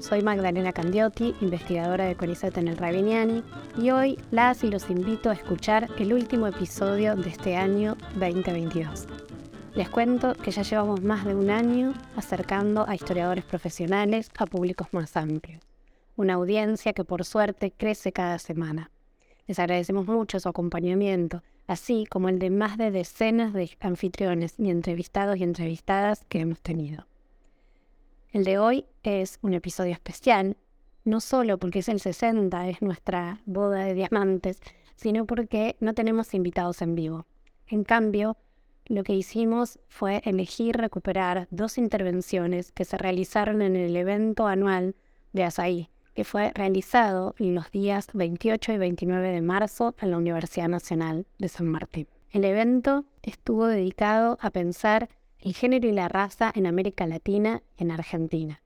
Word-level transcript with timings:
Soy 0.00 0.22
Magdalena 0.22 0.72
Candiotti, 0.72 1.34
investigadora 1.42 2.06
de 2.06 2.16
CONICET 2.16 2.56
en 2.56 2.68
el 2.68 2.78
Rabiniani, 2.78 3.44
y 3.76 3.90
hoy 3.90 4.18
las 4.30 4.64
y 4.64 4.70
los 4.70 4.88
invito 4.88 5.28
a 5.28 5.34
escuchar 5.34 5.88
el 5.98 6.14
último 6.14 6.46
episodio 6.46 7.16
de 7.16 7.28
este 7.28 7.54
año 7.54 7.98
2022. 8.14 9.06
Les 9.74 9.90
cuento 9.90 10.32
que 10.32 10.52
ya 10.52 10.62
llevamos 10.62 11.02
más 11.02 11.26
de 11.26 11.34
un 11.34 11.50
año 11.50 11.92
acercando 12.16 12.88
a 12.88 12.94
historiadores 12.94 13.44
profesionales 13.44 14.30
a 14.38 14.46
públicos 14.46 14.88
más 14.92 15.18
amplios, 15.18 15.62
una 16.16 16.34
audiencia 16.34 16.94
que 16.94 17.04
por 17.04 17.26
suerte 17.26 17.70
crece 17.70 18.10
cada 18.10 18.38
semana. 18.38 18.90
Les 19.48 19.58
agradecemos 19.58 20.06
mucho 20.06 20.40
su 20.40 20.48
acompañamiento, 20.48 21.42
así 21.66 22.06
como 22.08 22.30
el 22.30 22.38
de 22.38 22.48
más 22.48 22.78
de 22.78 22.90
decenas 22.90 23.52
de 23.52 23.76
anfitriones 23.80 24.54
y 24.56 24.70
entrevistados 24.70 25.36
y 25.36 25.42
entrevistadas 25.42 26.24
que 26.30 26.40
hemos 26.40 26.60
tenido. 26.60 27.09
El 28.32 28.44
de 28.44 28.58
hoy 28.58 28.84
es 29.02 29.40
un 29.42 29.54
episodio 29.54 29.92
especial, 29.92 30.56
no 31.04 31.18
solo 31.18 31.58
porque 31.58 31.80
es 31.80 31.88
el 31.88 31.98
60, 31.98 32.68
es 32.68 32.80
nuestra 32.80 33.40
boda 33.44 33.84
de 33.84 33.94
diamantes, 33.94 34.60
sino 34.94 35.26
porque 35.26 35.74
no 35.80 35.94
tenemos 35.94 36.32
invitados 36.32 36.80
en 36.80 36.94
vivo. 36.94 37.26
En 37.66 37.82
cambio, 37.82 38.36
lo 38.86 39.02
que 39.02 39.14
hicimos 39.14 39.80
fue 39.88 40.22
elegir 40.24 40.76
recuperar 40.76 41.48
dos 41.50 41.76
intervenciones 41.76 42.70
que 42.70 42.84
se 42.84 42.96
realizaron 42.98 43.62
en 43.62 43.74
el 43.74 43.96
evento 43.96 44.46
anual 44.46 44.94
de 45.32 45.42
ASAI, 45.42 45.90
que 46.14 46.22
fue 46.22 46.52
realizado 46.54 47.34
en 47.40 47.56
los 47.56 47.72
días 47.72 48.06
28 48.12 48.74
y 48.74 48.78
29 48.78 49.28
de 49.28 49.42
marzo 49.42 49.96
en 50.00 50.12
la 50.12 50.18
Universidad 50.18 50.68
Nacional 50.68 51.26
de 51.40 51.48
San 51.48 51.66
Martín. 51.66 52.06
El 52.30 52.44
evento 52.44 53.04
estuvo 53.24 53.66
dedicado 53.66 54.38
a 54.40 54.50
pensar 54.50 55.08
el 55.40 55.54
género 55.54 55.88
y 55.88 55.92
la 55.92 56.08
raza 56.08 56.52
en 56.54 56.66
América 56.66 57.06
Latina 57.06 57.62
y 57.78 57.82
en 57.84 57.90
Argentina. 57.90 58.62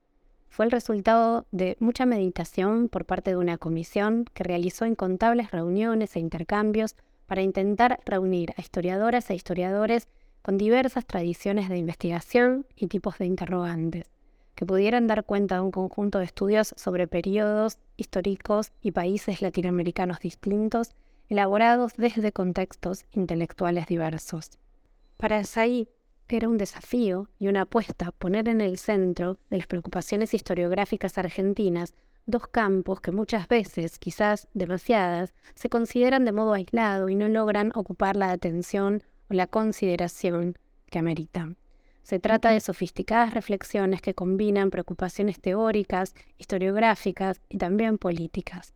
Fue 0.49 0.65
el 0.65 0.71
resultado 0.71 1.45
de 1.51 1.75
mucha 1.79 2.05
meditación 2.05 2.87
por 2.87 3.05
parte 3.05 3.31
de 3.31 3.37
una 3.37 3.57
comisión 3.57 4.25
que 4.33 4.43
realizó 4.43 4.85
incontables 4.85 5.51
reuniones 5.51 6.15
e 6.15 6.19
intercambios 6.19 6.95
para 7.25 7.41
intentar 7.41 7.99
reunir 8.05 8.53
a 8.57 8.61
historiadoras 8.61 9.29
e 9.29 9.35
historiadores 9.35 10.07
con 10.41 10.57
diversas 10.57 11.05
tradiciones 11.05 11.69
de 11.69 11.77
investigación 11.77 12.65
y 12.75 12.87
tipos 12.87 13.17
de 13.17 13.25
interrogantes, 13.25 14.11
que 14.53 14.65
pudieran 14.65 15.07
dar 15.07 15.25
cuenta 15.25 15.55
de 15.55 15.61
un 15.61 15.71
conjunto 15.71 16.19
de 16.19 16.25
estudios 16.25 16.73
sobre 16.77 17.07
periodos 17.07 17.79
históricos 17.97 18.71
y 18.81 18.91
países 18.91 19.41
latinoamericanos 19.41 20.19
distintos, 20.19 20.91
elaborados 21.29 21.93
desde 21.97 22.31
contextos 22.31 23.05
intelectuales 23.11 23.87
diversos. 23.87 24.51
Para 25.17 25.43
Said, 25.43 25.87
era 26.27 26.49
un 26.49 26.57
desafío 26.57 27.29
y 27.39 27.47
una 27.47 27.61
apuesta 27.61 28.11
poner 28.11 28.49
en 28.49 28.61
el 28.61 28.77
centro 28.77 29.37
de 29.49 29.57
las 29.57 29.67
preocupaciones 29.67 30.33
historiográficas 30.33 31.17
argentinas 31.17 31.93
dos 32.25 32.47
campos 32.47 33.01
que 33.01 33.11
muchas 33.11 33.47
veces, 33.47 33.99
quizás 33.99 34.47
demasiadas, 34.53 35.33
se 35.53 35.69
consideran 35.69 36.25
de 36.25 36.31
modo 36.31 36.53
aislado 36.53 37.09
y 37.09 37.15
no 37.15 37.27
logran 37.27 37.71
ocupar 37.75 38.15
la 38.15 38.31
atención 38.31 39.03
o 39.29 39.33
la 39.33 39.47
consideración 39.47 40.57
que 40.89 40.99
ameritan. 40.99 41.57
Se 42.01 42.19
trata 42.19 42.51
de 42.51 42.59
sofisticadas 42.59 43.33
reflexiones 43.33 44.01
que 44.01 44.13
combinan 44.13 44.69
preocupaciones 44.69 45.39
teóricas, 45.39 46.13
historiográficas 46.37 47.41
y 47.49 47.57
también 47.57 47.97
políticas. 47.97 48.73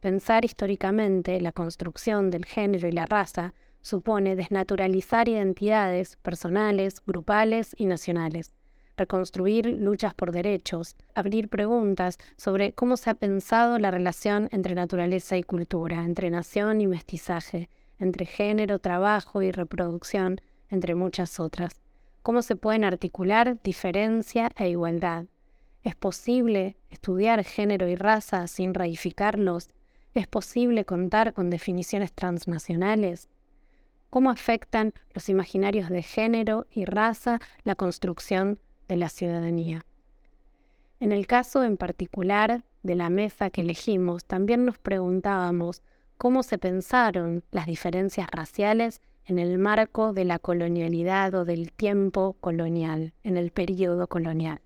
Pensar 0.00 0.44
históricamente 0.44 1.40
la 1.40 1.52
construcción 1.52 2.30
del 2.30 2.44
género 2.44 2.88
y 2.88 2.92
la 2.92 3.06
raza 3.06 3.54
supone 3.82 4.36
desnaturalizar 4.36 5.28
identidades 5.28 6.16
personales, 6.16 7.02
grupales 7.04 7.74
y 7.76 7.86
nacionales, 7.86 8.52
reconstruir 8.96 9.66
luchas 9.66 10.14
por 10.14 10.32
derechos, 10.32 10.96
abrir 11.14 11.48
preguntas 11.48 12.18
sobre 12.36 12.72
cómo 12.72 12.96
se 12.96 13.10
ha 13.10 13.14
pensado 13.14 13.78
la 13.78 13.90
relación 13.90 14.48
entre 14.52 14.74
naturaleza 14.74 15.36
y 15.36 15.42
cultura, 15.42 16.04
entre 16.04 16.30
nación 16.30 16.80
y 16.80 16.86
mestizaje, 16.86 17.68
entre 17.98 18.26
género, 18.26 18.78
trabajo 18.78 19.42
y 19.42 19.50
reproducción, 19.50 20.40
entre 20.70 20.94
muchas 20.94 21.38
otras. 21.38 21.80
Cómo 22.22 22.42
se 22.42 22.56
pueden 22.56 22.84
articular 22.84 23.60
diferencia 23.62 24.50
e 24.56 24.70
igualdad. 24.70 25.26
¿Es 25.82 25.96
posible 25.96 26.76
estudiar 26.90 27.42
género 27.42 27.88
y 27.88 27.96
raza 27.96 28.46
sin 28.46 28.74
reificarlos? 28.74 29.70
¿Es 30.14 30.28
posible 30.28 30.84
contar 30.84 31.32
con 31.32 31.50
definiciones 31.50 32.12
transnacionales? 32.12 33.28
Cómo 34.12 34.28
afectan 34.28 34.92
los 35.14 35.30
imaginarios 35.30 35.88
de 35.88 36.02
género 36.02 36.66
y 36.70 36.84
raza 36.84 37.40
la 37.64 37.76
construcción 37.76 38.58
de 38.86 38.96
la 38.96 39.08
ciudadanía. 39.08 39.86
En 41.00 41.12
el 41.12 41.26
caso 41.26 41.64
en 41.64 41.78
particular 41.78 42.62
de 42.82 42.94
la 42.94 43.08
mesa 43.08 43.48
que 43.48 43.62
elegimos, 43.62 44.26
también 44.26 44.66
nos 44.66 44.76
preguntábamos 44.76 45.80
cómo 46.18 46.42
se 46.42 46.58
pensaron 46.58 47.42
las 47.52 47.64
diferencias 47.64 48.28
raciales 48.30 49.00
en 49.24 49.38
el 49.38 49.56
marco 49.56 50.12
de 50.12 50.26
la 50.26 50.38
colonialidad 50.38 51.32
o 51.34 51.46
del 51.46 51.72
tiempo 51.72 52.36
colonial, 52.38 53.14
en 53.22 53.38
el 53.38 53.50
periodo 53.50 54.08
colonial. 54.08 54.60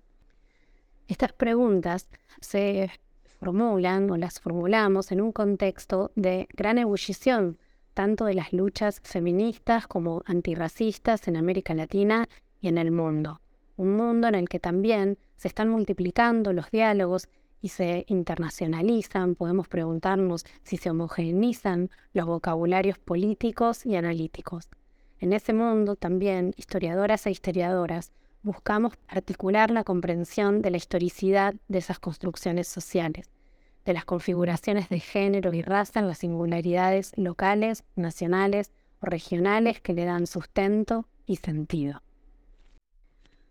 Estas 1.07 1.31
preguntas 1.31 2.09
se 2.41 2.91
formulan 3.39 4.11
o 4.11 4.17
las 4.17 4.41
formulamos 4.41 5.13
en 5.13 5.21
un 5.21 5.31
contexto 5.31 6.11
de 6.15 6.49
gran 6.53 6.79
ebullición 6.79 7.57
tanto 7.97 8.25
de 8.25 8.35
las 8.35 8.53
luchas 8.53 9.01
feministas 9.03 9.87
como 9.87 10.21
antirracistas 10.27 11.27
en 11.27 11.35
América 11.35 11.73
Latina 11.73 12.29
y 12.61 12.67
en 12.67 12.77
el 12.77 12.91
mundo. 12.91 13.41
Un 13.75 13.95
mundo 13.95 14.27
en 14.27 14.35
el 14.35 14.47
que 14.47 14.59
también 14.59 15.17
se 15.35 15.47
están 15.47 15.69
multiplicando 15.69 16.53
los 16.53 16.69
diálogos 16.69 17.27
y 17.59 17.69
se 17.69 18.05
internacionalizan, 18.07 19.33
podemos 19.33 19.67
preguntarnos 19.67 20.45
si 20.61 20.77
se 20.77 20.91
homogeneizan 20.91 21.89
los 22.13 22.27
vocabularios 22.27 22.99
políticos 22.99 23.83
y 23.83 23.95
analíticos. 23.95 24.69
En 25.19 25.33
ese 25.33 25.53
mundo 25.53 25.95
también, 25.95 26.53
historiadoras 26.55 27.25
e 27.25 27.31
historiadoras, 27.31 28.11
buscamos 28.43 28.93
articular 29.07 29.71
la 29.71 29.83
comprensión 29.83 30.61
de 30.61 30.69
la 30.69 30.77
historicidad 30.77 31.55
de 31.67 31.79
esas 31.79 31.97
construcciones 31.97 32.67
sociales 32.67 33.31
de 33.87 33.93
las 33.93 34.03
configuraciones 34.03 34.89
de 34.89 34.99
género 34.99 35.53
y 35.53 35.61
raza 35.61 36.01
en 36.01 36.07
las 36.07 36.17
singularidades 36.17 37.13
locales, 37.15 37.85
nacionales 37.95 38.73
o 38.99 39.05
regionales 39.05 39.79
que 39.79 39.93
le 39.93 40.03
dan 40.03 40.27
sustento 40.27 41.07
y 41.25 41.37
sentido. 41.37 42.03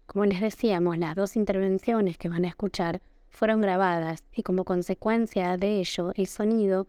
Como 0.04 0.26
les 0.26 0.42
decíamos, 0.42 0.98
las 0.98 1.14
dos 1.16 1.36
intervenciones 1.36 2.18
que 2.18 2.28
van 2.28 2.44
a 2.44 2.48
escuchar 2.48 3.00
fueron 3.30 3.62
grabadas 3.62 4.24
y 4.34 4.42
como 4.42 4.64
consecuencia 4.64 5.56
de 5.56 5.80
ello 5.80 6.12
el 6.14 6.26
sonido 6.26 6.86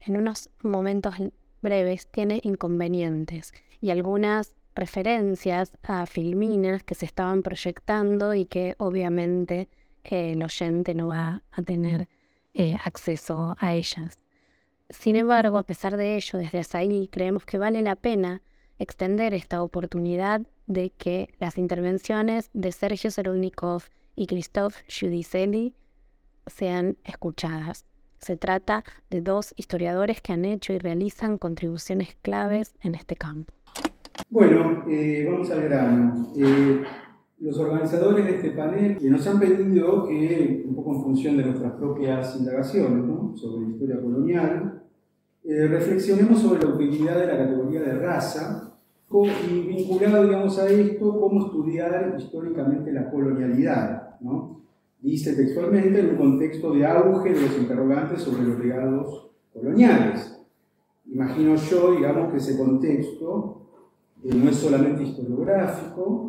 en 0.00 0.16
unos 0.16 0.48
momentos 0.62 1.16
breves 1.60 2.06
tiene 2.06 2.40
inconvenientes 2.44 3.52
y 3.78 3.90
algunas 3.90 4.54
referencias 4.74 5.76
a 5.82 6.06
filminas 6.06 6.82
que 6.82 6.94
se 6.94 7.04
estaban 7.04 7.42
proyectando 7.42 8.32
y 8.32 8.46
que 8.46 8.74
obviamente 8.78 9.68
el 10.02 10.42
oyente 10.42 10.94
no 10.94 11.08
va 11.08 11.42
a 11.50 11.62
tener 11.62 12.08
eh, 12.56 12.76
acceso 12.84 13.56
a 13.58 13.74
ellas. 13.74 14.18
Sin 14.88 15.16
embargo, 15.16 15.58
a 15.58 15.62
pesar 15.64 15.96
de 15.96 16.16
ello, 16.16 16.38
desde 16.38 16.78
ahí 16.78 17.08
creemos 17.08 17.44
que 17.44 17.58
vale 17.58 17.82
la 17.82 17.96
pena 17.96 18.40
extender 18.78 19.34
esta 19.34 19.62
oportunidad 19.62 20.42
de 20.66 20.90
que 20.90 21.28
las 21.38 21.58
intervenciones 21.58 22.50
de 22.52 22.72
Sergio 22.72 23.10
Serudnikov 23.10 23.84
y 24.14 24.26
Christophe 24.26 24.84
Giudicelli 24.88 25.74
sean 26.46 26.96
escuchadas. 27.04 27.84
Se 28.20 28.36
trata 28.36 28.84
de 29.10 29.20
dos 29.20 29.52
historiadores 29.56 30.20
que 30.20 30.32
han 30.32 30.44
hecho 30.44 30.72
y 30.72 30.78
realizan 30.78 31.38
contribuciones 31.38 32.16
claves 32.22 32.74
en 32.80 32.94
este 32.94 33.16
campo. 33.16 33.52
Bueno, 34.30 34.84
eh, 34.88 35.28
vamos 35.30 35.50
al 35.50 35.62
grano. 35.62 36.32
Eh, 36.38 36.82
los 37.38 37.58
organizadores 37.58 38.24
de 38.24 38.36
este 38.36 38.50
panel 38.50 38.98
nos 39.10 39.26
han 39.26 39.38
pedido 39.38 40.06
que, 40.06 40.64
un 40.66 40.74
poco 40.74 40.94
en 40.94 41.02
función 41.02 41.36
de 41.36 41.44
nuestras 41.44 41.72
propias 41.72 42.36
indagaciones 42.36 43.04
sobre 43.38 43.66
la 43.66 43.70
historia 43.70 44.00
colonial, 44.00 44.82
eh, 45.44 45.68
reflexionemos 45.68 46.40
sobre 46.40 46.64
la 46.64 46.74
utilidad 46.74 47.20
de 47.20 47.26
la 47.26 47.36
categoría 47.36 47.82
de 47.82 47.98
raza 47.98 48.66
y 49.48 49.60
vinculado 49.60 50.24
digamos, 50.24 50.58
a 50.58 50.68
esto, 50.68 51.20
cómo 51.20 51.46
estudiar 51.46 52.16
históricamente 52.18 52.92
la 52.92 53.10
colonialidad. 53.10 54.18
¿no? 54.20 54.62
Dice 55.00 55.34
textualmente 55.34 56.00
en 56.00 56.10
un 56.10 56.16
contexto 56.16 56.72
de 56.72 56.84
auge 56.84 57.32
de 57.32 57.40
los 57.40 57.58
interrogantes 57.58 58.22
sobre 58.22 58.42
los 58.42 58.58
legados 58.58 59.30
coloniales. 59.52 60.40
Imagino 61.06 61.54
yo, 61.54 61.92
digamos, 61.92 62.32
que 62.32 62.38
ese 62.38 62.58
contexto 62.58 63.62
eh, 64.24 64.34
no 64.34 64.50
es 64.50 64.56
solamente 64.56 65.04
historiográfico, 65.04 66.25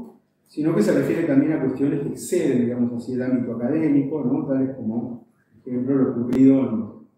sino 0.47 0.73
que 0.75 0.81
se 0.81 0.93
refiere 0.93 1.23
también 1.23 1.53
a 1.53 1.61
cuestiones 1.61 2.01
que 2.01 2.09
exceden, 2.09 2.65
digamos 2.65 2.93
así, 2.93 3.13
el 3.13 3.21
ámbito 3.21 3.55
académico, 3.55 4.23
¿no? 4.23 4.45
tales 4.45 4.75
como, 4.75 5.27
por 5.63 5.73
ejemplo, 5.73 5.95
lo 5.95 6.11
ocurrido 6.11 6.59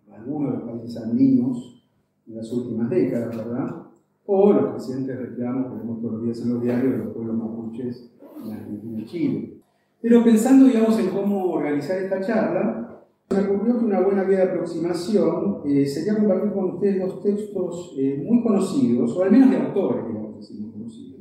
en 0.07 0.13
algunos 0.13 0.51
de 0.51 0.57
los 0.57 0.69
países 0.69 1.03
andinos 1.03 1.85
en 2.27 2.35
las 2.35 2.51
últimas 2.51 2.89
décadas, 2.89 3.37
¿verdad? 3.37 3.83
O 4.25 4.53
los 4.53 4.73
recientes 4.73 5.17
reclamos 5.17 5.71
que 5.71 5.79
vemos 5.79 6.01
todos 6.01 6.13
los 6.13 6.23
días 6.23 6.41
en 6.41 6.53
los 6.53 6.61
diarios 6.61 6.91
de 6.91 6.97
los 6.99 7.13
pueblos 7.13 7.35
mapuches 7.35 8.11
en 8.45 8.51
Argentina 8.51 8.99
y 8.99 9.05
Chile. 9.05 9.53
Pero 10.01 10.23
pensando, 10.23 10.65
digamos, 10.65 10.99
en 10.99 11.09
cómo 11.09 11.51
organizar 11.51 11.97
esta 11.97 12.21
charla, 12.21 13.05
me 13.29 13.39
ocurrió 13.39 13.77
que 13.77 13.85
una 13.85 14.01
buena 14.01 14.23
vía 14.23 14.37
de 14.37 14.51
aproximación 14.51 15.61
eh, 15.65 15.85
sería 15.85 16.15
compartir 16.15 16.51
con 16.51 16.71
ustedes 16.71 16.99
dos 16.99 17.21
textos 17.21 17.95
eh, 17.97 18.23
muy 18.25 18.41
conocidos, 18.41 19.15
o 19.15 19.23
al 19.23 19.31
menos 19.31 19.51
de 19.51 19.57
autores, 19.57 20.07
digamos 20.07 20.37
así, 20.39 20.55
muy 20.55 20.71
conocidos, 20.71 21.18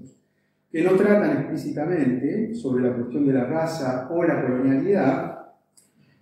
que 0.70 0.82
no 0.82 0.92
tratan 0.96 1.38
explícitamente 1.38 2.54
sobre 2.54 2.88
la 2.88 2.94
cuestión 2.94 3.26
de 3.26 3.32
la 3.32 3.44
raza 3.44 4.08
o 4.10 4.22
la 4.22 4.42
colonialidad, 4.42 5.38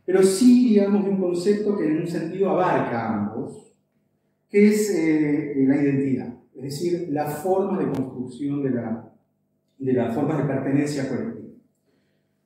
pero 0.05 0.23
sí, 0.23 0.69
digamos, 0.69 1.05
de 1.05 1.11
un 1.11 1.21
concepto 1.21 1.77
que 1.77 1.87
en 1.87 2.03
un 2.03 2.07
sentido 2.07 2.51
abarca 2.51 3.01
a 3.01 3.23
ambos, 3.23 3.75
que 4.49 4.69
es 4.69 4.95
eh, 4.95 5.55
la 5.67 5.83
identidad, 5.83 6.33
es 6.55 6.63
decir, 6.63 7.09
la 7.11 7.27
forma 7.27 7.81
de 7.81 7.91
construcción 7.91 8.63
de, 8.63 8.71
la, 8.71 9.13
de 9.79 9.93
las 9.93 10.15
formas 10.15 10.39
de 10.39 10.45
pertenencia 10.45 11.09
colectiva. 11.09 11.47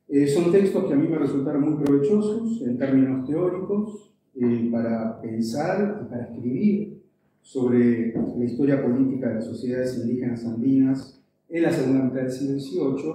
Eh, 0.09 0.27
son 0.27 0.51
textos 0.51 0.87
que 0.87 0.95
a 0.95 0.97
mí 0.97 1.07
me 1.07 1.19
resultaron 1.19 1.63
muy 1.63 1.85
provechosos 1.85 2.63
en 2.63 2.79
términos 2.79 3.29
teóricos 3.29 4.13
eh, 4.35 4.69
para 4.73 5.21
pensar 5.21 6.01
y 6.03 6.11
para 6.11 6.25
escribir 6.25 7.03
sobre 7.43 8.13
la 8.15 8.45
historia 8.45 8.83
política 8.83 9.29
de 9.29 9.35
las 9.37 9.45
sociedades 9.45 9.99
indígenas 9.99 10.45
andinas 10.47 11.20
en 11.51 11.63
la 11.63 11.71
segunda 11.71 12.05
mitad 12.05 12.23
del 12.23 12.31
siglo 12.31 12.97
XVIII 12.97 13.13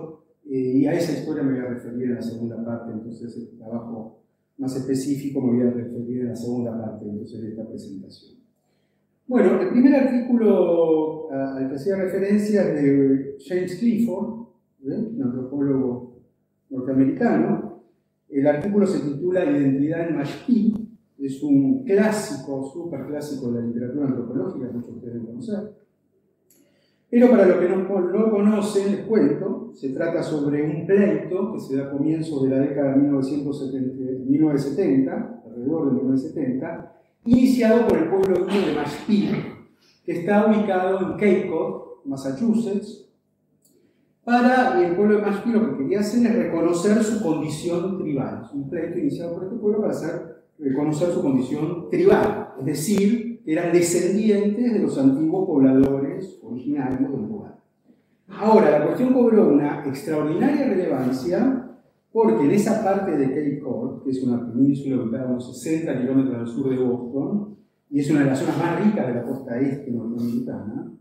eh, 0.48 0.78
y 0.78 0.86
a 0.86 0.94
esa 0.94 1.18
historia 1.18 1.44
me 1.44 1.54
voy 1.54 1.62
a 1.62 1.70
referir 1.70 2.04
en 2.04 2.16
la 2.16 2.22
segunda 2.22 2.64
parte, 2.64 2.92
entonces 2.92 3.36
el 3.38 3.58
trabajo 3.58 4.20
más 4.58 4.76
específico 4.76 5.42
me 5.42 5.54
voy 5.54 5.68
a 5.68 5.72
referir 5.72 6.22
en 6.22 6.30
la 6.30 6.36
segunda 6.36 6.78
parte 6.78 7.06
de 7.06 7.24
esta 7.24 7.68
presentación. 7.68 8.36
Bueno, 9.28 9.60
el 9.60 9.70
primer 9.70 9.96
artículo 9.96 11.32
al 11.32 11.70
que 11.70 11.76
hacía 11.76 11.96
referencia 11.96 12.62
es 12.62 12.84
de 12.84 13.38
James 13.48 13.76
Clifford, 13.76 14.46
un 14.84 15.22
antropólogo 15.22 16.20
norteamericano. 16.70 17.84
El 18.30 18.48
artículo 18.48 18.86
se 18.86 19.00
titula 19.00 19.46
Identidad 19.46 20.10
en 20.10 20.16
Mashpí, 20.16 20.74
es 21.18 21.42
un 21.42 21.84
clásico, 21.84 22.70
súper 22.72 23.08
clásico 23.08 23.52
de 23.52 23.62
la 23.62 23.68
literatura 23.68 24.08
antropológica, 24.08 24.70
muchos 24.72 24.96
ustedes 24.96 25.24
conocer. 25.24 25.85
Pero 27.10 27.30
para 27.30 27.46
los 27.46 27.58
que 27.58 27.68
no 27.70 28.00
lo 28.00 28.32
conocen, 28.32 28.92
les 28.92 29.06
cuento, 29.06 29.72
se 29.74 29.90
trata 29.90 30.24
sobre 30.24 30.64
un 30.64 30.88
pleito 30.88 31.54
que 31.54 31.60
se 31.60 31.76
da 31.76 31.86
a 31.86 31.92
comienzos 31.92 32.44
de 32.44 32.50
la 32.50 32.60
década 32.60 32.94
de 32.94 33.02
1970, 33.02 35.42
alrededor 35.46 35.88
de 35.88 35.94
1970, 35.94 36.94
iniciado 37.26 37.88
por 37.88 37.98
el 37.98 38.10
pueblo 38.10 38.46
de 38.46 38.74
Mashpee, 38.76 39.32
que 40.04 40.12
está 40.12 40.48
ubicado 40.48 41.00
en 41.00 41.14
Cape 41.14 41.48
Cod, 41.50 41.84
Massachusetts, 42.06 43.04
para 44.24 44.84
el 44.84 44.96
pueblo 44.96 45.18
de 45.18 45.22
Mashpee 45.22 45.54
lo 45.54 45.70
que 45.70 45.78
quería 45.84 46.00
hacer 46.00 46.26
es 46.26 46.36
reconocer 46.36 47.04
su 47.04 47.22
condición 47.22 48.00
tribal. 48.00 48.42
Es 48.44 48.52
un 48.54 48.68
pleito 48.68 48.98
iniciado 48.98 49.36
por 49.36 49.44
este 49.44 49.58
pueblo 49.58 49.82
para 49.82 49.94
hacer, 49.94 50.44
reconocer 50.58 51.12
su 51.12 51.22
condición 51.22 51.88
tribal, 51.92 52.56
es 52.60 52.66
decir, 52.66 53.25
eran 53.46 53.72
descendientes 53.72 54.74
de 54.74 54.80
los 54.80 54.98
antiguos 54.98 55.46
pobladores 55.46 56.40
originarios 56.44 57.12
del 57.12 57.22
lugar. 57.22 57.60
Ahora, 58.28 58.80
la 58.80 58.86
cuestión 58.86 59.14
cobró 59.14 59.50
una 59.50 59.86
extraordinaria 59.86 60.68
relevancia 60.68 61.62
porque 62.12 62.46
en 62.46 62.52
esa 62.52 62.84
parte 62.84 63.18
de 63.18 63.28
Cape 63.28 63.60
Cod, 63.60 64.04
que 64.04 64.12
es 64.12 64.24
una 64.24 64.52
península 64.52 65.04
ubicada 65.04 65.26
a 65.26 65.32
unos 65.32 65.60
60 65.60 66.02
kilómetros 66.02 66.36
al 66.36 66.48
sur 66.48 66.70
de 66.70 66.78
Boston, 66.78 67.58
y 67.90 68.00
es 68.00 68.10
una 68.10 68.22
de 68.22 68.26
las 68.28 68.40
zonas 68.40 68.58
más 68.58 68.84
ricas 68.84 69.08
de 69.08 69.14
la 69.14 69.24
costa 69.24 69.60
este 69.60 69.92
norteamericana, 69.92 70.92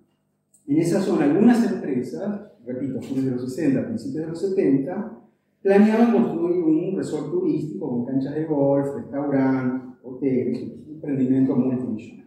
en 0.67 0.79
esa 0.79 1.00
zona 1.00 1.25
algunas 1.25 1.64
empresas 1.70 2.55
repito, 2.67 3.00
fines 3.00 3.25
de 3.25 3.31
los 3.32 3.55
60, 3.55 3.87
principios 3.87 4.25
de 4.25 4.31
los 4.31 4.41
70, 4.41 5.19
planeaban 5.62 6.12
construir 6.12 6.62
un 6.62 6.96
resort 6.96 7.31
turístico 7.31 7.88
con 7.88 8.05
canchas 8.05 8.35
de 8.35 8.44
golf, 8.44 8.94
restaurante, 8.94 9.94
un 10.04 10.94
emprendimiento 10.94 11.56
multimillonario. 11.56 12.24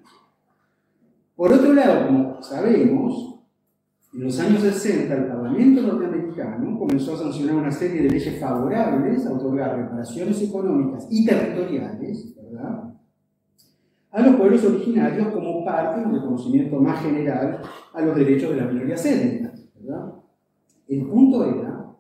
Por 1.36 1.54
otro 1.54 1.74
lado, 1.74 2.08
como 2.08 2.42
sabemos, 2.42 3.38
en 4.14 4.24
los 4.24 4.40
años 4.40 4.62
60 4.62 5.14
el 5.14 5.28
Parlamento 5.28 5.82
norteamericano 5.82 6.80
comenzó 6.80 7.14
a 7.14 7.18
sancionar 7.18 7.56
una 7.56 7.72
serie 7.72 8.02
de 8.02 8.10
leyes 8.10 8.40
favorables 8.40 9.26
a 9.26 9.34
otorgar 9.34 9.78
reparaciones 9.78 10.42
económicas 10.42 11.08
y 11.12 11.26
territoriales 11.26 12.36
¿verdad? 12.36 12.96
a 14.12 14.22
los 14.22 14.36
pueblos 14.38 14.64
originarios 14.64 15.28
como 15.28 15.64
parte 15.64 16.00
de 16.00 16.08
un 16.08 16.14
reconocimiento 16.16 16.80
más 16.80 17.04
general 17.04 17.62
a 17.94 18.02
los 18.02 18.16
derechos 18.16 18.50
de 18.52 18.58
las 18.58 18.74
minorías 18.74 19.06
étnicas. 19.06 19.68
El 20.88 21.06
punto 21.06 21.46
era 21.46 21.94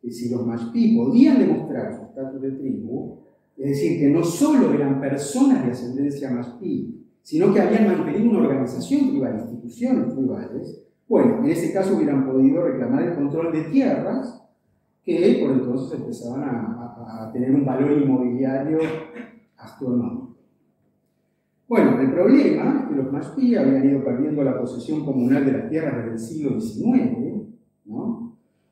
que 0.00 0.10
si 0.12 0.28
los 0.28 0.46
Mashpí 0.46 0.96
podían 0.96 1.38
demostrar 1.38 1.96
su 1.96 2.02
estatus 2.02 2.40
de 2.40 2.52
tribu, 2.52 3.25
es 3.56 3.70
decir, 3.70 3.98
que 3.98 4.08
no 4.08 4.22
solo 4.22 4.72
eran 4.72 5.00
personas 5.00 5.64
de 5.64 5.72
ascendencia 5.72 6.30
Mashpí, 6.30 7.04
sino 7.22 7.52
que 7.52 7.60
habían 7.60 7.86
mantenido 7.86 8.30
una 8.30 8.48
organización 8.48 9.10
tribal, 9.10 9.40
instituciones 9.40 10.14
tribales, 10.14 10.82
bueno, 11.08 11.38
en 11.38 11.46
ese 11.46 11.72
caso 11.72 11.96
hubieran 11.96 12.26
podido 12.26 12.62
reclamar 12.62 13.02
el 13.02 13.14
control 13.14 13.52
de 13.52 13.62
tierras 13.64 14.42
que 15.04 15.38
por 15.40 15.52
entonces 15.52 16.00
empezaban 16.00 16.42
a, 16.42 17.24
a 17.24 17.32
tener 17.32 17.54
un 17.54 17.64
valor 17.64 17.92
inmobiliario 17.92 18.78
astronómico. 19.56 20.36
Bueno, 21.68 22.00
el 22.00 22.12
problema 22.12 22.80
es 22.80 22.88
que 22.88 22.94
los 22.94 23.12
Mashpí 23.12 23.56
habían 23.56 23.88
ido 23.88 24.04
perdiendo 24.04 24.42
la 24.44 24.60
posesión 24.60 25.04
comunal 25.04 25.44
de 25.44 25.52
las 25.52 25.68
tierras 25.68 25.96
desde 25.96 26.12
el 26.12 26.18
siglo 26.18 26.60
XIX, 26.60 27.48
¿no? 27.86 28.26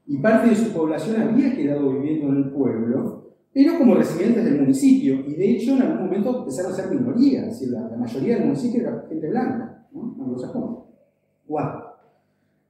y 0.06 0.19
parte 0.19 0.50
de 0.50 0.56
su 0.56 0.72
población 0.72 1.20
había 1.20 1.56
quedado 1.56 1.90
viviendo 1.92 2.28
en 2.28 2.36
el 2.36 2.50
pueblo, 2.50 3.23
pero 3.54 3.78
como 3.78 3.94
residentes 3.94 4.44
del 4.44 4.60
municipio, 4.60 5.14
y 5.28 5.34
de 5.34 5.50
hecho 5.52 5.76
en 5.76 5.82
algún 5.82 6.06
momento 6.06 6.40
empezaron 6.40 6.72
a 6.72 6.74
ser 6.74 6.90
minorías, 6.90 7.62
es 7.62 7.70
la, 7.70 7.88
mayoría 7.96 8.34
del 8.34 8.46
municipio 8.46 8.80
era 8.80 9.06
gente 9.08 9.30
blanca, 9.30 9.86
¿no? 9.92 10.16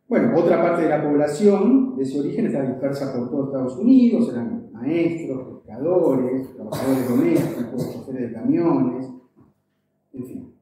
Bueno, 0.06 0.37
otra 0.37 0.62
parte 0.62 0.82
de 0.82 0.90
la 0.90 1.02
población 1.02 1.97
de 1.97 2.02
ese 2.02 2.20
origen 2.20 2.47
está 2.47 2.62
dispersa 2.62 3.14
por 3.14 3.30
todo 3.30 3.47
Estados 3.47 3.78
Unidos, 3.78 4.28
eran 4.30 4.70
maestros, 4.73 5.62
pescadores, 5.62 6.54
trabajadores 6.54 7.09
domésticos, 7.09 7.92
choferes 7.92 8.28
de 8.28 8.32
camiones, 8.35 9.11
en 10.12 10.26
fin. 10.26 10.52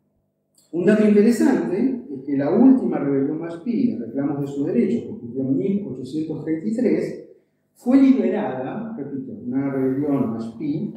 Un 0.70 0.86
dato 0.86 1.06
interesante 1.06 2.04
es 2.14 2.22
que 2.24 2.36
la 2.36 2.54
última 2.54 2.98
rebelión 2.98 3.40
más 3.40 3.56
pía, 3.56 3.98
reclamos 3.98 4.40
de 4.40 4.46
sus 4.46 4.66
derechos, 4.66 5.02
que 5.02 5.10
ocurrió 5.10 5.42
en 5.42 5.58
1833, 5.58 7.31
fue 7.74 8.00
liderada, 8.00 8.94
repito, 8.96 9.32
una 9.46 9.70
rebelión 9.70 10.30
más 10.32 10.46
pi, 10.58 10.94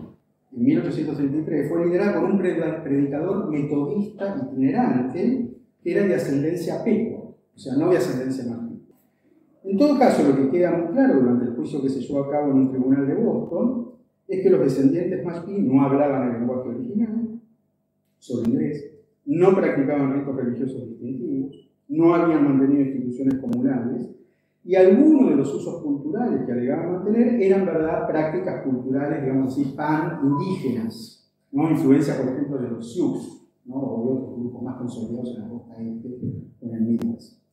en 0.56 0.64
1833, 0.64 1.70
fue 1.70 1.86
liderada 1.86 2.20
por 2.20 2.30
un 2.30 2.38
predicador 2.38 3.50
metodista 3.50 4.42
itinerante 4.44 5.52
que 5.82 5.92
era 5.92 6.08
de 6.08 6.16
ascendencia 6.16 6.84
peco, 6.84 7.36
o 7.56 7.60
sea, 7.60 7.76
no 7.76 7.90
de 7.90 7.98
ascendencia 7.98 8.46
más 8.46 8.70
En 9.64 9.78
todo 9.78 10.00
caso, 10.00 10.28
lo 10.28 10.36
que 10.36 10.50
queda 10.50 10.78
muy 10.78 10.94
claro 10.94 11.20
durante 11.20 11.46
el 11.46 11.56
juicio 11.56 11.82
que 11.82 11.90
se 11.90 12.02
llevó 12.02 12.24
a 12.24 12.32
cabo 12.32 12.52
en 12.52 12.58
un 12.58 12.70
tribunal 12.72 13.08
de 13.08 13.16
Boston 13.16 13.92
es 14.28 14.42
que 14.42 14.50
los 14.50 14.62
descendientes 14.62 15.24
más 15.24 15.40
pi 15.42 15.60
no 15.62 15.84
hablaban 15.84 16.30
el 16.30 16.40
lenguaje 16.40 16.70
original, 16.70 17.40
solo 18.18 18.48
inglés, 18.48 18.92
no 19.26 19.56
practicaban 19.56 20.14
ritos 20.14 20.36
religiosos 20.36 20.90
distintivos, 20.90 21.70
no 21.88 22.16
habían 22.16 22.44
mantenido 22.44 22.82
instituciones 22.82 23.36
comunales 23.36 24.10
y 24.66 24.76
algunos 24.76 25.30
de 25.30 25.36
los 25.36 25.54
usos 25.54 25.82
culturales 25.84 26.44
que 26.44 26.52
alegaban 26.52 26.94
mantener 26.94 27.40
eran 27.40 27.68
verdad 27.68 28.08
prácticas 28.08 28.64
culturales, 28.64 29.22
digamos 29.22 29.54
así, 29.54 29.76
pan-indígenas, 29.76 31.32
¿no? 31.52 31.70
influencia, 31.70 32.18
por 32.18 32.34
ejemplo, 32.34 32.58
de 32.58 32.70
los 32.70 32.92
Sioux 32.92 33.48
¿no? 33.66 33.76
o 33.76 34.04
de 34.04 34.12
otros 34.12 34.40
grupos 34.40 34.64
más 34.64 34.78
consolidados 34.78 35.36
en 35.36 35.42
la 35.44 35.50
costa 35.50 35.76
este 35.78 36.10
con 36.60 36.74
el 36.74 36.82
Midwest. 36.82 37.46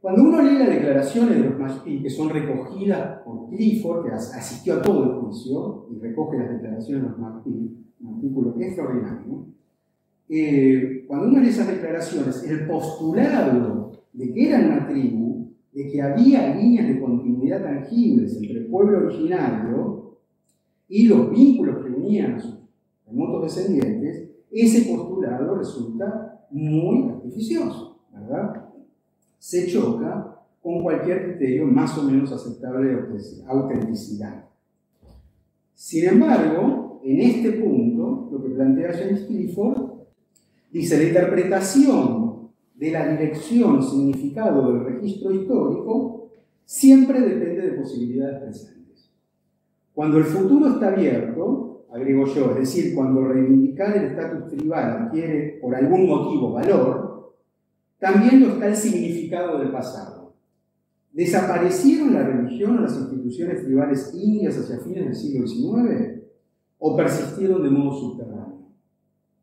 Cuando 0.00 0.22
uno 0.22 0.42
lee 0.42 0.58
las 0.58 0.70
declaraciones 0.70 1.36
de 1.36 1.44
los 1.44 1.58
Mashpee, 1.58 2.02
que 2.02 2.10
son 2.10 2.30
recogidas 2.30 3.20
por 3.22 3.48
Clifford, 3.50 4.06
que 4.06 4.12
asistió 4.12 4.74
a 4.78 4.82
todo 4.82 5.04
el 5.04 5.20
juicio 5.20 5.86
y 5.92 5.98
recoge 6.00 6.38
las 6.38 6.50
declaraciones 6.50 7.04
de 7.04 7.08
los 7.10 7.18
Mashpee, 7.18 7.70
un 8.00 8.14
artículo 8.14 8.56
extraordinario, 8.58 9.46
eh, 10.28 11.04
cuando 11.06 11.28
uno 11.28 11.38
lee 11.38 11.48
esas 11.48 11.68
declaraciones, 11.68 12.42
el 12.44 12.66
postulado 12.66 13.92
de 14.12 14.32
que 14.32 14.48
eran 14.48 14.66
una 14.66 14.88
tribu, 14.88 15.29
de 15.72 15.90
que 15.90 16.02
había 16.02 16.54
líneas 16.54 16.88
de 16.88 17.00
continuidad 17.00 17.62
tangibles 17.62 18.36
entre 18.36 18.58
el 18.58 18.66
pueblo 18.66 19.06
originario 19.06 20.18
y 20.88 21.06
los 21.06 21.30
vínculos 21.30 21.84
que 21.84 21.90
unían 21.90 22.34
a 22.34 22.40
sus 22.40 22.58
remotos 23.06 23.42
descendientes, 23.54 24.30
ese 24.50 24.92
postulado 24.92 25.54
resulta 25.54 26.46
muy 26.50 27.08
artificioso, 27.08 28.00
¿verdad? 28.12 28.68
Se 29.38 29.66
choca 29.68 30.42
con 30.60 30.82
cualquier 30.82 31.24
criterio 31.24 31.66
más 31.66 31.96
o 31.96 32.02
menos 32.02 32.32
aceptable 32.32 32.88
de 32.88 33.44
autenticidad. 33.46 34.44
Sin 35.74 36.08
embargo, 36.08 37.00
en 37.04 37.20
este 37.20 37.52
punto, 37.52 38.28
lo 38.30 38.42
que 38.42 38.50
plantea 38.50 38.92
James 38.92 39.22
Clifford 39.22 39.92
dice 40.70 40.98
la 40.98 41.04
interpretación 41.04 42.19
de 42.80 42.90
la 42.90 43.08
dirección 43.08 43.82
significado 43.82 44.72
del 44.72 44.84
registro 44.84 45.30
histórico 45.32 46.30
siempre 46.64 47.20
depende 47.20 47.60
de 47.60 47.78
posibilidades 47.78 48.40
presentes. 48.42 49.10
Cuando 49.92 50.16
el 50.16 50.24
futuro 50.24 50.66
está 50.66 50.88
abierto, 50.88 51.84
agrego 51.92 52.24
yo, 52.24 52.52
es 52.52 52.60
decir, 52.60 52.94
cuando 52.94 53.28
reivindicar 53.28 53.94
el 53.98 54.04
estatus 54.04 54.48
tribal 54.48 54.92
adquiere 54.92 55.58
por 55.60 55.74
algún 55.74 56.06
motivo 56.06 56.52
valor, 56.52 57.34
también 57.98 58.40
lo 58.40 58.54
está 58.54 58.68
el 58.68 58.76
significado 58.76 59.58
del 59.58 59.72
pasado. 59.72 60.32
¿Desaparecieron 61.12 62.14
la 62.14 62.22
religión 62.22 62.78
o 62.78 62.80
las 62.80 62.96
instituciones 62.96 63.62
tribales 63.62 64.10
indias 64.14 64.56
hacia 64.56 64.78
fines 64.78 65.04
del 65.04 65.14
siglo 65.14 65.46
XIX 65.46 66.22
o 66.78 66.96
persistieron 66.96 67.62
de 67.62 67.68
modo 67.68 67.92
subterráneo? 67.92 68.70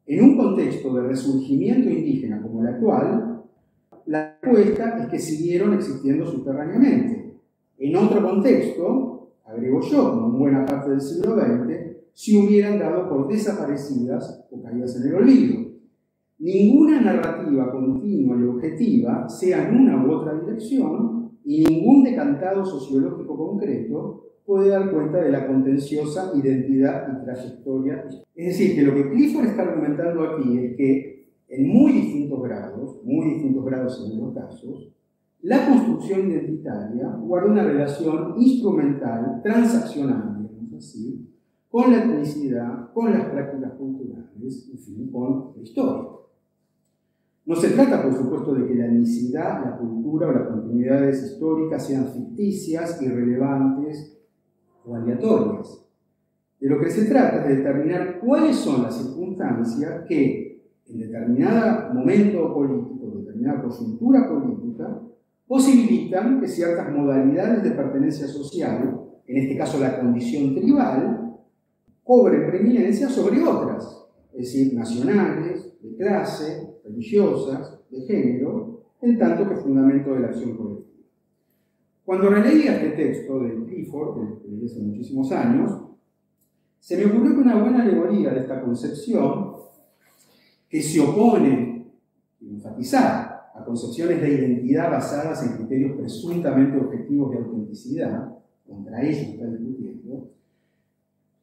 En 0.07 0.23
un 0.23 0.37
contexto 0.37 0.91
de 0.95 1.01
resurgimiento 1.01 1.87
indígena 1.89 2.41
como 2.41 2.61
el 2.61 2.67
actual, 2.69 3.26
la 4.07 4.37
respuesta 4.41 4.97
es 4.99 5.07
que 5.07 5.19
siguieron 5.19 5.73
existiendo 5.73 6.25
subterráneamente. 6.25 7.35
En 7.77 7.95
otro 7.95 8.23
contexto, 8.23 9.29
agrego 9.45 9.81
yo, 9.81 10.11
como 10.11 10.27
en 10.27 10.39
buena 10.39 10.65
parte 10.65 10.91
del 10.91 11.01
siglo 11.01 11.35
XX, 11.35 11.97
se 12.13 12.37
hubieran 12.37 12.79
dado 12.79 13.07
por 13.09 13.27
desaparecidas 13.27 14.47
o 14.49 14.61
caídas 14.61 14.95
en 14.95 15.07
el 15.09 15.15
olvido. 15.15 15.67
Ninguna 16.39 17.01
narrativa 17.01 17.71
continua 17.71 18.37
y 18.37 18.43
objetiva, 18.43 19.27
sea 19.27 19.67
en 19.67 19.75
una 19.75 20.05
u 20.05 20.11
otra 20.11 20.39
dirección, 20.39 21.31
y 21.43 21.63
ningún 21.65 22.03
decantado 22.03 22.65
sociológico 22.65 23.37
concreto 23.37 24.23
puede 24.45 24.69
dar 24.69 24.91
cuenta 24.91 25.17
de 25.19 25.31
la 25.31 25.45
contenciosa 25.45 26.31
identidad 26.35 27.07
y 27.11 27.25
trayectoria. 27.25 28.05
Es 28.35 28.45
decir, 28.45 28.75
que 28.75 28.83
lo 28.83 28.93
que 28.93 29.09
Clifford 29.09 29.47
está 29.47 29.63
argumentando 29.63 30.23
aquí 30.23 30.57
es 30.57 30.77
que 30.77 31.16
en 31.47 31.67
muy 31.67 31.93
distintos 31.93 32.43
grados, 32.43 33.01
muy 33.03 33.33
distintos 33.33 33.65
grados 33.65 34.09
en 34.11 34.19
los 34.19 34.33
casos, 34.33 34.93
la 35.41 35.67
construcción 35.67 36.31
identitaria 36.31 37.09
guarda 37.09 37.51
una 37.51 37.63
relación 37.63 38.33
instrumental, 38.37 39.39
transaccional, 39.43 40.37
digamos 40.41 40.73
así, 40.73 41.27
con 41.69 41.91
la 41.91 42.03
etnicidad, 42.03 42.91
con 42.93 43.11
las 43.11 43.29
prácticas 43.29 43.73
culturales, 43.73 44.69
en 44.71 44.77
fin, 44.79 45.11
con 45.11 45.53
la 45.55 45.61
historia. 45.61 46.09
No 47.45 47.55
se 47.55 47.69
trata, 47.69 48.03
por 48.03 48.13
supuesto, 48.13 48.55
de 48.55 48.67
que 48.67 48.75
la 48.75 48.87
etnicidad, 48.87 49.63
la 49.63 49.77
cultura 49.77 50.27
o 50.27 50.31
las 50.33 50.47
continuidades 50.47 51.23
históricas 51.23 51.85
sean 51.87 52.07
ficticias, 52.07 53.01
irrelevantes 53.01 54.19
o 54.85 54.95
aleatorias. 54.95 55.85
De 56.59 56.67
lo 56.67 56.79
que 56.79 56.89
se 56.89 57.05
trata 57.05 57.41
es 57.41 57.47
de 57.47 57.55
determinar 57.57 58.19
cuáles 58.19 58.55
son 58.55 58.83
las 58.83 58.97
circunstancias 58.97 60.03
que, 60.09 60.46
en 60.89 60.99
determinado 60.99 61.93
momento 61.93 62.53
político, 62.53 63.19
determinada 63.19 63.63
coyuntura 63.63 64.29
política, 64.29 65.01
posibilitan 65.47 66.39
que 66.39 66.47
ciertas 66.47 66.91
modalidades 66.91 67.63
de 67.63 67.71
pertenencia 67.71 68.27
social, 68.27 69.01
en 69.25 69.37
este 69.37 69.57
caso 69.57 69.79
la 69.79 69.99
condición 69.99 70.55
tribal, 70.55 71.37
cobren 72.03 72.47
preeminencia 72.47 73.09
sobre 73.09 73.43
otras, 73.43 74.07
es 74.33 74.39
decir, 74.39 74.73
nacionales, 74.73 75.73
de 75.81 75.95
clase, 75.95 76.75
religiosas, 76.83 77.79
de 77.89 78.01
género, 78.01 78.83
en 79.01 79.17
tanto 79.17 79.47
que 79.47 79.55
fundamento 79.55 80.13
de 80.13 80.19
la 80.21 80.27
acción 80.27 80.55
colectiva. 80.55 80.87
Cuando 82.05 82.29
releía 82.29 82.77
este 82.77 82.91
texto 82.91 83.39
de 83.39 83.65
Clifford, 83.65 84.45
leí 84.47 84.65
hace 84.65 84.79
muchísimos 84.81 85.31
años, 85.33 85.81
se 86.79 86.95
me 86.97 87.05
ocurrió 87.11 87.35
que 87.35 87.41
una 87.41 87.61
buena 87.61 87.83
alegoría 87.83 88.33
de 88.33 88.39
esta 88.39 88.61
concepción, 88.61 89.56
que 90.69 90.81
se 90.81 90.99
opone, 90.99 91.85
y 92.39 92.49
enfatizar, 92.49 93.51
a 93.55 93.65
concepciones 93.65 94.21
de 94.21 94.33
identidad 94.33 94.91
basadas 94.91 95.43
en 95.43 95.57
criterios 95.57 95.97
presuntamente 95.97 96.77
objetivos 96.77 97.31
de 97.31 97.37
autenticidad, 97.37 98.37
contra 98.67 99.01
ellos 99.01 99.17
está 99.17 99.45
discutiendo, 99.47 100.31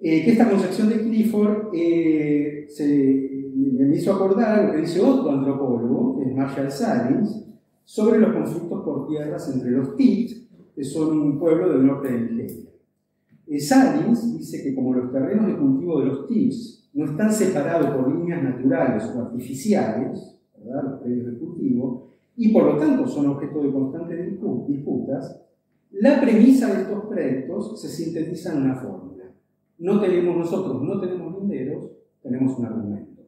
eh, 0.00 0.24
que 0.24 0.32
esta 0.32 0.50
concepción 0.50 0.88
de 0.90 1.00
Clifford 1.00 1.70
eh, 1.74 2.66
se 2.68 3.44
me 3.54 3.96
hizo 3.96 4.12
acordar 4.12 4.64
lo 4.64 4.72
que 4.72 4.80
dice 4.80 5.00
otro 5.00 5.30
antropólogo, 5.30 6.18
que 6.18 6.28
es 6.28 6.36
Marshall 6.36 6.70
Salins, 6.70 7.46
sobre 7.84 8.18
los 8.18 8.32
conflictos 8.32 8.82
por 8.82 9.08
tierras 9.08 9.52
entre 9.54 9.70
los 9.70 9.96
Tit, 9.96 10.48
que 10.74 10.84
son 10.84 11.18
un 11.18 11.38
pueblo 11.38 11.72
del 11.72 11.86
norte 11.86 12.12
de 12.12 12.20
Nigeria. 12.20 12.70
Eh, 13.46 13.60
Salins 13.60 14.38
dice 14.38 14.62
que 14.62 14.74
como 14.74 14.94
los 14.94 15.12
terrenos 15.12 15.46
de 15.46 15.56
cultivo 15.56 16.00
de 16.00 16.06
los 16.06 16.26
Tits 16.26 16.83
no 16.94 17.04
están 17.04 17.32
separados 17.32 17.90
por 17.90 18.12
líneas 18.12 18.42
naturales 18.42 19.04
o 19.14 19.22
artificiales, 19.22 20.38
los 20.64 21.00
predios 21.00 21.26
de 21.26 21.38
cultivo, 21.38 22.14
y 22.36 22.52
por 22.52 22.64
lo 22.64 22.76
tanto 22.78 23.06
son 23.06 23.26
objeto 23.26 23.62
de 23.62 23.72
constantes 23.72 24.40
disputas, 24.66 25.40
la 25.90 26.20
premisa 26.20 26.72
de 26.72 26.82
estos 26.82 27.04
proyectos 27.04 27.80
se 27.80 27.88
sintetiza 27.88 28.52
en 28.52 28.62
una 28.62 28.74
fórmula. 28.74 29.24
No 29.78 30.00
tenemos 30.00 30.36
nosotros, 30.36 30.82
no 30.82 31.00
tenemos 31.00 31.38
linderos, 31.38 31.90
tenemos 32.22 32.58
un 32.58 32.66
argumento. 32.66 33.22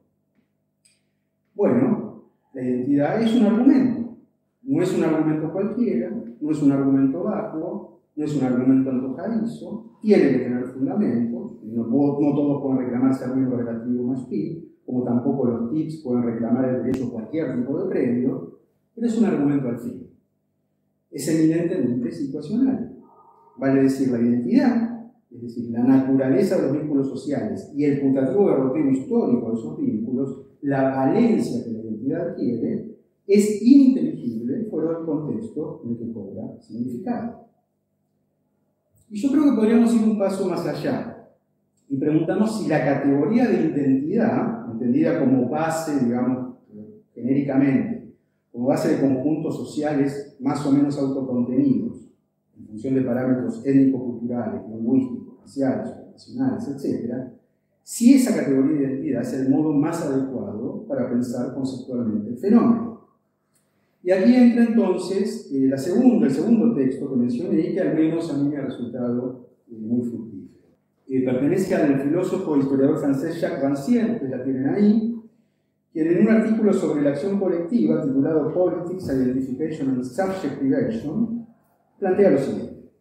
Bueno, 1.54 2.24
la 2.54 2.62
identidad 2.62 3.22
es 3.22 3.34
un 3.34 3.46
argumento. 3.46 4.16
No 4.62 4.82
es 4.82 4.92
un 4.96 5.04
argumento 5.04 5.52
cualquiera, 5.52 6.10
no 6.40 6.50
es 6.50 6.60
un 6.60 6.72
argumento 6.72 7.22
vacuo, 7.22 7.95
no 8.16 8.24
es 8.24 8.36
un 8.36 8.44
argumento 8.44 8.90
antojadizo, 8.90 9.98
tiene 10.00 10.30
que 10.30 10.38
tener 10.38 10.64
fundamento. 10.66 11.58
No, 11.64 11.86
no 11.86 12.16
todos 12.16 12.62
pueden 12.62 12.78
reclamar 12.78 13.14
ser 13.14 13.34
miembro 13.34 13.58
relativo 13.58 14.04
más 14.04 14.24
pi, 14.24 14.66
como 14.86 15.04
tampoco 15.04 15.46
los 15.46 15.70
TIPS 15.70 16.02
pueden 16.02 16.22
reclamar 16.24 16.68
el 16.68 16.82
derecho 16.82 17.06
a 17.06 17.10
cualquier 17.10 17.56
tipo 17.56 17.78
de 17.78 17.88
premio, 17.90 18.58
pero 18.94 19.06
es 19.06 19.18
un 19.18 19.24
argumento 19.26 19.68
al 19.68 19.78
fin. 19.78 20.06
Es 21.10 21.28
eminentemente 21.28 22.10
situacional. 22.10 22.96
Vale 23.58 23.82
decir, 23.82 24.08
la 24.10 24.20
identidad, 24.20 25.10
es 25.30 25.42
decir, 25.42 25.70
la 25.70 25.82
naturaleza 25.82 26.56
de 26.56 26.62
los 26.62 26.72
vínculos 26.80 27.08
sociales 27.08 27.72
y 27.74 27.84
el 27.84 28.00
putativo 28.00 28.48
derrotero 28.48 28.90
histórico 28.90 29.50
de 29.50 29.58
esos 29.58 29.76
vínculos 29.78 30.46
la 30.62 30.96
valencia 30.96 31.64
que 31.64 31.70
la 31.70 31.78
identidad 31.80 32.34
tiene 32.34 32.96
es 33.26 33.62
ininteligible 33.62 34.64
fuera 34.70 34.98
del 34.98 35.06
contexto 35.06 35.82
en 35.84 35.90
el 35.90 35.98
que 35.98 36.12
cobra 36.12 36.60
significado. 36.60 37.45
Y 39.08 39.20
yo 39.20 39.30
creo 39.30 39.44
que 39.44 39.56
podríamos 39.56 39.94
ir 39.94 40.02
un 40.02 40.18
paso 40.18 40.48
más 40.48 40.66
allá 40.66 41.28
y 41.88 41.96
preguntarnos 41.96 42.60
si 42.60 42.68
la 42.68 42.84
categoría 42.84 43.46
de 43.46 43.68
identidad, 43.68 44.70
entendida 44.72 45.20
como 45.20 45.48
base, 45.48 46.04
digamos, 46.04 46.56
genéricamente, 47.14 48.14
como 48.50 48.66
base 48.66 48.96
de 48.96 49.00
conjuntos 49.00 49.56
sociales 49.56 50.36
más 50.40 50.64
o 50.66 50.72
menos 50.72 50.98
autocontenidos, 50.98 52.08
en 52.58 52.66
función 52.66 52.94
de 52.94 53.02
parámetros 53.02 53.64
étnico-culturales, 53.64 54.62
lingüísticos, 54.68 55.40
raciales, 55.42 55.94
nacionales, 56.12 56.68
etc., 56.68 57.36
si 57.82 58.14
esa 58.14 58.34
categoría 58.34 58.80
de 58.80 58.94
identidad 58.94 59.22
es 59.22 59.32
el 59.34 59.48
modo 59.48 59.72
más 59.72 60.02
adecuado 60.02 60.84
para 60.88 61.08
pensar 61.08 61.54
conceptualmente 61.54 62.30
el 62.30 62.36
fenómeno. 62.36 62.95
Y 64.06 64.12
aquí 64.12 64.36
entra 64.36 64.62
entonces 64.62 65.50
eh, 65.52 65.66
la 65.66 65.76
segunda, 65.76 66.28
el 66.28 66.32
segundo 66.32 66.72
texto 66.76 67.10
que 67.10 67.16
mencioné 67.16 67.58
y 67.58 67.74
que 67.74 67.80
al 67.80 67.92
menos 67.92 68.32
a 68.32 68.38
mí 68.38 68.48
me 68.48 68.56
ha 68.56 68.66
resultado 68.66 69.48
eh, 69.68 69.76
muy 69.80 70.08
fructífero. 70.08 70.68
Eh, 71.08 71.24
pertenece 71.24 71.74
al 71.74 72.00
filósofo 72.00 72.54
e 72.54 72.60
historiador 72.60 73.00
francés 73.00 73.40
Jacques 73.40 73.62
Rancière, 73.62 74.20
que 74.20 74.28
la 74.28 74.44
tienen 74.44 74.68
ahí, 74.68 75.20
quien 75.92 76.06
en 76.06 76.22
un 76.22 76.28
artículo 76.28 76.72
sobre 76.72 77.02
la 77.02 77.10
acción 77.10 77.40
colectiva 77.40 78.00
titulado 78.00 78.54
Politics, 78.54 79.08
Identification 79.08 79.88
and 79.88 80.04
Subjectivation, 80.04 81.44
plantea 81.98 82.30
lo 82.30 82.38
siguiente. 82.38 82.92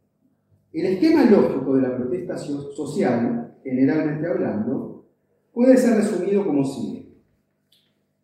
El 0.74 0.86
esquema 0.88 1.30
lógico 1.30 1.76
de 1.76 1.82
la 1.84 1.96
protesta 1.96 2.36
social 2.36 3.54
generalmente 3.64 4.28
hablando, 4.28 5.06
puede 5.54 5.78
ser 5.78 5.98
resumido 5.98 6.48
como 6.48 6.64
sigue. 6.66 7.14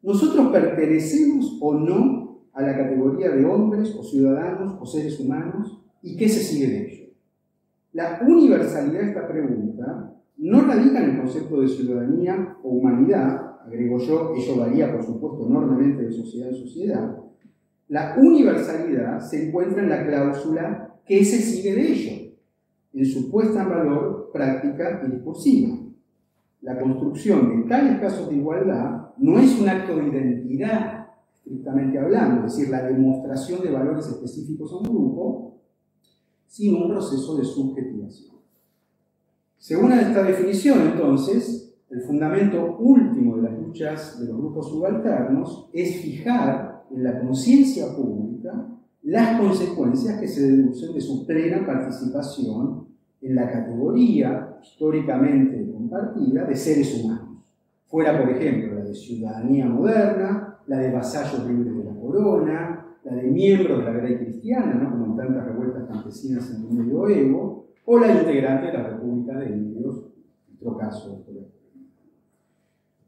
Nosotros 0.02 0.52
pertenecemos 0.52 1.60
o 1.62 1.76
no 1.76 2.21
a 2.54 2.62
la 2.62 2.76
categoría 2.76 3.30
de 3.30 3.46
hombres 3.46 3.96
o 3.96 4.04
ciudadanos 4.04 4.78
o 4.80 4.86
seres 4.86 5.20
humanos 5.20 5.82
y 6.02 6.18
qué 6.18 6.28
se 6.28 6.40
sigue 6.40 6.68
de 6.68 6.86
ello. 6.86 7.06
La 7.94 8.22
universalidad 8.26 9.02
de 9.02 9.08
esta 9.10 9.28
pregunta 9.28 10.14
no 10.38 10.62
radica 10.62 11.04
en 11.04 11.12
el 11.12 11.18
concepto 11.18 11.62
de 11.62 11.68
ciudadanía 11.68 12.58
o 12.64 12.70
humanidad, 12.70 13.60
agrego 13.66 14.00
yo, 14.00 14.34
ello 14.36 14.58
varía 14.58 14.92
por 14.92 15.04
supuesto 15.04 15.46
enormemente 15.46 16.04
de 16.04 16.12
sociedad 16.12 16.50
en 16.50 16.56
sociedad. 16.56 17.18
La 17.90 18.16
universalidad 18.18 19.20
se 19.20 19.48
encuentra 19.48 19.84
en 19.84 19.90
la 19.90 20.06
cláusula 20.06 20.92
¿qué 21.06 21.26
se 21.26 21.38
sigue 21.42 21.76
de 21.76 21.92
ello? 21.92 22.34
En 22.94 23.06
su 23.06 23.30
puesta 23.30 23.64
en 23.64 23.70
valor 23.70 24.30
práctica 24.34 25.02
y 25.06 25.12
discursiva. 25.12 25.78
La 26.62 26.80
construcción 26.80 27.64
de 27.64 27.70
tales 27.70 28.00
casos 28.00 28.30
de 28.30 28.36
igualdad 28.36 29.10
no 29.18 29.40
es 29.40 29.60
un 29.60 29.68
acto 29.68 29.98
de 29.98 30.08
identidad, 30.08 31.01
estrictamente 31.44 32.00
hablando, 32.00 32.46
es 32.46 32.56
decir, 32.56 32.70
la 32.70 32.84
demostración 32.84 33.62
de 33.62 33.72
valores 33.72 34.08
específicos 34.08 34.72
a 34.72 34.78
un 34.78 34.84
grupo, 34.84 35.58
sino 36.48 36.86
un 36.86 36.90
proceso 36.90 37.38
de 37.38 37.46
subjetivación. 37.46 38.36
Según 39.58 39.92
esta 39.92 40.24
definición, 40.24 40.82
entonces, 40.82 41.76
el 41.90 42.02
fundamento 42.02 42.78
último 42.78 43.38
de 43.38 43.44
las 43.44 43.60
luchas 43.60 44.20
de 44.20 44.28
los 44.28 44.38
grupos 44.38 44.70
subalternos 44.70 45.70
es 45.74 45.98
fijar 45.98 46.86
en 46.90 47.04
la 47.04 47.20
conciencia 47.22 47.96
pública 47.96 48.68
las 49.04 49.40
consecuencias 49.40 50.20
que 50.20 50.28
se 50.28 50.52
deducen 50.52 50.94
de 50.94 51.02
su 51.02 51.26
plena 51.26 51.66
participación 51.66 52.88
en 53.22 53.36
la 53.36 53.52
categoría 53.52 54.58
históricamente 54.62 55.72
compartida 55.72 56.46
de 56.46 56.56
seres 56.56 57.04
humanos. 57.04 57.44
Fuera, 57.88 58.18
por 58.20 58.30
ejemplo, 58.30 58.76
la 58.76 58.86
de 58.86 58.96
ciudadanía 58.96 59.66
moderna, 59.66 60.51
la 60.68 60.80
de 60.80 60.92
vasallos 60.92 61.48
libres 61.48 61.78
de 61.78 61.84
la 61.84 61.96
corona, 62.00 62.86
la 63.04 63.16
de 63.16 63.24
miembros 63.24 63.80
de 63.80 63.84
la 63.86 63.92
Grey 63.92 64.18
Cristiana, 64.18 64.74
¿no? 64.76 64.92
como 64.92 65.06
en 65.08 65.18
tantas 65.18 65.46
revueltas 65.46 65.88
campesinas 65.88 66.50
en 66.52 66.68
el 66.68 66.86
medioevo, 66.86 67.68
o 67.86 68.00
la 68.00 68.12
integrante 68.12 68.68
de 68.68 68.74
la 68.74 68.84
República 68.90 69.38
de 69.40 69.50
Indios, 69.50 70.06
otro 70.60 70.78
caso. 70.78 71.26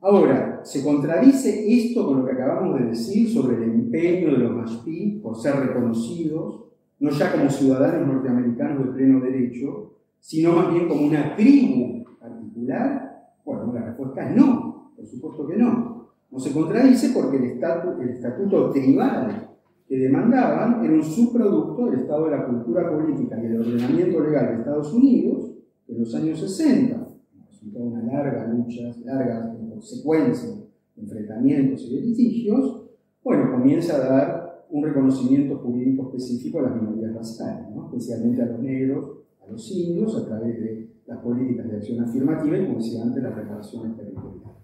Ahora, 0.02 0.60
¿se 0.64 0.84
contradice 0.84 1.66
esto 1.74 2.06
con 2.06 2.20
lo 2.20 2.26
que 2.26 2.34
acabamos 2.34 2.78
de 2.78 2.88
decir 2.88 3.30
sobre 3.30 3.56
el 3.56 3.64
empeño 3.64 4.32
de 4.32 4.38
los 4.40 4.52
Mashpí 4.52 5.22
por 5.24 5.38
ser 5.38 5.56
reconocidos, 5.56 6.66
no 7.00 7.10
ya 7.10 7.32
como 7.32 7.50
ciudadanos 7.50 8.08
norteamericanos 8.08 8.86
de 8.86 8.92
pleno 8.92 9.22
derecho, 9.22 9.94
sino 10.20 10.54
más 10.54 10.74
bien 10.74 10.90
como 10.90 11.06
una 11.06 11.38
tribu 11.38 12.04
particular? 12.20 13.32
Bueno, 13.46 13.72
la 13.74 13.86
respuesta 13.86 14.30
es 14.30 14.36
no, 14.36 14.92
por 14.94 15.06
supuesto 15.06 15.48
que 15.48 15.56
no. 15.56 15.93
No 16.34 16.40
se 16.40 16.52
contradice 16.52 17.12
porque 17.14 17.38
el, 17.38 17.44
estatuto, 17.44 18.02
el 18.02 18.10
estatuto 18.10 18.72
tribal 18.72 19.52
que 19.88 20.00
demandaban 20.00 20.84
era 20.84 20.92
un 20.92 21.04
subproducto 21.04 21.86
del 21.86 22.00
estado 22.00 22.26
de 22.26 22.32
la 22.32 22.48
cultura 22.48 22.90
política 22.90 23.38
y 23.38 23.48
del 23.50 23.60
ordenamiento 23.62 24.20
legal 24.20 24.48
de 24.48 24.54
Estados 24.56 24.92
Unidos 24.96 25.52
en 25.88 26.00
los 26.00 26.16
años 26.16 26.40
60, 26.40 27.08
resultado 27.52 27.86
de 27.86 27.92
una 27.92 28.04
larga 28.12 28.48
lucha, 28.48 28.82
larga 29.06 29.56
secuencia 29.80 30.50
de 30.96 31.04
enfrentamientos 31.04 31.86
y 31.86 31.98
de 31.98 32.02
litigios, 32.02 32.90
bueno, 33.24 33.52
comienza 33.52 33.96
a 33.96 34.00
dar 34.00 34.66
un 34.72 34.84
reconocimiento 34.86 35.58
jurídico 35.58 36.08
específico 36.08 36.62
a 36.62 36.64
las 36.64 36.82
minorías 36.82 37.14
raciales, 37.14 37.68
especialmente 37.86 38.42
a 38.42 38.46
los 38.48 38.60
negros, 38.60 39.18
a 39.40 39.52
los 39.52 39.72
indios, 39.72 40.18
a 40.18 40.26
través 40.26 40.60
de 40.60 40.90
las 41.06 41.20
políticas 41.20 41.70
de 41.70 41.78
acción 41.78 42.04
afirmativa 42.04 42.58
y, 42.58 42.66
como 42.66 42.80
decía 42.80 43.04
antes, 43.04 43.22
las 43.22 43.36
reparaciones 43.36 43.96
territoriales. 43.96 44.63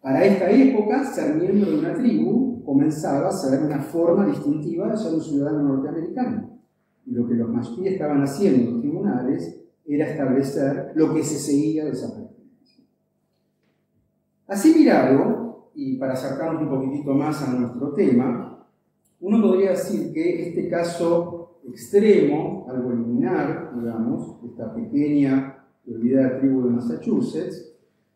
Para 0.00 0.24
esta 0.24 0.50
época, 0.50 1.04
ser 1.04 1.36
miembro 1.36 1.70
de 1.70 1.78
una 1.78 1.94
tribu 1.94 2.64
comenzaba 2.64 3.28
a 3.28 3.32
ser 3.32 3.62
una 3.62 3.80
forma 3.80 4.26
distintiva 4.26 4.88
de 4.88 4.96
ser 4.96 5.12
un 5.12 5.20
ciudadano 5.20 5.62
norteamericano. 5.62 6.58
Y 7.04 7.12
lo 7.12 7.26
que 7.28 7.34
los 7.34 7.50
mashpí 7.50 7.86
estaban 7.86 8.22
haciendo 8.22 8.62
en 8.62 8.72
los 8.72 8.80
tribunales 8.80 9.60
era 9.84 10.10
establecer 10.10 10.92
lo 10.94 11.12
que 11.12 11.22
se 11.22 11.38
seguía 11.38 11.84
de 11.84 11.90
esa 11.90 12.14
pertenencia. 12.14 12.84
Así 14.46 14.74
mirado, 14.74 15.70
y 15.74 15.96
para 15.96 16.14
acercarnos 16.14 16.62
un 16.62 16.68
poquitito 16.68 17.12
más 17.12 17.42
a 17.42 17.52
nuestro 17.52 17.92
tema, 17.92 18.66
uno 19.20 19.42
podría 19.42 19.70
decir 19.70 20.12
que 20.14 20.48
este 20.48 20.68
caso 20.68 21.60
extremo, 21.68 22.66
algo 22.70 22.90
liminar, 22.90 23.72
digamos, 23.76 24.38
esta 24.44 24.74
pequeña 24.74 25.66
y 25.84 25.92
olvidada 25.92 26.38
tribu 26.38 26.64
de 26.64 26.70
Massachusetts, 26.70 27.69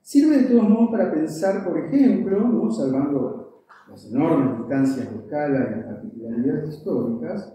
Sirve 0.04 0.37
de 0.37 0.44
todos 0.44 0.68
modos 0.68 0.90
para 0.90 1.11
pensar, 1.11 1.64
por 1.64 1.78
ejemplo, 1.78 2.38
¿no? 2.38 2.70
salvando 2.70 3.64
las 3.88 4.04
enormes 4.12 4.58
distancias 4.58 5.11
de 5.11 5.16
escala 5.16 5.56
y 5.56 5.76
las 5.76 5.87
particularidades 5.87 6.68
históricas, 6.68 7.55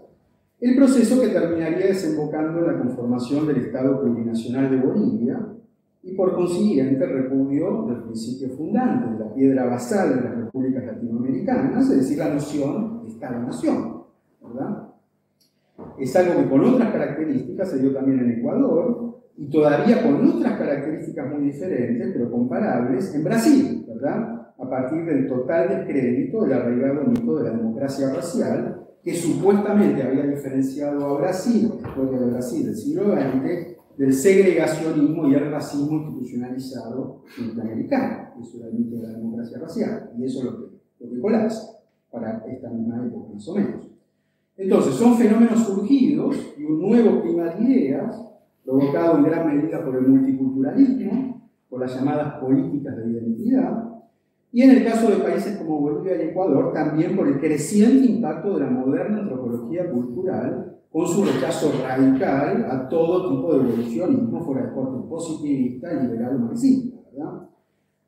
el 0.58 0.74
proceso 0.74 1.20
que 1.20 1.28
terminaría 1.28 1.86
desembocando 1.86 2.58
en 2.58 2.66
la 2.66 2.82
conformación 2.82 3.46
del 3.46 3.58
Estado 3.58 4.00
plurinacional 4.00 4.68
de 4.68 4.84
Bolivia 4.84 5.46
y 6.02 6.16
por 6.16 6.34
consiguiente 6.34 7.04
el 7.04 7.22
repudio 7.22 7.86
del 7.86 8.02
principio 8.02 8.48
fundante, 8.48 9.12
de 9.12 9.24
la 9.24 9.32
piedra 9.32 9.66
basal 9.66 10.16
de 10.16 10.28
las 10.28 10.36
repúblicas 10.36 10.84
latinoamericanas, 10.84 11.88
es 11.88 11.98
decir, 11.98 12.18
la 12.18 12.34
noción 12.34 13.04
de 13.04 13.10
Estado-nación. 13.10 14.02
Es 16.00 16.16
algo 16.16 16.42
que 16.42 16.50
con 16.50 16.64
otras 16.64 16.90
características 16.90 17.70
se 17.70 17.78
dio 17.78 17.94
también 17.94 18.18
en 18.18 18.40
Ecuador, 18.40 19.09
y 19.40 19.46
todavía 19.48 20.02
con 20.02 20.28
otras 20.28 20.58
características 20.58 21.32
muy 21.32 21.46
diferentes, 21.46 22.10
pero 22.12 22.30
comparables, 22.30 23.14
en 23.14 23.24
Brasil, 23.24 23.86
¿verdad? 23.88 24.52
A 24.58 24.68
partir 24.68 25.02
del 25.06 25.26
total 25.26 25.66
descrédito 25.70 26.44
del 26.44 26.52
arraigado 26.52 27.04
mito 27.04 27.38
de 27.38 27.44
la 27.44 27.56
democracia 27.56 28.12
racial, 28.12 28.86
que 29.02 29.14
supuestamente 29.14 30.02
había 30.02 30.26
diferenciado 30.26 31.06
a 31.06 31.18
Brasil, 31.18 31.72
después 31.82 32.10
de 32.10 32.26
Brasil 32.26 32.66
del 32.66 32.76
siglo 32.76 33.14
XX, 33.14 33.96
del 33.96 34.12
segregacionismo 34.12 35.26
y 35.28 35.34
el 35.34 35.50
racismo 35.50 35.96
institucionalizado 35.96 37.22
norteamericano. 37.40 38.34
Eso 38.42 38.58
era 38.58 38.66
el 38.66 38.74
mito 38.74 38.96
de 38.96 39.02
la 39.04 39.12
democracia 39.14 39.58
racial, 39.58 40.10
y 40.18 40.24
eso 40.24 40.38
es 40.40 40.44
lo 40.44 40.58
que, 40.58 40.76
lo 41.00 41.10
que 41.12 41.18
colapsa 41.18 41.78
para 42.10 42.44
esta 42.46 42.68
misma 42.68 43.06
época, 43.06 43.32
más 43.32 43.48
o 43.48 43.54
menos. 43.54 43.88
Entonces, 44.58 44.94
son 44.96 45.16
fenómenos 45.16 45.64
surgidos 45.64 46.36
y 46.58 46.64
un 46.64 46.82
nuevo 46.82 47.22
clima 47.22 47.44
de 47.54 47.64
ideas 47.64 48.29
provocado 48.64 49.18
en 49.18 49.24
gran 49.24 49.46
medida 49.46 49.84
por 49.84 49.96
el 49.96 50.06
multiculturalismo, 50.06 51.50
por 51.68 51.80
las 51.80 51.94
llamadas 51.94 52.34
políticas 52.40 52.96
de 52.96 53.10
identidad, 53.10 53.90
y 54.52 54.62
en 54.62 54.70
el 54.70 54.84
caso 54.84 55.08
de 55.10 55.18
países 55.18 55.56
como 55.58 55.80
Bolivia 55.80 56.16
y 56.16 56.28
Ecuador, 56.28 56.72
también 56.72 57.16
por 57.16 57.28
el 57.28 57.38
creciente 57.38 58.06
impacto 58.06 58.54
de 58.54 58.64
la 58.64 58.70
moderna 58.70 59.20
antropología 59.20 59.88
cultural, 59.90 60.76
con 60.90 61.06
su 61.06 61.24
rechazo 61.24 61.70
radical 61.84 62.66
a 62.68 62.88
todo 62.88 63.30
tipo 63.30 63.54
de 63.54 63.68
evolucionismo 63.68 64.44
fuera 64.44 64.66
de 64.66 64.72
corte 64.72 65.08
positivista 65.08 66.02
liberal 66.02 66.34
o 66.34 66.38
marxista. 66.40 66.96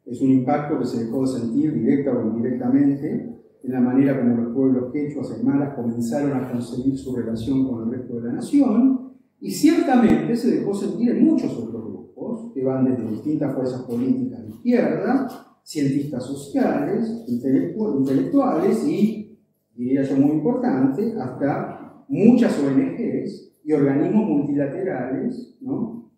Es 0.04 0.20
un 0.20 0.30
impacto 0.30 0.80
que 0.80 0.84
se 0.84 1.04
dejó 1.04 1.20
de 1.20 1.26
sentir 1.28 1.74
directa 1.74 2.10
o 2.10 2.22
indirectamente 2.22 3.38
en 3.62 3.72
la 3.72 3.80
manera 3.80 4.18
como 4.18 4.36
los 4.36 4.52
pueblos 4.52 4.92
quechuas 4.92 5.30
y 5.30 5.40
aymaras 5.40 5.74
comenzaron 5.76 6.32
a 6.32 6.50
concebir 6.50 6.98
su 6.98 7.14
relación 7.14 7.68
con 7.68 7.84
el 7.84 7.98
resto 7.98 8.16
de 8.16 8.26
la 8.26 8.32
nación, 8.32 9.01
y 9.42 9.50
ciertamente 9.50 10.36
se 10.36 10.60
dejó 10.60 10.72
sentir 10.72 11.10
en 11.10 11.24
muchos 11.24 11.52
otros 11.58 11.84
grupos, 11.84 12.52
que 12.54 12.62
van 12.62 12.84
desde 12.84 13.10
distintas 13.10 13.52
fuerzas 13.52 13.82
políticas 13.82 14.40
de 14.40 14.50
izquierda, 14.50 15.58
cientistas 15.64 16.24
sociales, 16.24 17.24
intelectuales 17.26 18.86
y, 18.86 19.36
diría 19.74 20.04
yo 20.04 20.16
muy 20.16 20.30
importante, 20.36 21.14
hasta 21.20 22.04
muchas 22.06 22.56
ONGs 22.60 23.52
y 23.64 23.72
organismos 23.72 24.28
multilaterales 24.28 25.56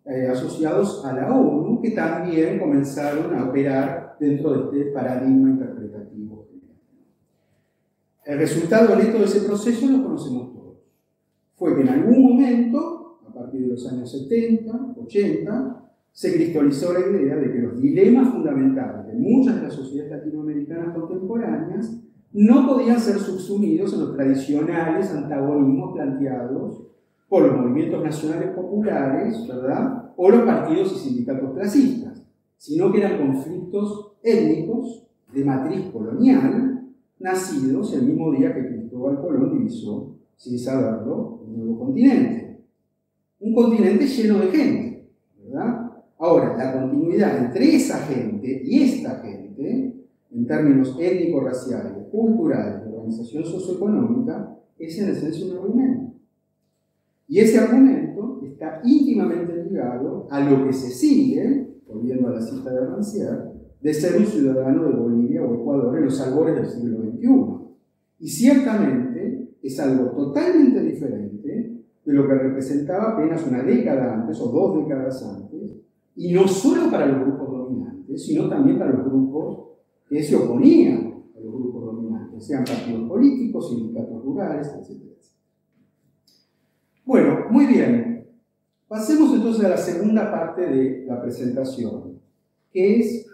eh, 0.05 0.27
asociados 0.29 1.03
a 1.03 1.13
la 1.13 1.35
ONU 1.35 1.81
que 1.81 1.91
también 1.91 2.59
comenzaron 2.59 3.33
a 3.33 3.49
operar 3.49 4.17
dentro 4.19 4.69
de 4.69 4.79
este 4.79 4.91
paradigma 4.91 5.49
interpretativo. 5.49 6.47
El 8.23 8.37
resultado 8.37 8.95
neto 8.95 9.17
de 9.17 9.25
ese 9.25 9.41
proceso 9.41 9.87
lo 9.87 10.03
conocemos 10.03 10.53
todos. 10.53 10.77
Fue 11.55 11.75
que 11.75 11.81
en 11.81 11.89
algún 11.89 12.21
momento 12.21 13.04
partir 13.35 13.61
de 13.61 13.67
los 13.67 13.91
años 13.91 14.11
70, 14.11 14.95
80, 14.97 15.81
se 16.11 16.33
cristalizó 16.33 16.93
la 16.93 17.01
idea 17.01 17.35
de 17.35 17.51
que 17.51 17.59
los 17.59 17.81
dilemas 17.81 18.29
fundamentales 18.29 19.07
de 19.07 19.13
muchas 19.13 19.57
de 19.57 19.63
las 19.63 19.73
sociedades 19.73 20.11
latinoamericanas 20.11 20.95
contemporáneas 20.95 22.01
no 22.31 22.67
podían 22.67 22.99
ser 22.99 23.17
subsumidos 23.17 23.93
en 23.93 23.99
los 23.99 24.15
tradicionales 24.15 25.11
antagonismos 25.11 25.93
planteados 25.93 26.83
por 27.27 27.43
los 27.43 27.57
movimientos 27.57 28.03
nacionales 28.03 28.51
populares, 28.51 29.45
¿verdad? 29.47 30.13
O 30.15 30.29
los 30.29 30.41
partidos 30.41 30.93
y 30.93 31.09
sindicatos 31.09 31.53
clasistas, 31.53 32.25
sino 32.57 32.91
que 32.91 32.99
eran 32.99 33.19
conflictos 33.19 34.13
étnicos 34.23 35.05
de 35.33 35.43
matriz 35.43 35.87
colonial, 35.91 36.87
nacidos 37.19 37.93
el 37.93 38.03
mismo 38.03 38.31
día 38.31 38.53
que 38.53 38.67
Cristóbal 38.67 39.19
Colón 39.19 39.57
divisó, 39.57 40.15
sin 40.37 40.57
saberlo, 40.57 41.41
un 41.45 41.57
nuevo 41.57 41.79
continente 41.79 42.44
un 43.39 43.53
continente 43.53 44.05
lleno 44.05 44.39
de 44.39 44.47
gente, 44.47 45.09
¿verdad? 45.43 45.91
Ahora, 46.17 46.55
la 46.57 46.79
continuidad 46.79 47.45
entre 47.45 47.75
esa 47.75 47.99
gente 47.99 48.61
y 48.63 48.83
esta 48.83 49.19
gente, 49.19 49.93
en 50.31 50.47
términos 50.47 50.95
étnico-raciales, 50.99 52.07
culturales, 52.11 52.85
de 52.85 52.95
organización 52.95 53.43
socioeconómica, 53.43 54.57
es 54.79 54.97
en 54.99 55.09
esencia 55.09 55.45
un 55.45 55.57
argumento. 55.57 56.13
Y 57.27 57.39
ese 57.39 57.59
argumento 57.59 58.41
está 58.43 58.81
íntimamente 58.83 59.63
ligado 59.63 60.27
a 60.29 60.39
lo 60.39 60.65
que 60.65 60.73
se 60.73 60.89
sigue, 60.89 61.79
volviendo 61.87 62.27
a 62.29 62.31
la 62.31 62.41
cita 62.41 62.71
de 62.71 62.85
Rancière, 62.85 63.51
de 63.81 63.93
ser 63.93 64.17
un 64.17 64.25
ciudadano 64.25 64.85
de 64.85 64.95
Bolivia 64.95 65.43
o 65.43 65.53
Ecuador 65.55 65.97
en 65.97 66.05
los 66.05 66.19
albores 66.21 66.55
del 66.55 66.67
siglo 66.67 66.99
XXI. 67.01 67.65
Y 68.19 68.27
ciertamente 68.29 69.49
es 69.61 69.79
algo 69.79 70.11
totalmente 70.11 70.81
diferente 70.81 71.84
de 72.05 72.13
lo 72.13 72.27
que 72.27 72.35
representaba 72.35 73.13
apenas 73.13 73.45
una 73.47 73.63
década 73.63 74.13
antes 74.13 74.39
o 74.39 74.47
dos 74.47 74.83
décadas 74.83 75.23
antes, 75.23 75.75
y 76.15 76.33
no 76.33 76.47
solo 76.47 76.89
para 76.91 77.07
los 77.07 77.25
grupos 77.25 77.51
dominantes, 77.51 78.25
sino 78.25 78.47
también 78.47 78.77
para 78.77 78.91
los 78.91 79.05
grupos 79.05 79.69
que 80.07 80.21
se 80.21 80.35
oponían 80.35 81.23
a 81.35 81.39
los 81.39 81.51
grupos 81.51 81.85
dominantes, 81.85 82.45
sean 82.45 82.63
partidos 82.63 83.09
políticos, 83.09 83.69
sindicatos 83.69 84.23
rurales, 84.23 84.67
etc. 84.67 85.01
Bueno, 87.03 87.45
muy 87.51 87.65
bien. 87.65 88.27
Pasemos 88.87 89.33
entonces 89.33 89.65
a 89.65 89.69
la 89.69 89.77
segunda 89.77 90.31
parte 90.31 90.61
de 90.61 91.05
la 91.07 91.21
presentación, 91.21 92.19
que 92.71 92.99
es, 92.99 93.27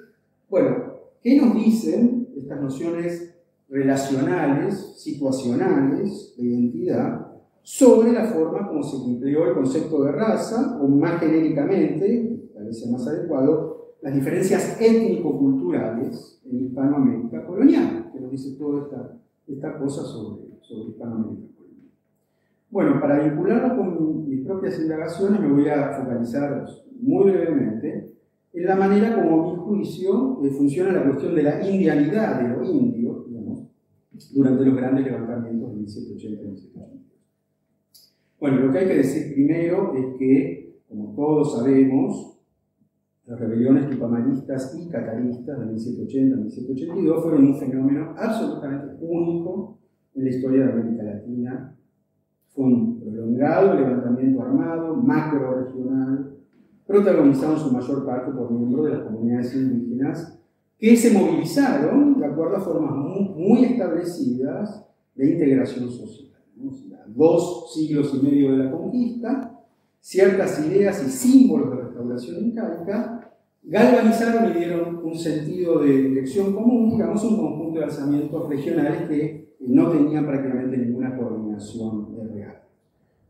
bueno, 0.49 0.75
¿qué 1.21 1.39
nos 1.39 1.53
dicen 1.55 2.29
estas 2.35 2.61
nociones 2.61 3.35
relacionales, 3.69 4.95
situacionales 4.97 6.33
de 6.37 6.43
identidad 6.43 7.30
sobre 7.63 8.11
la 8.11 8.25
forma 8.25 8.67
como 8.67 8.83
se 8.83 8.97
empleó 9.05 9.47
el 9.47 9.53
concepto 9.53 10.03
de 10.03 10.11
raza, 10.11 10.79
o 10.81 10.87
más 10.87 11.19
genéricamente, 11.19 12.49
tal 12.53 12.65
vez 12.65 12.79
sea 12.79 12.91
más 12.91 13.07
adecuado, 13.07 13.95
las 14.01 14.13
diferencias 14.13 14.81
étnico-culturales 14.81 16.41
en 16.45 16.65
Hispanoamérica 16.65 17.45
colonial, 17.45 18.09
que 18.11 18.19
nos 18.19 18.31
dice 18.31 18.57
toda 18.57 18.83
esta, 18.83 19.17
esta 19.47 19.77
cosa 19.77 20.03
sobre, 20.03 20.43
sobre 20.61 20.89
Hispanoamérica 20.89 21.55
colonial. 21.55 21.89
Bueno, 22.69 22.99
para 22.99 23.23
vincularlo 23.23 23.77
con 23.77 24.29
mis 24.29 24.45
propias 24.45 24.79
indagaciones 24.79 25.39
me 25.39 25.51
voy 25.51 25.69
a 25.69 25.91
focalizar 25.91 26.65
muy 26.99 27.31
brevemente 27.31 28.11
en 28.53 28.65
la 28.65 28.75
manera 28.75 29.15
como 29.15 29.51
mi 29.51 29.57
juicio 29.57 30.39
eh, 30.43 30.49
funciona 30.49 30.91
la 30.91 31.05
cuestión 31.05 31.35
de 31.35 31.43
la 31.43 31.65
indianidad 31.65 32.41
de 32.41 32.49
lo 32.49 32.63
indio, 32.63 33.25
digamos, 33.27 33.69
durante 34.33 34.65
los 34.65 34.75
grandes 34.75 35.05
levantamientos 35.05 35.69
de 35.69 35.75
1780 35.77 36.43
y 36.43 36.47
1780. 36.47 37.00
Bueno, 38.41 38.57
lo 38.61 38.71
que 38.71 38.79
hay 38.79 38.87
que 38.87 38.95
decir 38.95 39.35
primero 39.35 39.93
es 39.95 40.17
que, 40.17 40.81
como 40.89 41.13
todos 41.13 41.59
sabemos, 41.59 42.39
las 43.27 43.39
rebeliones 43.39 43.87
tupamaristas 43.87 44.75
y 44.79 44.89
cataristas 44.89 45.59
de 45.59 45.65
1780 45.67 46.35
y 46.35 46.39
1782 46.39 47.21
fueron 47.21 47.45
un 47.45 47.59
fenómeno 47.59 48.15
absolutamente 48.17 48.97
único 48.99 49.77
en 50.15 50.23
la 50.23 50.29
historia 50.31 50.65
de 50.65 50.71
América 50.71 51.03
Latina. 51.03 51.77
Fue 52.47 52.65
un 52.65 52.99
prolongado 52.99 53.75
levantamiento 53.75 54.41
armado, 54.41 54.95
macro-regional, 54.95 56.35
protagonizado 56.87 57.53
en 57.53 57.59
su 57.59 57.71
mayor 57.71 58.07
parte 58.07 58.31
por 58.31 58.51
miembros 58.51 58.85
de 58.85 58.91
las 58.93 59.03
comunidades 59.03 59.55
indígenas, 59.55 60.41
que 60.79 60.97
se 60.97 61.13
movilizaron 61.13 62.19
de 62.19 62.25
acuerdo 62.25 62.55
a 62.55 62.61
formas 62.61 62.95
muy, 62.95 63.65
establecidas 63.65 64.83
de 65.13 65.29
integración 65.29 65.91
social 65.91 66.30
dos 67.07 67.73
siglos 67.73 68.13
y 68.13 68.25
medio 68.25 68.51
de 68.51 68.63
la 68.65 68.71
conquista, 68.71 69.59
ciertas 69.99 70.65
ideas 70.65 71.03
y 71.07 71.11
símbolos 71.11 71.71
de 71.71 71.83
restauración 71.83 72.45
incaica, 72.45 73.31
galvanizaron 73.63 74.51
y 74.51 74.59
dieron 74.59 75.01
un 75.03 75.15
sentido 75.15 75.79
de 75.79 76.09
dirección 76.09 76.53
común, 76.53 76.91
digamos, 76.91 77.23
un 77.23 77.37
conjunto 77.37 77.79
de 77.79 77.85
alzamientos 77.85 78.49
regionales 78.49 79.07
que 79.07 79.55
no 79.59 79.91
tenían 79.91 80.25
prácticamente 80.25 80.77
ninguna 80.77 81.15
coordinación 81.15 82.07
real. 82.33 82.61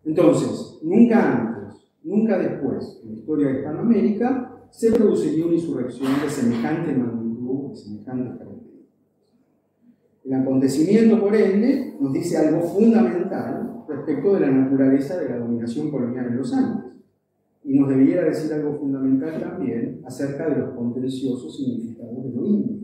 Entonces, 0.05 0.79
nunca 0.81 1.41
antes, 1.41 1.81
nunca 2.03 2.37
después, 2.37 3.01
en 3.03 3.11
la 3.11 3.15
historia 3.17 3.47
de 3.47 3.59
Hispanoamérica, 3.59 4.67
se 4.69 4.91
produciría 4.91 5.45
una 5.45 5.55
insurrección 5.55 6.09
de 6.23 6.29
semejante 6.29 6.93
magnitud, 6.93 7.71
de 7.71 7.75
semejante. 7.75 8.50
El 10.23 10.33
acontecimiento, 10.33 11.19
por 11.19 11.35
ende, 11.35 11.97
nos 11.99 12.13
dice 12.13 12.37
algo 12.37 12.61
fundamental 12.61 13.83
respecto 13.87 14.33
de 14.35 14.41
la 14.41 14.51
naturaleza 14.51 15.19
de 15.19 15.29
la 15.29 15.37
dominación 15.37 15.89
colonial 15.89 16.27
en 16.27 16.37
los 16.37 16.53
Andes. 16.53 16.91
Y 17.63 17.77
nos 17.77 17.89
debiera 17.89 18.23
decir 18.23 18.53
algo 18.53 18.75
fundamental 18.75 19.39
también 19.39 20.01
acerca 20.05 20.49
de 20.49 20.57
los 20.57 20.71
contenciosos 20.75 21.57
significados 21.57 22.23
de 22.23 22.31
lo 22.31 22.45
indio. 22.45 22.77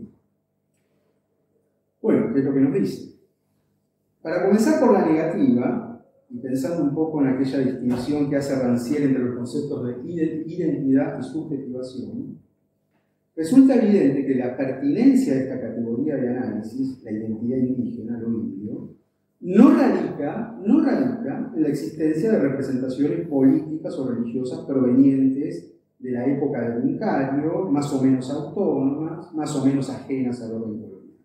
Bueno, 2.00 2.32
¿qué 2.32 2.40
es 2.40 2.44
lo 2.44 2.54
que 2.54 2.60
nos 2.60 2.74
dice? 2.74 3.18
Para 4.22 4.44
comenzar 4.44 4.80
por 4.80 4.92
la 4.92 5.06
negativa, 5.06 5.88
y 6.30 6.38
pensando 6.38 6.84
un 6.84 6.94
poco 6.94 7.22
en 7.22 7.28
aquella 7.28 7.60
distinción 7.60 8.28
que 8.28 8.36
hace 8.36 8.54
Rancière 8.54 9.04
entre 9.04 9.24
los 9.24 9.36
conceptos 9.36 9.86
de 9.86 10.12
identidad 10.12 11.18
y 11.18 11.22
subjetivación, 11.22 12.38
resulta 13.38 13.76
evidente 13.76 14.26
que 14.26 14.34
la 14.34 14.56
pertinencia 14.56 15.32
de 15.32 15.42
esta 15.42 15.60
categoría 15.60 16.16
de 16.16 16.28
análisis, 16.28 17.00
la 17.04 17.12
identidad 17.12 17.58
indígena, 17.58 18.18
lo 18.18 18.30
indio, 18.30 18.96
no 19.40 19.70
radica, 19.70 20.58
no 20.66 20.84
radica 20.84 21.52
en 21.54 21.62
la 21.62 21.68
existencia 21.68 22.32
de 22.32 22.40
representaciones 22.40 23.28
políticas 23.28 23.96
o 23.96 24.10
religiosas 24.10 24.58
provenientes 24.66 25.72
de 26.00 26.10
la 26.10 26.26
época 26.26 26.68
del 26.68 26.84
Uncario, 26.84 27.70
más 27.70 27.92
o 27.92 28.02
menos 28.02 28.28
autónomas, 28.28 29.32
más 29.32 29.54
o 29.54 29.64
menos 29.64 29.88
ajenas 29.88 30.42
al 30.42 30.56
orden 30.56 30.80
colonial. 30.80 31.16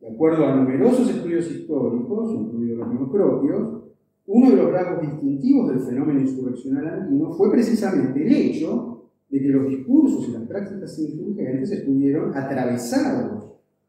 De 0.00 0.08
acuerdo 0.08 0.46
a 0.46 0.56
numerosos 0.56 1.10
estudios 1.10 1.50
históricos, 1.50 2.32
incluidos 2.32 2.78
los 2.78 2.88
míos 2.88 3.08
propios, 3.12 3.82
uno 4.24 4.50
de 4.50 4.56
los 4.56 4.72
rasgos 4.72 5.02
distintivos 5.02 5.68
del 5.68 5.80
fenómeno 5.80 6.20
insurreccional 6.20 6.88
andino 6.88 7.32
fue 7.32 7.50
precisamente 7.50 8.26
el 8.26 8.32
hecho 8.32 8.91
de 9.32 9.40
que 9.40 9.48
los 9.48 9.66
discursos 9.66 10.28
y 10.28 10.32
las 10.32 10.42
prácticas 10.42 10.98
insurgentes 10.98 11.72
estuvieron 11.72 12.36
atravesados, 12.36 13.44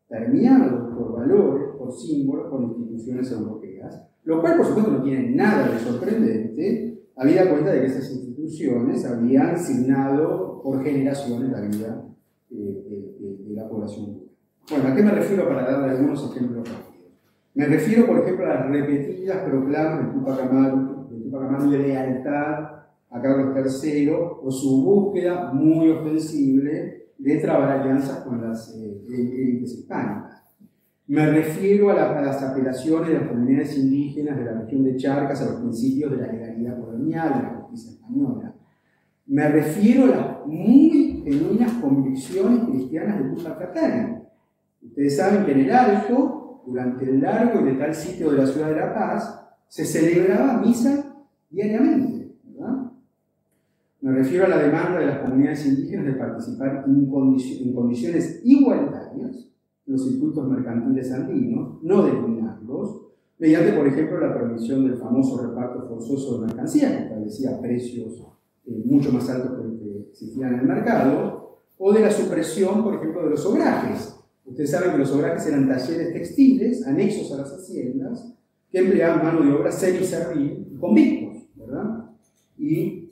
permeados 0.07 0.95
por 0.95 1.19
valores 1.19 1.75
por 1.77 1.91
símbolos, 1.91 2.49
por 2.49 2.63
instituciones 2.63 3.29
europeas, 3.29 4.07
lo 4.23 4.39
cual 4.39 4.55
por 4.55 4.67
supuesto 4.67 4.91
no 4.91 5.03
tiene 5.03 5.35
nada 5.35 5.67
de 5.67 5.79
sorprendente, 5.79 7.09
habida 7.17 7.49
cuenta 7.49 7.73
de 7.73 7.81
que 7.81 7.87
esas 7.87 8.09
instituciones 8.09 9.03
habían 9.05 9.59
signado 9.59 10.61
por 10.63 10.81
generaciones 10.81 11.51
la 11.51 11.59
vida 11.59 12.05
eh, 12.49 13.17
de, 13.45 13.53
la 13.53 13.67
población. 13.67 14.21
Bueno, 14.69 14.87
¿a 14.87 14.95
qué 14.95 15.03
me 15.03 15.11
refiero 15.11 15.45
para 15.47 15.69
darle 15.69 15.97
algunos 15.97 16.31
ejemplos 16.31 16.69
rápidos? 16.69 17.11
Me 17.53 17.65
refiero, 17.65 18.07
por 18.07 18.19
ejemplo, 18.19 18.45
a 18.45 18.55
las 18.55 18.69
repetidas 18.69 19.37
proclamas 19.39 20.07
de 20.07 20.13
Tupac 20.13 20.41
Amaru, 20.41 21.07
de, 21.09 21.19
Tupac 21.25 21.43
Amaru 21.43 21.69
de 21.69 21.79
lealtad 21.79 22.82
a 23.13 23.21
Carlos 23.21 23.83
III 23.83 24.09
o 24.09 24.51
su 24.51 24.83
búsqueda 24.83 25.51
muy 25.53 25.89
ostensible 25.89 27.11
de 27.17 27.37
trabar 27.37 27.79
alianzas 27.79 28.19
con 28.23 28.41
las 28.41 28.75
eh, 28.75 29.01
élites 29.07 29.75
hispánicas. 29.75 30.43
Me 31.07 31.29
refiero 31.29 31.91
a, 31.91 32.21
las 32.21 32.41
apelaciones 32.41 33.09
de 33.09 33.19
las 33.19 33.27
comunidades 33.27 33.77
indígenas 33.77 34.37
de 34.37 34.45
la 34.45 34.61
región 34.61 34.83
de 34.83 34.95
Charcas 34.95 35.41
a 35.41 35.51
los 35.51 35.61
principios 35.61 36.11
de 36.11 36.17
la 36.17 36.31
legalidad 36.31 36.79
colonial, 36.79 37.33
de 37.35 37.43
la 37.43 37.49
justicia 37.61 37.91
española. 37.91 38.55
Me 39.27 39.47
refiero 39.47 40.05
a 40.05 40.07
las 40.07 40.47
muy 40.47 41.23
genuinas 41.23 41.71
convicciones 41.73 42.63
cristianas 42.65 43.19
de 43.19 43.29
Tupac 43.29 43.73
Ustedes 44.81 45.15
saben 45.15 45.45
que 45.45 45.51
en 45.51 45.59
el 45.61 45.71
Alto, 45.71 46.63
durante 46.65 47.05
el 47.05 47.21
largo 47.21 47.61
y 47.61 47.71
letal 47.71 47.93
sitio 47.93 48.31
de 48.31 48.39
la 48.39 48.47
ciudad 48.47 48.69
de 48.69 48.75
La 48.75 48.93
Paz, 48.93 49.39
se 49.67 49.85
celebraba 49.85 50.59
misa 50.59 51.15
diariamente. 51.49 52.12
Me 54.03 54.11
refiero 54.11 54.43
a 54.43 54.49
la 54.49 54.57
demanda 54.57 54.99
de 54.99 55.05
las 55.05 55.19
comunidades 55.19 55.65
indígenas 55.65 56.07
de 56.07 56.13
participar 56.15 56.83
en, 56.85 57.07
en 57.07 57.73
condiciones 57.73 58.41
igualitarias 58.43 59.47
los 59.85 60.05
circuitos 60.05 60.45
mercantiles 60.45 61.09
andinos, 61.13 61.81
no 61.81 62.05
eliminarlos, 62.05 63.01
mediante, 63.39 63.71
por 63.71 63.87
ejemplo, 63.87 64.19
la 64.19 64.33
permisión 64.33 64.83
del 64.83 64.97
famoso 64.97 65.47
reparto 65.47 65.87
forzoso 65.87 66.41
de 66.41 66.47
mercancías, 66.47 66.91
que 66.91 67.03
establecía 67.03 67.61
precios 67.61 68.27
eh, 68.65 68.83
mucho 68.83 69.09
más 69.13 69.29
altos 69.29 69.57
que 69.57 69.67
los 69.69 69.79
que 69.79 70.09
existían 70.09 70.55
en 70.55 70.59
el 70.59 70.65
mercado, 70.65 71.59
o 71.77 71.93
de 71.93 72.01
la 72.01 72.11
supresión, 72.11 72.83
por 72.83 72.95
ejemplo, 72.95 73.23
de 73.23 73.29
los 73.29 73.45
obrajes. 73.45 74.19
Ustedes 74.45 74.69
saben 74.69 74.91
que 74.91 74.97
los 74.97 75.13
obrajes 75.13 75.47
eran 75.47 75.65
talleres 75.65 76.11
textiles 76.11 76.85
anexos 76.85 77.31
a 77.31 77.37
las 77.37 77.53
haciendas 77.53 78.35
que 78.69 78.79
empleaban 78.79 79.23
mano 79.23 79.45
de 79.45 79.53
obra 79.53 79.71
semiservil 79.71 80.67
y 80.73 80.77
convictos, 80.77 81.47
¿verdad? 81.55 82.09
Y 82.57 83.02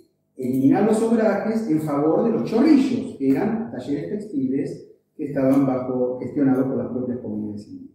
eliminar 0.41 0.85
los 0.85 1.01
obrajes 1.03 1.69
en 1.69 1.81
favor 1.81 2.23
de 2.23 2.31
los 2.31 2.49
chorrillos, 2.49 3.15
que 3.17 3.29
eran 3.29 3.71
talleres 3.71 4.09
textiles 4.09 4.87
que 5.15 5.25
estaban 5.25 5.65
bajo, 5.65 6.19
gestionados 6.19 6.65
por 6.67 6.77
las 6.77 6.87
propias 6.87 7.19
comunidades 7.19 7.67
indígenas. 7.67 7.91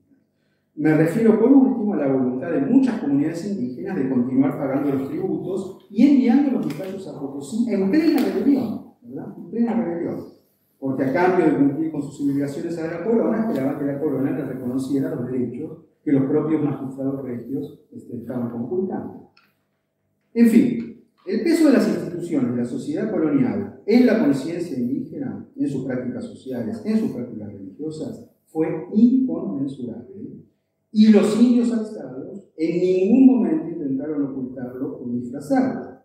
Me 0.76 0.94
refiero 0.94 1.40
por 1.40 1.50
último 1.50 1.94
a 1.94 1.96
la 1.96 2.12
voluntad 2.12 2.50
de 2.50 2.61
muchas 2.61 3.00
comunidades 3.00 3.46
indígenas 3.50 3.96
de 3.96 4.11
continuar 4.11 4.59
pagando 4.59 4.92
los 4.92 5.09
tributos 5.09 5.87
y 5.90 6.06
enviando 6.06 6.52
los 6.52 6.66
muchachos 6.66 7.09
a 7.09 7.18
Potosí 7.18 7.72
en 7.72 7.90
plena 7.90 8.22
rebelión, 8.22 8.92
¿verdad? 9.02 9.35
En 9.37 9.50
plena 9.50 9.74
rebelión. 9.74 10.24
Porque 10.78 11.04
a 11.04 11.12
cambio 11.12 11.46
de 11.46 11.56
cumplir 11.56 11.90
con 11.90 12.02
sus 12.02 12.20
obligaciones 12.20 12.78
a 12.78 12.87
la 12.87 13.04
corona, 13.04 13.48
esperaban 13.48 13.78
que 13.78 13.87
la 13.87 13.98
corona 13.98 14.30
les 14.32 14.46
reconociera 14.46 15.14
los 15.14 15.26
derechos 15.30 15.78
que 16.06 16.12
los 16.12 16.30
propios 16.30 16.62
magistrados 16.62 17.20
regios 17.24 17.80
este, 17.90 18.18
estaban 18.18 18.50
conculcando. 18.50 19.32
En 20.35 20.46
fin, 20.46 20.95
el 21.26 21.42
peso 21.42 21.66
de 21.66 21.72
las 21.72 21.88
instituciones 21.88 22.52
de 22.52 22.56
la 22.56 22.64
sociedad 22.64 23.10
colonial 23.10 23.80
en 23.86 24.06
la 24.06 24.24
conciencia 24.24 24.78
indígena, 24.78 25.48
en 25.56 25.68
sus 25.68 25.84
prácticas 25.84 26.24
sociales, 26.24 26.82
en 26.84 26.98
sus 26.98 27.10
prácticas 27.10 27.52
religiosas, 27.52 28.26
fue 28.46 28.86
inconmensurable. 28.94 30.44
Y 30.92 31.08
los 31.08 31.40
indios 31.40 31.72
alzados 31.72 32.48
en 32.56 32.80
ningún 32.80 33.26
momento 33.26 33.68
intentaron 33.68 34.24
ocultarlo 34.24 35.00
o 35.02 35.08
disfrazarlo. 35.10 35.96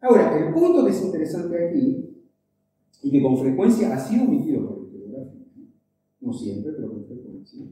Ahora, 0.00 0.36
el 0.36 0.52
punto 0.52 0.84
que 0.84 0.90
es 0.90 1.04
interesante 1.04 1.68
aquí, 1.68 2.10
y 3.02 3.10
que 3.10 3.22
con 3.22 3.38
frecuencia 3.38 3.94
ha 3.94 3.98
sido 3.98 4.24
omitido 4.24 4.66
por 4.66 4.78
la 4.78 4.84
historiografía, 4.84 5.46
no 6.20 6.32
siempre, 6.32 6.72
pero 6.72 6.92
con 6.92 7.04
frecuencia, 7.06 7.64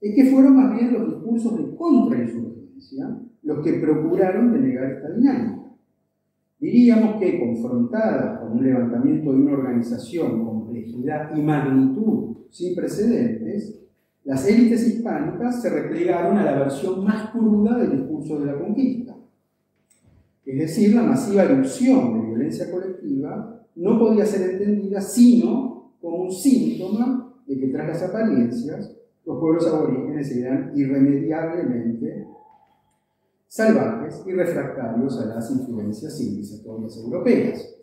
es 0.00 0.14
que 0.14 0.30
fueron 0.30 0.56
más 0.56 0.78
bien 0.78 0.92
los 0.92 1.06
discursos 1.14 1.56
de 1.56 1.76
contrainsurgencia 1.76 3.20
los 3.42 3.64
que 3.64 3.74
procuraron 3.74 4.52
denegar 4.52 4.92
esta 4.92 5.10
dinámica. 5.10 5.59
Diríamos 6.60 7.18
que 7.18 7.40
confrontada 7.40 8.38
con 8.38 8.58
un 8.58 8.64
levantamiento 8.64 9.32
de 9.32 9.38
una 9.38 9.52
organización, 9.54 10.44
complejidad 10.44 11.34
y 11.34 11.40
magnitud 11.40 12.36
sin 12.50 12.74
precedentes, 12.74 13.80
las 14.24 14.46
élites 14.46 14.86
hispánicas 14.86 15.62
se 15.62 15.70
replegaron 15.70 16.36
a 16.36 16.44
la 16.44 16.58
versión 16.58 17.02
más 17.02 17.30
cruda 17.30 17.78
del 17.78 17.92
discurso 17.92 18.38
de 18.40 18.46
la 18.46 18.58
conquista. 18.58 19.16
Es 20.44 20.58
decir, 20.58 20.94
la 20.94 21.02
masiva 21.02 21.44
erupción 21.44 22.20
de 22.20 22.26
violencia 22.26 22.70
colectiva 22.70 23.66
no 23.76 23.98
podía 23.98 24.26
ser 24.26 24.50
entendida 24.50 25.00
sino 25.00 25.94
como 26.00 26.24
un 26.24 26.32
síntoma 26.32 27.34
de 27.46 27.58
que 27.58 27.68
tras 27.68 27.88
las 27.88 28.02
apariencias 28.02 28.96
los 29.24 29.38
pueblos 29.38 29.66
aborígenes 29.66 30.36
eran 30.36 30.72
irremediablemente 30.74 32.26
salvajes 33.50 34.22
y 34.28 34.30
refractarios 34.30 35.20
a 35.20 35.26
las 35.26 35.50
influencias 35.50 36.16
civilizatorias 36.16 36.96
europeas. 36.98 37.76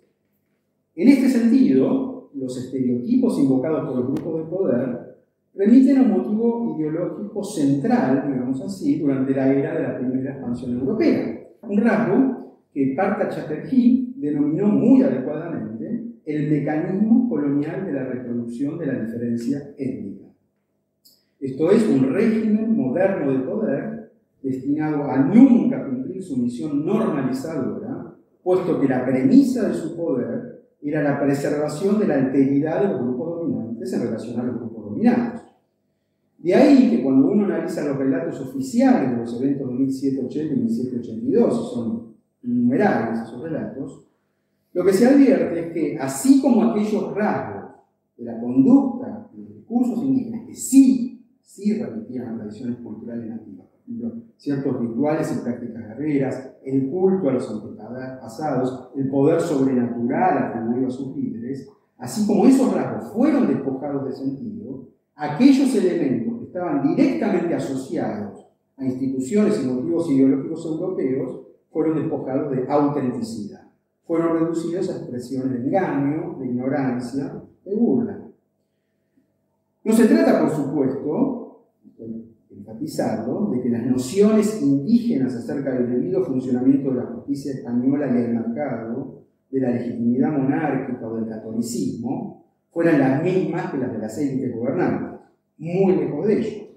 En 0.95 1.09
este 1.09 1.27
sentido, 1.27 2.29
los 2.33 2.57
estereotipos 2.57 3.37
invocados 3.37 3.85
por 3.85 3.97
los 3.97 4.07
grupos 4.07 4.37
de 4.37 4.49
poder 4.49 5.17
remiten 5.53 5.97
a 5.97 6.01
un 6.03 6.11
motivo 6.11 6.77
ideológico 6.79 7.43
central, 7.43 8.23
digamos 8.27 8.61
así, 8.61 8.97
durante 8.97 9.33
la 9.33 9.51
era 9.51 9.75
de 9.75 9.83
la 9.83 9.97
primera 9.99 10.31
expansión 10.31 10.79
europea. 10.79 11.37
Un 11.63 11.81
rasgo 11.81 12.61
que 12.73 12.93
Parta 12.95 13.27
Chatterjee 13.27 14.13
denominó 14.15 14.67
muy 14.67 15.03
adecuadamente 15.03 16.01
el 16.25 16.49
mecanismo 16.49 17.27
colonial 17.27 17.85
de 17.85 17.91
la 17.91 18.05
reproducción 18.05 18.77
de 18.77 18.85
la 18.85 18.99
diferencia 19.03 19.73
étnica. 19.77 20.27
Esto 21.41 21.71
es 21.71 21.85
un 21.89 22.13
régimen 22.13 22.73
moderno 22.73 23.33
de 23.33 23.39
poder 23.39 23.96
destinado 24.47 25.03
a 25.05 25.17
nunca 25.17 25.85
cumplir 25.85 26.23
su 26.23 26.37
misión 26.37 26.85
normalizadora, 26.85 28.15
puesto 28.43 28.79
que 28.79 28.87
la 28.87 29.05
premisa 29.05 29.67
de 29.67 29.73
su 29.73 29.95
poder 29.95 30.67
era 30.81 31.03
la 31.03 31.19
preservación 31.19 31.99
de 31.99 32.07
la 32.07 32.15
alteridad 32.15 32.81
de 32.81 32.87
los 32.89 33.01
grupos 33.01 33.39
dominantes 33.41 33.91
en 33.93 34.01
relación 34.01 34.39
a 34.39 34.43
los 34.43 34.59
grupos 34.59 34.85
dominados. 34.85 35.41
De 36.37 36.53
ahí 36.53 36.89
que 36.89 37.03
cuando 37.03 37.27
uno 37.27 37.45
analiza 37.45 37.83
los 37.83 37.97
relatos 37.97 38.39
oficiales 38.41 39.11
de 39.11 39.17
los 39.17 39.41
eventos 39.41 39.67
de 39.67 39.73
1780 39.73 40.53
y 40.53 40.57
1782, 40.57 41.73
son 41.73 42.15
innumerables 42.43 43.21
esos 43.21 43.41
relatos, 43.41 44.05
lo 44.73 44.85
que 44.85 44.93
se 44.93 45.07
advierte 45.07 45.59
es 45.59 45.73
que 45.73 45.97
así 45.97 46.39
como 46.39 46.63
aquellos 46.63 47.13
rasgos 47.15 47.71
de 48.15 48.25
la 48.25 48.39
conducta 48.39 49.29
de 49.33 49.41
los 49.41 49.55
discursos 49.55 50.03
indígenas 50.03 50.45
que 50.45 50.53
sí, 50.53 51.25
sí 51.41 51.81
remitían 51.81 52.27
a 52.27 52.37
tradiciones 52.37 52.77
culturales 52.77 53.27
nativas, 53.27 53.67
ciertos 54.37 54.79
rituales 54.79 55.35
y 55.35 55.43
prácticas 55.43 55.87
guerreras, 55.87 56.55
el 56.63 56.89
culto 56.89 57.29
a 57.29 57.33
los 57.33 57.49
antepasados, 57.49 58.89
el 58.95 59.09
poder 59.09 59.41
sobrenatural 59.41 60.37
atribuido 60.37 60.87
a 60.87 60.91
sus 60.91 61.15
líderes, 61.15 61.69
así 61.97 62.25
como 62.25 62.45
esos 62.45 62.73
rasgos 62.73 63.11
fueron 63.11 63.47
despojados 63.47 64.05
de 64.05 64.13
sentido, 64.13 64.87
aquellos 65.15 65.75
elementos 65.75 66.39
que 66.39 66.45
estaban 66.45 66.87
directamente 66.87 67.53
asociados 67.55 68.47
a 68.77 68.85
instituciones 68.85 69.61
y 69.63 69.67
motivos 69.67 70.09
ideológicos 70.09 70.65
europeos 70.65 71.41
fueron 71.71 71.95
despojados 71.95 72.51
de 72.51 72.65
autenticidad 72.69 73.67
fueron 74.07 74.39
reducidos 74.39 74.89
a 74.89 74.97
expresiones 74.97 75.51
de 75.51 75.67
engaño, 75.67 76.37
de 76.39 76.45
ignorancia, 76.45 77.43
de 77.65 77.75
burla. 77.75 78.21
No 79.83 79.93
se 79.93 80.07
trata, 80.07 80.41
por 80.41 80.49
supuesto, 80.49 81.65
enfatizarlo, 82.67 83.51
de 83.51 83.61
que 83.61 83.69
las 83.69 83.85
nociones 83.85 84.61
indígenas 84.61 85.35
acerca 85.35 85.73
del 85.73 85.89
debido 85.89 86.23
funcionamiento 86.25 86.91
de 86.91 86.97
la 86.97 87.05
justicia 87.05 87.53
española 87.53 88.07
y 88.07 88.23
el 88.23 88.33
mercado, 88.33 89.23
de 89.49 89.61
la 89.61 89.71
legitimidad 89.71 90.37
monárquica 90.37 91.07
o 91.07 91.15
del 91.15 91.29
catolicismo, 91.29 92.45
fueran 92.69 92.99
las 92.99 93.23
mismas 93.23 93.71
que 93.71 93.77
las 93.77 93.93
de 93.93 93.99
las 93.99 94.17
élites 94.17 94.53
gobernantes. 94.53 95.21
Muy 95.57 95.95
lejos 95.95 96.27
de 96.27 96.39
ello. 96.39 96.67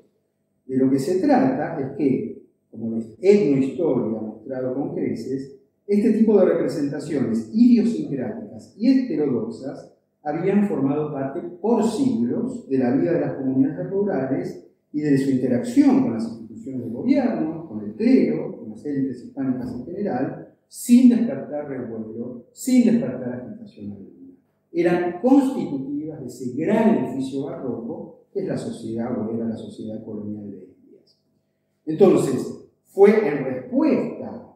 De 0.67 0.77
lo 0.77 0.91
que 0.91 0.99
se 0.99 1.21
trata 1.21 1.81
es 1.81 1.97
que, 1.97 2.43
como 2.71 2.93
la 2.93 3.03
etnohistoria 3.21 4.19
ha 4.19 4.23
mostrado 4.23 4.75
con 4.75 4.95
creces, 4.95 5.57
este 5.87 6.13
tipo 6.13 6.39
de 6.39 6.47
representaciones 6.47 7.51
idiosincráticas 7.53 8.77
y 8.79 8.89
heterodoxas 8.89 9.93
habían 10.23 10.69
formado 10.69 11.13
parte 11.13 11.41
por 11.61 11.83
siglos 11.83 12.69
de 12.69 12.79
la 12.79 12.93
vida 12.93 13.13
de 13.13 13.21
las 13.21 13.35
comunidades 13.35 13.91
rurales 13.91 14.70
y 14.93 15.01
de 15.01 15.19
su 15.19 15.31
interacción 15.31 16.03
con 16.03 16.15
las 16.15 16.25
instituciones 16.25 16.85
de 16.85 16.91
gobierno, 16.91 17.69
con 17.69 17.85
el 17.85 17.95
clero, 17.95 18.59
con 18.59 18.71
las 18.71 18.85
élites 18.85 19.25
hispánicas 19.25 19.73
en 19.73 19.85
general, 19.85 20.55
sin 20.69 21.11
despertar 21.11 21.69
revuelo, 21.69 22.45
sin 22.53 22.85
despertar 22.85 23.33
agitación 23.33 23.93
alguna. 23.93 24.35
Eran 24.73 25.21
constitutivas 25.21 26.21
de 26.21 26.27
ese 26.27 26.57
gran 26.57 26.97
edificio 26.97 27.45
barroco 27.45 28.21
que 28.33 28.41
es 28.41 28.49
la 28.49 28.57
sociedad 28.57 29.19
o 29.19 29.35
era 29.35 29.47
la 29.47 29.57
sociedad 29.57 30.05
colonial 30.05 30.51
de 30.51 30.59
Indias. 30.59 31.19
Entonces, 31.85 32.69
fue 32.85 33.29
en 33.29 33.45
respuesta 33.45 34.51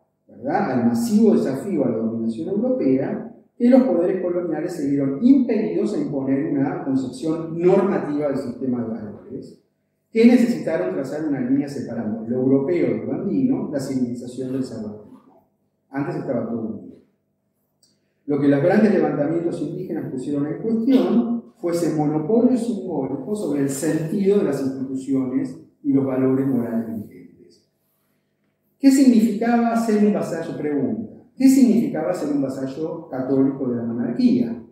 al 0.46 0.86
masivo 0.86 1.34
desafío 1.34 1.84
a 1.84 1.90
la 1.90 1.96
dominación 1.96 2.48
europea, 2.48 3.32
que 3.56 3.70
los 3.70 3.82
poderes 3.84 4.22
coloniales 4.22 4.72
se 4.72 4.88
vieron 4.90 5.24
impedidos 5.24 5.94
a 5.94 5.98
imponer 5.98 6.52
una 6.52 6.84
concepción 6.84 7.58
normativa 7.58 8.28
del 8.28 8.36
sistema 8.36 8.82
de 8.82 8.88
valores, 8.88 9.63
que 10.14 10.26
necesitaron 10.26 10.94
trazar 10.94 11.26
una 11.26 11.40
línea 11.40 11.68
separando 11.68 12.24
lo 12.28 12.36
europeo 12.36 13.04
lo 13.04 13.14
andino, 13.14 13.68
la 13.72 13.80
civilización 13.80 14.52
del 14.52 14.62
salvajismo. 14.62 15.48
Antes 15.90 16.14
estaba 16.14 16.48
todo 16.48 16.60
unido. 16.60 16.98
Lo 18.26 18.40
que 18.40 18.46
los 18.46 18.62
grandes 18.62 18.94
levantamientos 18.94 19.60
indígenas 19.60 20.12
pusieron 20.12 20.46
en 20.46 20.62
cuestión 20.62 21.42
fue 21.56 21.72
ese 21.72 21.96
monopolio 21.96 22.56
simbólico 22.56 23.34
sobre 23.34 23.62
el 23.62 23.68
sentido 23.68 24.38
de 24.38 24.44
las 24.44 24.62
instituciones 24.62 25.58
y 25.82 25.92
los 25.92 26.06
valores 26.06 26.46
morales 26.46 27.04
¿Qué 28.78 28.90
significaba 28.92 29.74
ser 29.76 30.04
un 30.04 30.12
vasallo? 30.12 30.56
Pregunta. 30.56 31.10
¿Qué 31.36 31.48
significaba 31.48 32.14
ser 32.14 32.36
un 32.36 32.42
vasallo 32.42 33.08
católico 33.08 33.68
de 33.68 33.76
la 33.78 33.82
monarquía? 33.82 34.63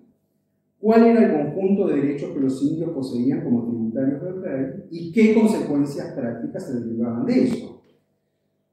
¿Cuál 0.82 1.06
era 1.06 1.24
el 1.24 1.44
conjunto 1.44 1.86
de 1.86 2.00
derechos 2.00 2.30
que 2.30 2.40
los 2.40 2.60
indios 2.60 2.90
poseían 2.90 3.44
como 3.44 3.68
tributarios 3.68 4.20
del 4.20 4.42
rey 4.42 4.66
y 4.90 5.12
qué 5.12 5.32
consecuencias 5.32 6.12
prácticas 6.12 6.66
se 6.66 6.80
derivaban 6.80 7.24
de 7.24 7.44
eso? 7.44 7.82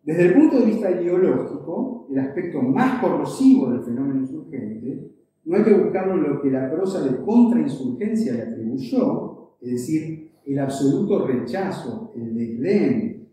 Desde 0.01 0.25
el 0.25 0.33
punto 0.33 0.59
de 0.59 0.65
vista 0.65 0.89
ideológico, 0.89 2.07
el 2.09 2.17
aspecto 2.17 2.63
más 2.63 2.99
corrosivo 2.99 3.69
del 3.69 3.83
fenómeno 3.83 4.21
insurgente 4.21 5.11
no 5.45 5.55
hay 5.55 5.63
que 5.63 5.73
buscarlo 5.75 6.15
en 6.15 6.23
lo 6.23 6.41
que 6.41 6.49
la 6.49 6.71
prosa 6.71 7.03
de 7.03 7.23
contrainsurgencia 7.23 8.33
le 8.33 8.41
atribuyó, 8.41 9.51
es 9.61 9.71
decir, 9.73 10.31
el 10.47 10.57
absoluto 10.57 11.27
rechazo, 11.27 12.11
el 12.15 12.33
desdén, 12.33 13.27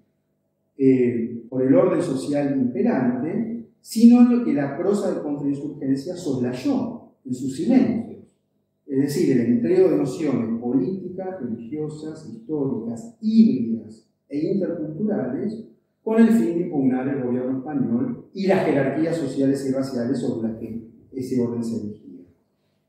eh, 0.77 1.47
por 1.49 1.63
el 1.63 1.75
orden 1.75 2.03
social 2.03 2.55
imperante, 2.55 3.71
sino 3.81 4.21
en 4.21 4.39
lo 4.39 4.45
que 4.45 4.53
la 4.53 4.77
prosa 4.77 5.15
de 5.15 5.23
contrainsurgencia 5.23 6.15
soslayó 6.15 7.13
en 7.25 7.33
sus 7.33 7.57
silencios. 7.57 8.16
Es 8.97 9.03
decir, 9.03 9.39
el 9.39 9.47
empleo 9.47 9.91
de 9.91 9.99
nociones 9.99 10.59
políticas, 10.59 11.39
religiosas, 11.43 12.27
históricas, 12.33 13.15
híbridas 13.21 14.09
e 14.27 14.55
interculturales 14.55 15.67
con 16.03 16.19
el 16.19 16.29
fin 16.29 16.55
de 16.55 16.63
impugnar 16.63 17.07
el 17.07 17.23
gobierno 17.23 17.59
español 17.59 18.25
y 18.33 18.47
las 18.47 18.65
jerarquías 18.65 19.19
sociales 19.19 19.69
y 19.69 19.73
raciales 19.73 20.19
sobre 20.19 20.49
las 20.49 20.59
que 20.59 20.89
ese 21.13 21.39
orden 21.43 21.63
se 21.63 21.77
erigía. 21.77 22.25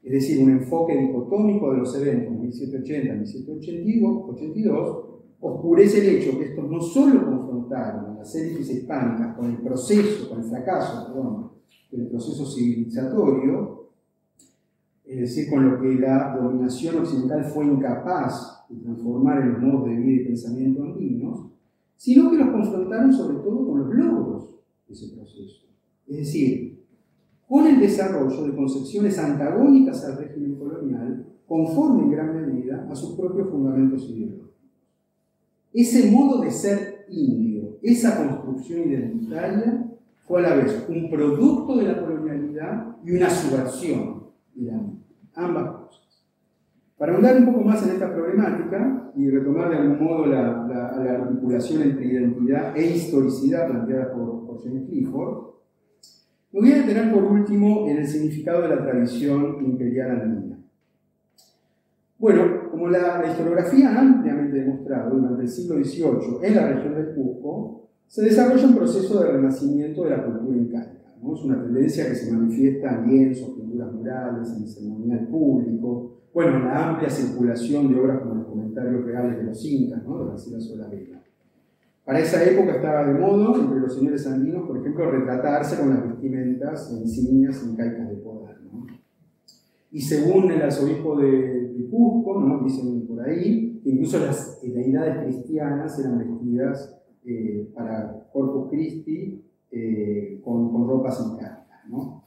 Es 0.02 0.14
decir, 0.14 0.42
un 0.42 0.52
enfoque 0.52 0.96
dicotómico 0.96 1.74
de 1.74 1.80
los 1.80 1.94
eventos 1.98 2.36
1780-1782 2.36 5.06
oscurece 5.42 6.00
el 6.00 6.10
hecho 6.16 6.40
que 6.40 6.46
estos 6.46 6.70
no 6.70 6.80
solo 6.80 7.26
confrontaron 7.26 8.12
a 8.12 8.20
las 8.20 8.34
élites 8.34 8.70
hispánicas 8.70 9.36
con 9.36 9.48
el 9.48 9.58
proceso, 9.58 10.30
con 10.30 10.40
el 10.40 10.46
fracaso, 10.46 11.08
perdón, 11.08 11.52
del 11.92 12.08
proceso 12.08 12.46
civilizatorio, 12.46 13.77
es 15.08 15.20
decir, 15.22 15.50
con 15.50 15.70
lo 15.70 15.82
que 15.82 15.96
la 15.96 16.36
dominación 16.36 16.98
occidental 16.98 17.46
fue 17.46 17.66
incapaz 17.66 18.66
de 18.70 18.76
transformar 18.82 19.42
en 19.42 19.54
los 19.54 19.62
modos 19.62 19.86
de 19.86 19.96
vida 19.96 20.22
y 20.22 20.26
pensamiento 20.26 20.84
andinos, 20.84 21.48
sino 21.96 22.30
que 22.30 22.38
los 22.38 22.50
confrontaron 22.50 23.14
sobre 23.14 23.38
todo 23.38 23.66
con 23.66 23.80
los 23.80 23.96
logros 23.96 24.56
de 24.88 24.94
ese 24.94 25.16
proceso. 25.16 25.66
Es 26.08 26.18
decir, 26.18 26.84
con 27.48 27.66
el 27.66 27.80
desarrollo 27.80 28.44
de 28.48 28.56
concepciones 28.56 29.18
antagónicas 29.18 30.04
al 30.04 30.18
régimen 30.18 30.56
colonial, 30.56 31.26
conforme 31.48 32.04
en 32.04 32.12
gran 32.12 32.36
medida 32.36 32.88
a 32.92 32.96
sus 32.96 33.16
propios 33.16 33.50
fundamentos 33.50 34.10
ideológicos. 34.10 34.52
Ese 35.74 36.12
modo 36.12 36.42
de 36.42 36.52
ser 36.52 37.06
indio, 37.10 37.78
esa 37.82 38.18
construcción 38.18 38.90
identitaria, 38.90 39.90
fue 40.28 40.40
a 40.40 40.50
la 40.50 40.56
vez 40.56 40.86
un 40.90 41.10
producto 41.10 41.78
de 41.78 41.84
la 41.84 42.02
colonialidad 42.02 42.98
y 43.06 43.12
una 43.12 43.30
subversión 43.30 44.28
de 44.56 44.72
ambas 45.38 45.76
cosas. 45.76 46.28
Para 46.98 47.14
ahondar 47.14 47.38
un 47.38 47.46
poco 47.46 47.62
más 47.62 47.84
en 47.84 47.94
esta 47.94 48.14
problemática 48.14 49.12
y 49.16 49.30
retomar 49.30 49.70
de 49.70 49.78
algún 49.78 50.04
modo 50.04 50.26
la, 50.26 50.66
articulación 50.90 51.84
entre 51.84 52.06
identidad 52.06 52.76
e 52.76 52.96
historicidad 52.96 53.68
planteada 53.68 54.12
por, 54.12 54.46
por 54.46 54.64
James 54.64 54.90
Clifford, 54.90 55.48
me 56.52 56.62
voy 56.62 56.72
a 56.72 56.78
detener 56.78 57.14
por 57.14 57.24
último 57.24 57.88
en 57.88 57.98
el 57.98 58.08
significado 58.08 58.64
de 58.64 58.70
la 58.70 58.82
tradición 58.82 59.64
imperial 59.64 60.22
andina. 60.22 60.58
Bueno, 62.18 62.72
como 62.72 62.88
la, 62.88 63.24
historiografía 63.28 63.90
ha 63.90 64.00
ampliamente 64.00 64.58
demostrado 64.58 65.16
durante 65.16 65.44
el 65.44 65.50
siglo 65.50 65.76
XVIII 65.76 66.40
en 66.42 66.56
la 66.56 66.68
región 66.70 66.96
del 66.96 67.14
Cusco, 67.14 67.90
se 68.08 68.24
desarrolla 68.24 68.68
un 68.68 68.76
proceso 68.76 69.20
de 69.20 69.32
renacimiento 69.34 70.04
de 70.04 70.10
la 70.10 70.24
cultura 70.24 70.58
incaica. 70.58 70.97
Es 71.18 71.44
una 71.44 71.62
tendencia 71.62 72.08
que 72.08 72.16
se 72.16 72.32
manifiesta 72.32 72.96
en 72.96 73.08
lienzos, 73.08 73.50
pinturas 73.50 73.92
murales, 73.92 74.50
en 74.56 74.64
el 74.64 74.70
ceremonial 74.70 75.28
público, 75.28 76.18
bueno, 76.34 76.60
la 76.60 76.90
amplia 76.90 77.10
circulación 77.10 77.92
de 77.92 78.00
obras 78.00 78.20
como 78.20 78.36
los 78.36 78.46
comentarios 78.46 79.04
reales 79.04 79.38
de 79.38 79.44
los 79.46 79.66
incas, 79.66 80.06
¿no? 80.06 80.20
de 80.20 80.30
Garcilaso 80.30 80.72
de 80.74 80.78
la 80.78 80.88
Vega. 80.88 81.24
Para 82.06 82.20
esa 82.20 82.44
época 82.44 82.76
estaba 82.76 83.08
de 83.08 83.20
moda 83.20 83.60
entre 83.60 83.80
los 83.80 83.96
señores 83.96 84.26
andinos, 84.28 84.68
por 84.68 84.78
ejemplo, 84.78 85.12
retratarse 85.12 85.82
con 85.82 85.90
las 85.90 86.08
vestimentas 86.08 86.92
insignias 86.92 87.66
incaicas 87.68 88.10
de 88.10 88.16
poder. 88.18 88.62
¿no? 88.72 88.86
Y 89.92 90.00
según 90.00 90.52
el 90.52 90.62
arzobispo 90.62 91.18
de, 91.20 91.74
de 91.74 91.90
Cusco, 91.90 92.40
¿no? 92.40 92.64
dicen 92.64 93.08
por 93.08 93.22
ahí, 93.22 93.82
que 93.84 93.90
incluso 93.90 94.20
las 94.20 94.62
deidades 94.62 95.24
cristianas 95.24 96.00
eran 96.00 96.20
vestidas 96.20 97.02
eh, 97.26 97.70
para 97.74 98.28
Corpus 98.32 98.70
Christi 98.70 99.44
eh, 99.72 100.42
con, 100.44 100.72
con, 100.72 100.88
ropas 100.88 101.26
incaicas. 101.26 101.88
¿no? 101.90 102.24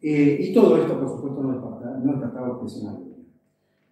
Eh, 0.00 0.38
y 0.40 0.54
todo 0.54 0.76
esto, 0.76 0.98
por 0.98 1.08
supuesto, 1.08 1.42
no 1.42 1.52
es, 1.52 2.04
no 2.04 2.18
tratado 2.20 2.62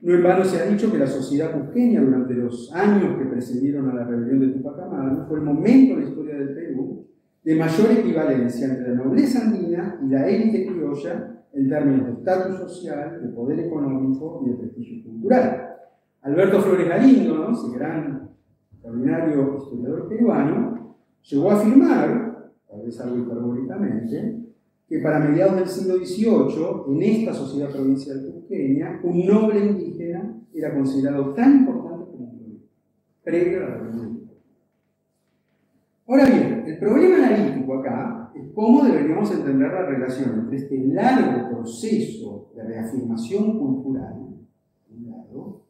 No 0.01 0.15
en 0.15 0.23
vano 0.23 0.45
se 0.45 0.61
ha 0.61 0.67
dicho 0.67 0.91
que 0.93 0.99
la 0.99 1.07
sociedad 1.07 1.53
cusqueña 1.53 2.01
durante 2.01 2.35
los 2.35 2.73
años 2.73 3.19
que 3.19 3.25
precedieron 3.27 3.91
a 3.91 3.95
la 3.95 4.05
rebelión 4.05 4.41
de 4.41 4.49
Tupac 4.49 4.79
Amaru 4.81 5.27
fue 5.27 5.39
el 5.39 5.45
momento 5.45 5.95
en 5.95 6.01
la 6.01 6.09
historia 6.09 6.35
del 6.37 6.55
Perú 6.55 7.05
de 7.45 7.57
mayor 7.57 7.91
equivalencia 7.93 8.67
entre 8.67 8.95
la 8.95 9.05
nobleza 9.05 9.43
andina 9.43 10.01
y 10.03 10.09
la 10.09 10.27
élite 10.27 10.67
criolla 10.67 11.45
en 11.53 11.69
términos 11.69 12.07
de 12.07 12.13
estatus 12.15 12.57
social, 12.57 13.21
de 13.23 13.29
poder 13.29 13.61
económico 13.61 14.43
y 14.45 14.51
de 14.51 14.57
prestigio 14.57 15.05
cultural. 15.05 15.77
Alberto 16.23 16.61
Flores 16.63 16.89
Galindo, 16.89 17.37
¿no? 17.37 17.53
ese 17.53 17.79
gran, 17.79 18.31
extraordinario 18.73 19.59
historiador 19.59 20.09
peruano, 20.09 20.97
llegó 21.23 21.51
a 21.51 21.55
afirmar, 21.55 22.34
tal 22.75 22.87
vez 22.87 23.01
algo 23.01 23.19
hiperbólicamente, 23.19 24.41
que 24.89 24.99
para 24.99 25.21
mediados 25.21 25.57
del 25.57 25.69
siglo 25.69 25.97
XVIII, 25.99 26.93
en 26.95 27.03
esta 27.03 27.33
sociedad 27.33 27.71
provincial 27.71 28.21
cusqueña, 28.33 29.01
un 29.03 29.27
noble 29.27 29.65
indígena 29.65 30.41
era 30.53 30.75
considerado 30.75 31.33
tan 31.35 31.61
importante 31.61 32.05
como 32.11 32.25
un 32.25 32.39
pueblo, 32.39 32.59
previo 33.23 33.59
a 33.59 33.69
la 33.69 33.77
rebelión. 33.77 34.21
Ahora 36.07 36.27
bien, 36.27 36.65
el 36.67 36.79
problema 36.79 37.17
analítico 37.17 37.75
acá 37.75 38.33
es 38.35 38.51
cómo 38.53 38.85
deberíamos 38.85 39.31
entender 39.31 39.73
la 39.73 39.87
relación 39.87 40.41
entre 40.41 40.57
este 40.59 40.79
largo 40.89 41.51
proceso 41.51 42.51
de 42.55 42.65
reafirmación 42.65 43.59
cultural, 43.59 44.15
un 44.91 45.11
lado, 45.11 45.63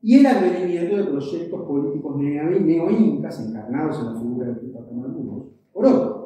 y 0.00 0.18
el 0.18 0.26
advenimiento 0.26 0.96
de 0.96 1.04
proyectos 1.04 1.62
políticos 1.62 2.16
neo-incas 2.16 3.46
encarnados 3.46 4.00
en 4.00 4.06
la 4.06 4.20
figura 4.20 4.46
de 4.48 4.54
Tupac 4.54 4.90
Amaru, 4.90 5.52
por 5.72 5.86
otro. 5.86 6.17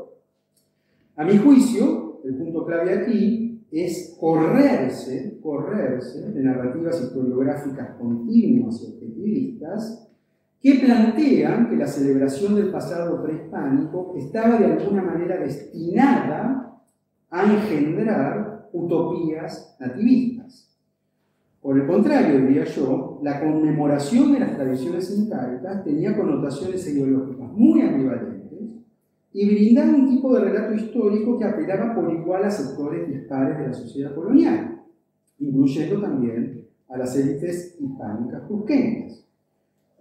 A 1.16 1.25
mi 1.25 1.37
juicio, 1.37 2.20
el 2.25 2.37
punto 2.37 2.64
clave 2.64 2.94
aquí 2.94 3.66
es 3.70 4.16
correrse, 4.18 5.38
correrse 5.42 6.31
de 6.31 6.42
narrativas 6.42 7.03
historiográficas 7.03 7.96
continuas 7.98 8.81
y 8.83 8.94
objetivistas 8.94 10.09
que 10.61 10.75
plantean 10.77 11.68
que 11.68 11.77
la 11.77 11.87
celebración 11.87 12.55
del 12.55 12.70
pasado 12.70 13.22
prehispánico 13.22 14.14
estaba 14.16 14.59
de 14.59 14.66
alguna 14.66 15.03
manera 15.03 15.38
destinada 15.38 16.81
a 17.31 17.44
engendrar 17.44 18.68
utopías 18.72 19.77
nativistas. 19.81 20.79
Por 21.61 21.79
el 21.79 21.87
contrario, 21.87 22.40
diría 22.40 22.64
yo, 22.64 23.20
la 23.22 23.40
conmemoración 23.40 24.33
de 24.33 24.40
las 24.40 24.57
tradiciones 24.57 25.16
incaicas 25.16 25.85
tenía 25.85 26.16
connotaciones 26.16 26.88
ideológicas 26.88 27.53
muy 27.53 27.83
ambivalentes 27.83 28.41
y 29.33 29.47
brindaba 29.47 29.95
un 29.95 30.09
tipo 30.09 30.35
de 30.35 30.40
relato 30.40 30.75
histórico 30.75 31.38
que 31.38 31.45
apelaba 31.45 31.95
por 31.95 32.12
igual 32.12 32.45
a 32.45 32.51
sectores 32.51 33.09
dispares 33.09 33.59
de 33.59 33.66
la 33.66 33.73
sociedad 33.73 34.14
colonial, 34.14 34.83
incluyendo 35.38 36.01
también 36.01 36.66
a 36.88 36.99
las 36.99 37.16
élites 37.16 37.77
hispánicas 37.81 38.42
cusqueñas. 38.42 39.27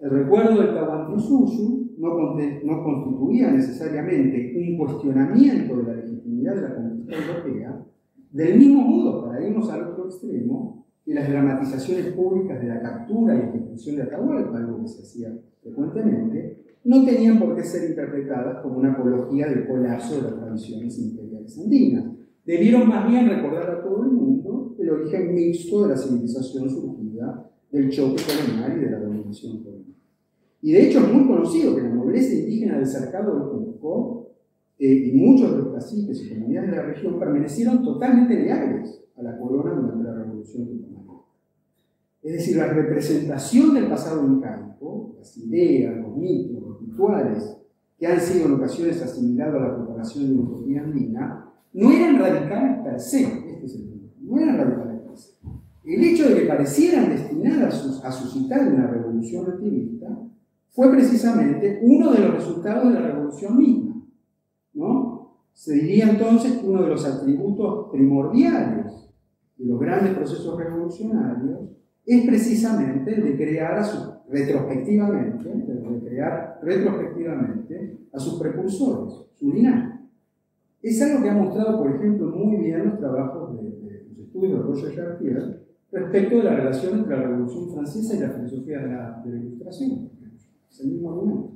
El 0.01 0.09
recuerdo 0.09 0.61
del 0.61 0.73
Tahuantinsuyu 0.73 1.91
no, 1.97 2.35
no 2.63 2.83
constituía 2.83 3.51
necesariamente 3.51 4.53
un 4.57 4.77
cuestionamiento 4.77 5.77
de 5.77 5.83
la 5.83 5.93
legitimidad 5.93 6.55
de 6.55 6.61
la 6.61 6.75
conquista 6.75 7.15
europea, 7.15 7.85
del 8.31 8.57
mismo 8.57 8.81
modo, 8.81 9.25
para 9.25 9.45
irnos 9.45 9.69
al 9.69 9.83
otro 9.89 10.05
extremo, 10.05 10.85
que 11.05 11.13
las 11.13 11.29
dramatizaciones 11.29 12.07
públicas 12.13 12.61
de 12.61 12.67
la 12.67 12.81
captura 12.81 13.35
y 13.35 13.49
ejecución 13.49 13.95
de 13.97 14.03
Atahualpa, 14.03 14.57
algo 14.57 14.81
que 14.81 14.87
se 14.87 15.01
hacía 15.01 15.37
frecuentemente, 15.61 16.60
no 16.83 17.05
tenían 17.05 17.39
por 17.39 17.55
qué 17.55 17.63
ser 17.63 17.89
interpretadas 17.89 18.61
como 18.61 18.79
una 18.79 18.93
apología 18.93 19.47
del 19.47 19.67
colapso 19.67 20.15
de 20.15 20.21
las 20.23 20.39
tradiciones 20.39 20.97
imperiales 20.99 21.59
andinas. 21.59 22.05
Debieron 22.45 22.87
más 22.87 23.07
bien 23.09 23.29
recordar 23.29 23.69
a 23.69 23.83
todo 23.83 24.03
el 24.03 24.11
mundo 24.11 24.75
el 24.79 24.89
origen 24.89 25.33
mixto 25.33 25.83
de 25.83 25.89
la 25.89 25.97
civilización 25.97 26.69
surgida 26.69 27.51
del 27.71 27.89
choque 27.89 28.23
colonial 28.23 28.77
y 28.77 28.85
de 28.85 28.91
la 28.91 28.99
dominación 28.99 29.63
colonial. 29.63 29.95
Y 30.61 30.71
de 30.71 30.87
hecho 30.87 30.99
es 30.99 31.13
muy 31.13 31.27
conocido 31.27 31.75
que 31.75 31.81
la 31.81 31.89
nobleza 31.89 32.33
indígena 32.33 32.77
del 32.77 32.87
cercado 32.87 33.35
de 33.35 33.51
Cusco 33.51 34.31
eh, 34.77 35.11
y 35.11 35.11
muchos 35.13 35.51
de 35.51 35.57
los 35.57 35.73
caciques 35.73 36.23
y 36.23 36.29
comunidades 36.29 36.71
de 36.71 36.77
la 36.77 36.83
región 36.83 37.19
permanecieron 37.19 37.83
totalmente 37.83 38.35
leales 38.35 39.03
a 39.15 39.23
la 39.23 39.37
corona 39.37 39.73
durante 39.73 40.03
la 40.03 40.13
revolución 40.15 40.67
de 40.67 40.91
Es 42.23 42.33
decir, 42.33 42.57
la 42.57 42.67
representación 42.67 43.73
del 43.73 43.87
pasado 43.87 44.27
incaico, 44.27 45.15
las 45.17 45.37
ideas, 45.37 45.97
los 45.97 46.15
mitos, 46.17 46.50
que 47.97 48.07
han 48.07 48.19
sido 48.19 48.47
en 48.47 48.53
ocasiones 48.53 49.01
asimilados 49.01 49.61
a 49.61 49.67
la 49.67 49.75
propagación 49.75 50.27
de 50.27 50.33
una 50.33 50.49
utopía 50.49 50.81
andina, 50.81 51.45
no 51.73 51.91
eran 51.91 52.19
radicales 52.19 52.79
per 52.83 52.99
se, 52.99 53.21
este 53.23 53.65
es 53.65 53.75
el 53.75 53.83
punto, 53.83 54.15
no 54.21 54.39
eran 54.39 54.57
radicales 54.57 55.01
per 55.01 55.17
se. 55.17 55.33
El 55.83 56.03
hecho 56.03 56.29
de 56.29 56.35
que 56.35 56.47
parecieran 56.47 57.09
destinadas 57.09 58.01
a 58.03 58.11
suscitar 58.11 58.67
una 58.67 58.87
revolución 58.87 59.49
activista 59.49 60.07
fue 60.69 60.91
precisamente 60.91 61.79
uno 61.83 62.11
de 62.11 62.19
los 62.19 62.33
resultados 62.35 62.93
de 62.93 62.99
la 62.99 63.07
revolución 63.07 63.57
misma. 63.57 63.81
Se 65.61 65.73
diría 65.73 66.09
entonces 66.09 66.53
que 66.53 66.65
uno 66.65 66.81
de 66.81 66.89
los 66.89 67.05
atributos 67.05 67.91
primordiales 67.91 69.11
de 69.57 69.65
los 69.65 69.79
grandes 69.79 70.15
procesos 70.15 70.57
revolucionarios 70.57 71.69
es 72.03 72.25
precisamente 72.25 73.13
el 73.13 73.23
de 73.23 73.37
crear 73.37 73.77
a 73.77 73.83
su 73.83 74.20
retrospectivamente, 74.31 75.49
de 75.49 75.99
crear 75.99 76.59
retrospectivamente 76.63 77.97
a 78.13 78.19
sus 78.19 78.39
precursores, 78.39 79.25
su 79.33 79.51
linaje. 79.51 79.99
Es 80.81 81.01
algo 81.01 81.21
que 81.21 81.29
ha 81.29 81.33
mostrado, 81.33 81.77
por 81.77 81.95
ejemplo, 81.95 82.27
muy 82.27 82.57
bien 82.57 82.89
los 82.89 82.99
trabajos 82.99 83.55
de, 83.55 83.63
los 84.09 84.19
estudios 84.19 84.53
de 84.53 84.63
Roger 84.63 84.95
Chartier 84.95 85.61
respecto 85.91 86.37
de 86.37 86.43
la 86.43 86.55
relación 86.55 86.99
entre 86.99 87.17
la 87.17 87.23
Revolución 87.23 87.73
Francesa 87.73 88.15
y 88.15 88.19
la 88.19 88.29
filosofía 88.29 88.79
de 88.79 88.87
la, 88.87 89.21
de 89.23 89.31
la 89.31 89.37
Ilustración. 89.37 90.09
Es 90.69 90.79
el 90.79 90.91
mismo 90.91 91.11
argumento. 91.11 91.51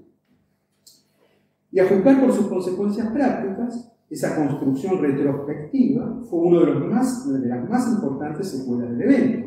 Y 1.71 1.79
a 1.79 1.87
juzgar 1.87 2.21
por 2.21 2.31
sus 2.31 2.47
consecuencias 2.47 3.07
prácticas, 3.11 3.91
esa 4.09 4.35
construcción 4.35 5.01
retrospectiva 5.01 6.21
fue 6.29 6.39
una 6.39 6.59
de, 6.59 7.39
de 7.39 7.47
las 7.47 7.69
más 7.69 7.91
importantes 7.93 8.47
secuelas 8.49 8.91
del 8.91 9.01
evento. 9.01 9.44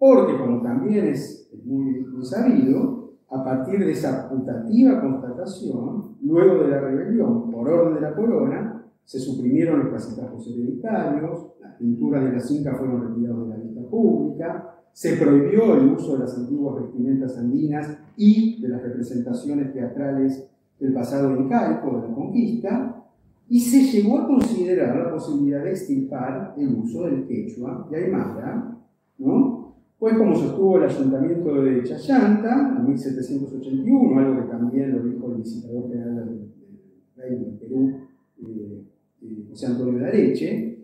Porque, 0.00 0.38
como 0.38 0.62
también 0.62 1.08
es 1.08 1.52
muy, 1.62 2.06
sabido, 2.22 3.10
a 3.28 3.44
partir 3.44 3.80
de 3.80 3.92
esa 3.92 4.30
putativa 4.30 4.98
constatación, 4.98 6.16
luego 6.22 6.62
de 6.62 6.70
la 6.70 6.80
rebelión 6.80 7.50
por 7.50 7.68
orden 7.68 7.96
de 7.96 8.00
la 8.00 8.14
corona, 8.14 8.82
se 9.04 9.18
suprimieron 9.18 9.80
los 9.80 9.88
casitazos 9.90 10.48
hereditarios, 10.48 11.48
las 11.60 11.74
pinturas 11.74 12.24
de 12.24 12.32
las 12.32 12.50
incas 12.50 12.78
fueron 12.78 13.08
retiradas 13.08 13.42
de 13.42 13.48
la 13.50 13.56
vista 13.56 13.90
pública, 13.90 14.74
se 14.90 15.18
prohibió 15.18 15.74
el 15.74 15.92
uso 15.92 16.14
de 16.14 16.20
las 16.20 16.34
antiguas 16.34 16.82
vestimentas 16.82 17.36
andinas 17.36 17.98
y 18.16 18.62
de 18.62 18.68
las 18.68 18.82
representaciones 18.82 19.70
teatrales 19.74 20.48
del 20.78 20.94
pasado 20.94 21.36
incaico 21.36 22.00
de 22.00 22.08
la 22.08 22.14
conquista, 22.14 23.04
y 23.50 23.60
se 23.60 23.82
llegó 23.82 24.20
a 24.20 24.26
considerar 24.26 24.96
la 24.96 25.10
posibilidad 25.12 25.62
de 25.62 25.70
extirpar 25.70 26.54
el 26.56 26.74
uso 26.74 27.02
del 27.02 27.26
quechua 27.26 27.86
y 27.90 27.96
aymara, 27.96 28.78
¿no? 29.18 29.69
Fue 30.00 30.16
como 30.16 30.34
sostuvo 30.34 30.78
el 30.78 30.84
ayuntamiento 30.84 31.62
de 31.62 31.82
Chayanta 31.82 32.74
en 32.74 32.86
1781, 32.86 34.18
algo 34.18 34.40
que 34.40 34.48
también 34.50 34.96
lo 34.96 35.02
dijo 35.02 35.30
el 35.30 35.42
visitador 35.42 35.90
general 35.90 36.16
del 36.16 36.48
Reino 37.14 37.44
de 37.44 37.58
Perú, 37.58 38.00
eh, 38.40 38.82
eh, 39.20 39.44
José 39.50 39.66
Antonio 39.66 39.98
de 39.98 40.06
Areche, 40.06 40.78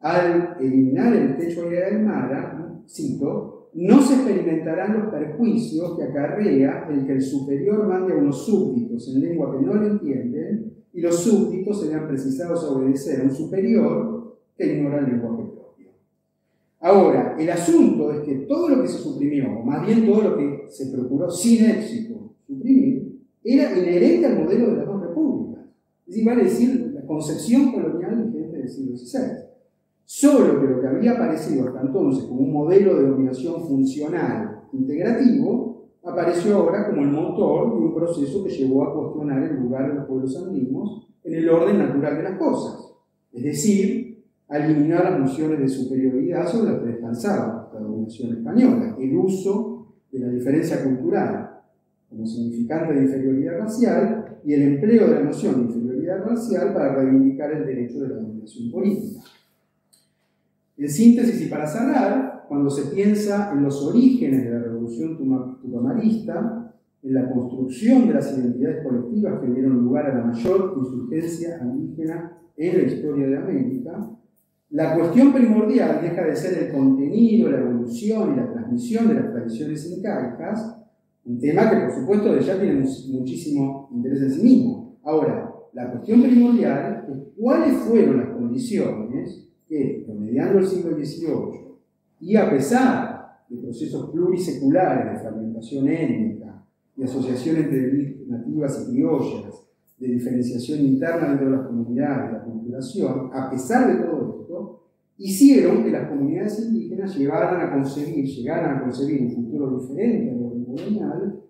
al 0.00 0.56
eliminar 0.58 1.14
el 1.14 1.36
techo 1.36 1.70
de 1.70 1.84
Aymara, 1.84 2.82
cito, 2.88 3.70
no 3.74 4.02
se 4.02 4.14
experimentarán 4.14 4.94
los 4.94 5.12
perjuicios 5.12 5.96
que 5.96 6.02
acarrea 6.02 6.88
el 6.90 7.06
que 7.06 7.12
el 7.12 7.22
superior 7.22 7.86
mande 7.86 8.14
a 8.14 8.16
unos 8.16 8.44
súbditos 8.44 9.14
en 9.14 9.20
lengua 9.20 9.56
que 9.56 9.64
no 9.64 9.74
le 9.74 9.90
entienden 9.90 10.74
y 10.92 11.00
los 11.00 11.20
súbditos 11.22 11.82
serán 11.82 12.08
precisados 12.08 12.64
a 12.64 12.72
obedecer 12.72 13.20
a 13.20 13.24
un 13.24 13.30
superior 13.30 14.38
que 14.58 14.76
ignora 14.76 14.98
el 14.98 15.12
lenguaje. 15.12 15.43
Ahora, 16.84 17.34
el 17.38 17.48
asunto 17.48 18.12
es 18.12 18.20
que 18.20 18.34
todo 18.46 18.68
lo 18.68 18.82
que 18.82 18.88
se 18.88 18.98
suprimió, 18.98 19.58
o 19.58 19.64
más 19.64 19.86
bien 19.86 20.04
todo 20.04 20.20
lo 20.20 20.36
que 20.36 20.66
se 20.68 20.92
procuró 20.92 21.30
sin 21.30 21.64
éxito 21.64 22.34
suprimir, 22.46 23.22
era 23.42 23.74
inherente 23.74 24.26
al 24.26 24.44
modelo 24.44 24.66
de 24.66 24.76
las 24.76 24.86
dos 24.86 25.00
repúblicas. 25.00 25.64
Es 26.06 26.08
decir, 26.08 26.26
vale 26.26 26.44
decir, 26.44 26.92
la 26.94 27.06
concepción 27.06 27.72
colonial 27.72 28.30
vigente 28.30 28.58
del 28.58 28.68
siglo 28.68 28.98
XVI. 28.98 29.18
Solo 30.04 30.60
que 30.60 30.66
lo 30.66 30.80
que 30.82 30.86
había 30.86 31.12
aparecido 31.12 31.68
hasta 31.68 31.80
entonces 31.80 32.24
como 32.24 32.42
un 32.42 32.52
modelo 32.52 32.96
de 32.96 33.08
dominación 33.08 33.66
funcional 33.66 34.64
integrativo, 34.74 35.88
apareció 36.02 36.56
ahora 36.56 36.90
como 36.90 37.00
el 37.00 37.12
motor 37.12 37.70
de 37.70 37.78
un 37.78 37.94
proceso 37.94 38.44
que 38.44 38.50
llevó 38.50 38.84
a 38.84 38.94
cuestionar 38.94 39.42
el 39.42 39.56
lugar 39.56 39.88
de 39.88 39.94
los 40.00 40.06
pueblos 40.06 40.36
andinos 40.36 41.08
en 41.24 41.32
el 41.32 41.48
orden 41.48 41.78
natural 41.78 42.18
de 42.18 42.22
las 42.24 42.38
cosas. 42.38 42.92
Es 43.32 43.42
decir, 43.42 44.13
a 44.48 44.58
eliminar 44.58 45.04
las 45.04 45.20
nociones 45.20 45.58
de 45.58 45.68
superioridad 45.68 46.46
sobre 46.46 46.72
las 46.72 46.80
que 46.80 46.88
descansaba 46.88 47.70
la 47.72 47.80
dominación 47.80 48.36
española, 48.36 48.96
el 48.98 49.16
uso 49.16 49.94
de 50.12 50.18
la 50.20 50.28
diferencia 50.28 50.84
cultural 50.84 51.50
como 52.08 52.26
significante 52.26 52.94
de 52.94 53.02
inferioridad 53.04 53.58
racial 53.58 54.38
y 54.44 54.52
el 54.52 54.62
empleo 54.62 55.08
de 55.08 55.14
la 55.14 55.22
noción 55.22 55.54
de 55.54 55.72
inferioridad 55.74 56.24
racial 56.24 56.72
para 56.72 56.94
reivindicar 56.94 57.52
el 57.52 57.66
derecho 57.66 58.00
de 58.02 58.08
la 58.08 58.16
dominación 58.16 58.70
política. 58.70 59.20
En 60.76 60.88
síntesis 60.88 61.40
y 61.40 61.48
para 61.48 61.66
cerrar, 61.66 62.44
cuando 62.48 62.68
se 62.68 62.94
piensa 62.94 63.52
en 63.52 63.62
los 63.62 63.82
orígenes 63.82 64.44
de 64.44 64.50
la 64.50 64.58
revolución 64.60 65.16
tupamarista, 65.16 66.72
en 67.02 67.14
la 67.14 67.30
construcción 67.30 68.08
de 68.08 68.14
las 68.14 68.36
identidades 68.36 68.84
colectivas 68.84 69.40
que 69.40 69.50
dieron 69.50 69.84
lugar 69.84 70.06
a 70.06 70.18
la 70.18 70.24
mayor 70.24 70.74
insurgencia 70.76 71.60
indígena 71.62 72.38
en 72.56 72.78
la 72.78 72.82
historia 72.84 73.26
de 73.26 73.36
América, 73.36 74.10
la 74.70 74.96
cuestión 74.96 75.32
primordial 75.32 76.00
deja 76.02 76.24
de 76.24 76.34
ser 76.34 76.64
el 76.64 76.72
contenido, 76.72 77.50
la 77.50 77.60
evolución 77.60 78.32
y 78.32 78.36
la 78.36 78.52
transmisión 78.52 79.08
de 79.08 79.14
las 79.14 79.32
tradiciones 79.32 79.90
incaicas, 79.90 80.80
un 81.24 81.38
tema 81.38 81.70
que 81.70 81.76
por 81.76 81.92
supuesto 81.92 82.38
ya 82.38 82.60
tiene 82.60 82.84
muchísimo 83.10 83.88
interés 83.92 84.22
en 84.22 84.30
sí 84.30 84.42
mismo. 84.42 84.98
Ahora, 85.02 85.54
la 85.72 85.90
cuestión 85.90 86.22
primordial 86.22 87.06
es 87.08 87.18
cuáles 87.36 87.74
fueron 87.78 88.18
las 88.18 88.30
condiciones 88.30 89.48
que, 89.68 90.04
promediando 90.06 90.58
el 90.58 90.66
siglo 90.66 90.96
XVIII, 90.96 91.64
y 92.20 92.36
a 92.36 92.50
pesar 92.50 93.44
de 93.48 93.56
procesos 93.58 94.10
pluriseculares 94.10 95.12
de 95.12 95.18
fragmentación 95.20 95.88
étnica 95.88 96.64
y 96.96 97.04
asociación 97.04 97.56
entre 97.56 98.24
nativas 98.26 98.86
y 98.86 98.92
criollas, 98.92 99.64
de 99.98 100.08
diferenciación 100.08 100.80
interna 100.80 101.28
dentro 101.28 101.46
de 101.50 101.56
las 101.56 101.66
comunidades, 101.66 102.32
de 102.32 102.38
la 102.38 102.44
culturación, 102.44 103.30
a 103.32 103.50
pesar 103.50 103.86
de 103.88 104.04
todo 104.04 104.13
hicieron 105.16 105.84
que 105.84 105.90
las 105.90 106.08
comunidades 106.08 106.58
indígenas 106.60 107.16
llegaran 107.16 107.60
a 107.60 107.72
concebir, 107.72 108.24
llegaran 108.24 108.76
a 108.76 108.82
concebir 108.82 109.22
un 109.22 109.30
futuro 109.30 109.78
diferente 109.78 110.30
a 110.30 110.34
lo 110.34 110.64
colonial 110.64 111.40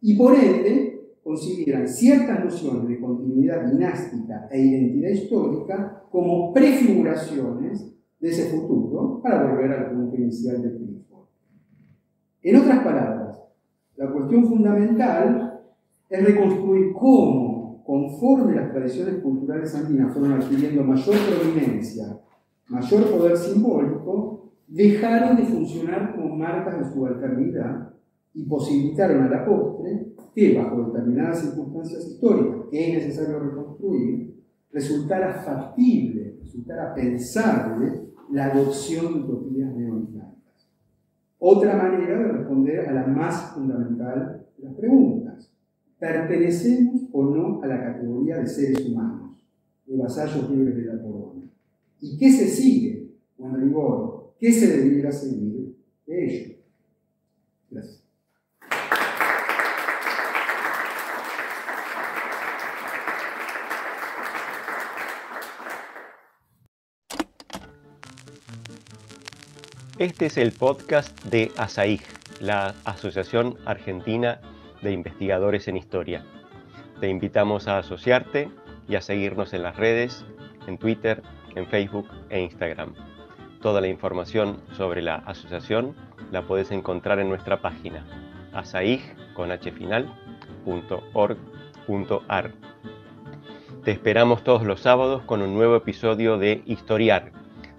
y 0.00 0.16
por 0.16 0.34
ende 0.34 0.88
consideran 1.22 1.86
ciertas 1.88 2.44
nociones 2.44 2.88
de 2.88 3.00
continuidad 3.00 3.70
dinástica 3.70 4.48
e 4.50 4.60
identidad 4.60 5.10
histórica 5.10 6.02
como 6.10 6.52
prefiguraciones 6.54 7.92
de 8.20 8.28
ese 8.28 8.50
futuro 8.50 9.20
para 9.22 9.50
volver 9.50 9.72
al 9.72 9.90
punto 9.92 10.16
inicial 10.16 10.62
del 10.62 10.76
Clifford. 10.76 11.26
En 12.42 12.56
otras 12.56 12.78
palabras, 12.82 13.42
la 13.96 14.10
cuestión 14.12 14.46
fundamental 14.46 15.60
es 16.08 16.24
reconstruir 16.24 16.92
cómo, 16.92 17.82
conforme 17.84 18.54
las 18.54 18.72
tradiciones 18.72 19.16
culturales 19.16 19.74
andinas 19.74 20.12
fueron 20.12 20.40
adquiriendo 20.40 20.82
mayor 20.84 21.16
prominencia, 21.28 22.18
mayor 22.68 23.10
poder 23.10 23.36
simbólico, 23.36 24.52
dejaron 24.66 25.36
de 25.36 25.44
funcionar 25.44 26.14
como 26.14 26.36
marcas 26.36 26.78
de 26.78 26.94
subalternidad 26.94 27.94
y 28.34 28.44
posibilitaron 28.44 29.22
a 29.22 29.30
la 29.30 29.44
postre 29.44 30.12
que 30.34 30.58
bajo 30.58 30.84
determinadas 30.84 31.40
circunstancias 31.40 32.06
históricas 32.06 32.66
que 32.70 32.88
es 32.88 33.06
necesario 33.06 33.40
reconstruir, 33.40 34.44
resultara 34.70 35.32
factible, 35.32 36.38
resultara 36.40 36.94
pensable 36.94 38.08
la 38.30 38.46
adopción 38.46 39.14
de 39.14 39.20
utopías 39.20 39.74
neoislamistas. 39.74 40.68
Otra 41.38 41.76
manera 41.76 42.18
de 42.18 42.32
responder 42.32 42.88
a 42.88 42.92
la 42.92 43.06
más 43.06 43.54
fundamental 43.54 44.46
de 44.56 44.64
las 44.64 44.74
preguntas. 44.74 45.52
¿Pertenecemos 45.98 47.08
o 47.12 47.24
no 47.24 47.62
a 47.62 47.66
la 47.66 47.82
categoría 47.82 48.38
de 48.38 48.46
seres 48.46 48.86
humanos, 48.86 49.44
de 49.86 49.96
vasallos 49.96 50.50
libres 50.50 50.76
de 50.76 50.84
la 50.84 51.02
corona? 51.02 51.27
¿Y 52.00 52.16
qué 52.16 52.30
se 52.30 52.48
sigue, 52.48 53.10
con 53.36 53.60
rigor, 53.60 54.34
qué 54.38 54.52
se 54.52 54.68
debiera 54.68 55.10
seguir 55.10 55.74
de 56.06 56.24
ello? 56.24 56.54
Gracias. 57.70 58.04
Este 69.98 70.26
es 70.26 70.36
el 70.36 70.52
podcast 70.52 71.24
de 71.24 71.50
ASAIG, 71.56 72.02
la 72.40 72.76
Asociación 72.84 73.56
Argentina 73.66 74.40
de 74.82 74.92
Investigadores 74.92 75.66
en 75.66 75.76
Historia. 75.76 76.24
Te 77.00 77.08
invitamos 77.08 77.66
a 77.66 77.78
asociarte 77.78 78.48
y 78.88 78.94
a 78.94 79.00
seguirnos 79.00 79.52
en 79.52 79.64
las 79.64 79.76
redes, 79.76 80.24
en 80.68 80.78
Twitter, 80.78 81.22
en 81.58 81.66
Facebook 81.66 82.08
e 82.30 82.40
Instagram. 82.40 82.94
Toda 83.60 83.80
la 83.80 83.88
información 83.88 84.60
sobre 84.76 85.02
la 85.02 85.16
asociación 85.16 85.94
la 86.30 86.42
puedes 86.42 86.70
encontrar 86.70 87.18
en 87.18 87.28
nuestra 87.28 87.60
página 87.60 88.06
asaig.org.ar. 88.52 89.32
Te 93.84 93.90
esperamos 93.90 94.44
todos 94.44 94.64
los 94.64 94.80
sábados 94.80 95.22
con 95.24 95.42
un 95.42 95.54
nuevo 95.54 95.76
episodio 95.76 96.38
de 96.38 96.62
Historiar 96.66 97.32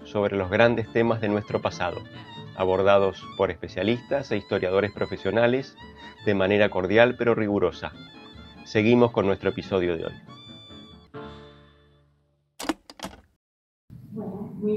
sobre 0.04 0.36
los 0.36 0.50
grandes 0.50 0.92
temas 0.92 1.20
de 1.20 1.28
nuestro 1.28 1.60
pasado, 1.60 2.02
abordados 2.56 3.24
por 3.36 3.50
especialistas 3.50 4.30
e 4.30 4.36
historiadores 4.36 4.92
profesionales 4.92 5.76
de 6.26 6.34
manera 6.34 6.68
cordial 6.68 7.14
pero 7.16 7.34
rigurosa. 7.34 7.92
Seguimos 8.64 9.12
con 9.12 9.26
nuestro 9.26 9.50
episodio 9.50 9.96
de 9.96 10.06
hoy. 10.06 10.39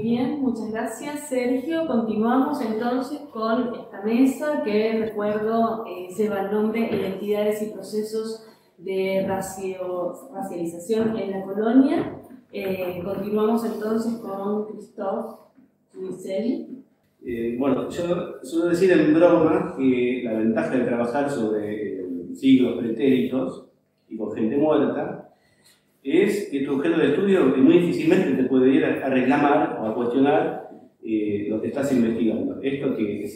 Bien, 0.04 0.42
muchas 0.42 0.70
gracias 0.70 1.28
Sergio. 1.30 1.86
Continuamos 1.86 2.60
entonces 2.60 3.20
con 3.32 3.74
esta 3.74 4.02
mesa 4.02 4.62
que 4.62 4.98
recuerdo 5.00 5.86
eh, 5.86 6.08
lleva 6.14 6.42
el 6.42 6.50
nombre 6.50 6.90
Identidades 6.94 7.62
y 7.62 7.70
Procesos 7.70 8.46
de 8.76 9.24
Racialización 9.26 11.16
en 11.16 11.30
la 11.30 11.42
Colonia 11.44 12.20
eh, 12.56 13.02
continuamos 13.04 13.64
entonces 13.64 14.20
con 14.20 14.66
Christophe 14.66 15.38
Luiselli. 15.94 16.84
Eh, 17.26 17.56
bueno, 17.58 17.88
yo 17.88 18.44
suelo 18.44 18.68
decir 18.68 18.92
en 18.92 19.12
broma 19.12 19.74
que 19.76 20.20
la 20.22 20.34
ventaja 20.34 20.76
de 20.76 20.84
trabajar 20.84 21.28
sobre 21.28 21.98
eh, 21.98 22.06
siglos 22.34 22.78
pretéritos 22.78 23.66
y 24.08 24.16
con 24.16 24.32
gente 24.34 24.56
muerta 24.56 25.23
es 26.04 26.48
que 26.50 26.60
tu 26.60 26.74
objeto 26.74 26.98
de 26.98 27.08
estudio 27.08 27.46
muy 27.56 27.78
difícilmente 27.78 28.42
te 28.42 28.48
puede 28.48 28.70
ir 28.74 28.84
a, 28.84 29.08
reclamar 29.08 29.78
o 29.80 29.86
a 29.86 29.94
cuestionar 29.94 30.68
lo 31.48 31.60
que 31.60 31.68
estás 31.68 31.92
investigando. 31.92 32.60
Esto 32.62 32.96
que, 32.96 33.26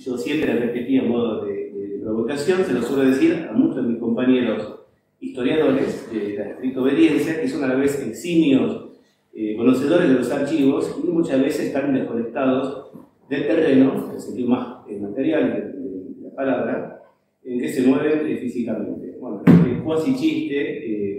yo 0.00 0.18
siempre 0.18 0.54
repetía 0.54 1.02
en 1.02 1.08
modo 1.08 1.44
de, 1.44 1.72
de, 1.72 1.98
provocación, 2.02 2.64
se 2.64 2.72
lo 2.74 2.82
suelo 2.82 3.10
decir 3.10 3.48
a 3.50 3.52
muchos 3.52 3.76
de 3.76 3.82
mis 3.82 3.98
compañeros 3.98 4.78
historiadores 5.20 6.10
de 6.12 6.34
la 6.34 6.50
estricta 6.50 6.80
obediencia, 6.80 7.40
que 7.40 7.48
son 7.48 7.64
a 7.64 7.68
la 7.68 7.74
vez 7.74 8.00
eximios 8.06 8.88
eh, 9.34 9.56
conocedores 9.56 10.08
de 10.08 10.14
los 10.14 10.30
archivos 10.32 10.98
y 11.02 11.06
muchas 11.06 11.40
veces 11.40 11.66
están 11.66 11.94
desconectados 11.94 12.90
del 13.28 13.46
terreno, 13.46 14.06
en 14.08 14.14
el 14.14 14.20
sentido 14.20 14.48
más 14.48 14.78
eh, 14.88 14.98
material 14.98 15.74
de, 16.20 16.28
la 16.28 16.34
palabra, 16.34 17.02
en 17.44 17.60
que 17.60 17.68
se 17.68 17.86
mueven 17.86 18.26
eh, 18.26 18.36
físicamente. 18.38 19.16
Bueno, 19.20 19.42
cuasi 19.84 20.14
chiste 20.16 21.17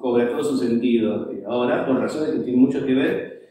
cobra 0.00 0.28
todo 0.28 0.42
su 0.42 0.56
sentido 0.56 1.30
ahora 1.46 1.86
por 1.86 2.00
razones 2.00 2.30
que 2.30 2.40
tienen 2.40 2.62
mucho 2.62 2.84
que 2.84 2.94
ver 2.94 3.42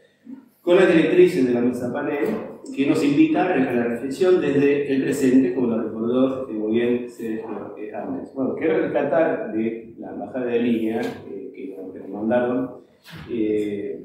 con 0.62 0.76
las 0.76 0.88
directrices 0.88 1.46
de 1.46 1.54
la 1.54 1.60
mesa 1.60 1.92
panel 1.92 2.26
que 2.74 2.86
nos 2.86 3.02
invita 3.02 3.46
a 3.46 3.56
la 3.56 3.84
reflexión 3.84 4.40
desde 4.40 4.92
el 4.92 5.02
presente, 5.02 5.54
como 5.54 5.68
lo 5.68 5.82
recordó 5.82 6.48
muy 6.48 6.72
bien 6.72 7.08
Sergio 7.08 7.48
antes. 7.48 8.34
Bueno, 8.34 8.54
quiero 8.54 8.78
rescatar 8.78 9.52
de 9.52 9.94
la 9.98 10.10
embajada 10.10 10.46
de 10.46 10.58
línea 10.60 11.00
que, 11.00 11.76
nos 11.76 12.08
mandaron 12.08 12.70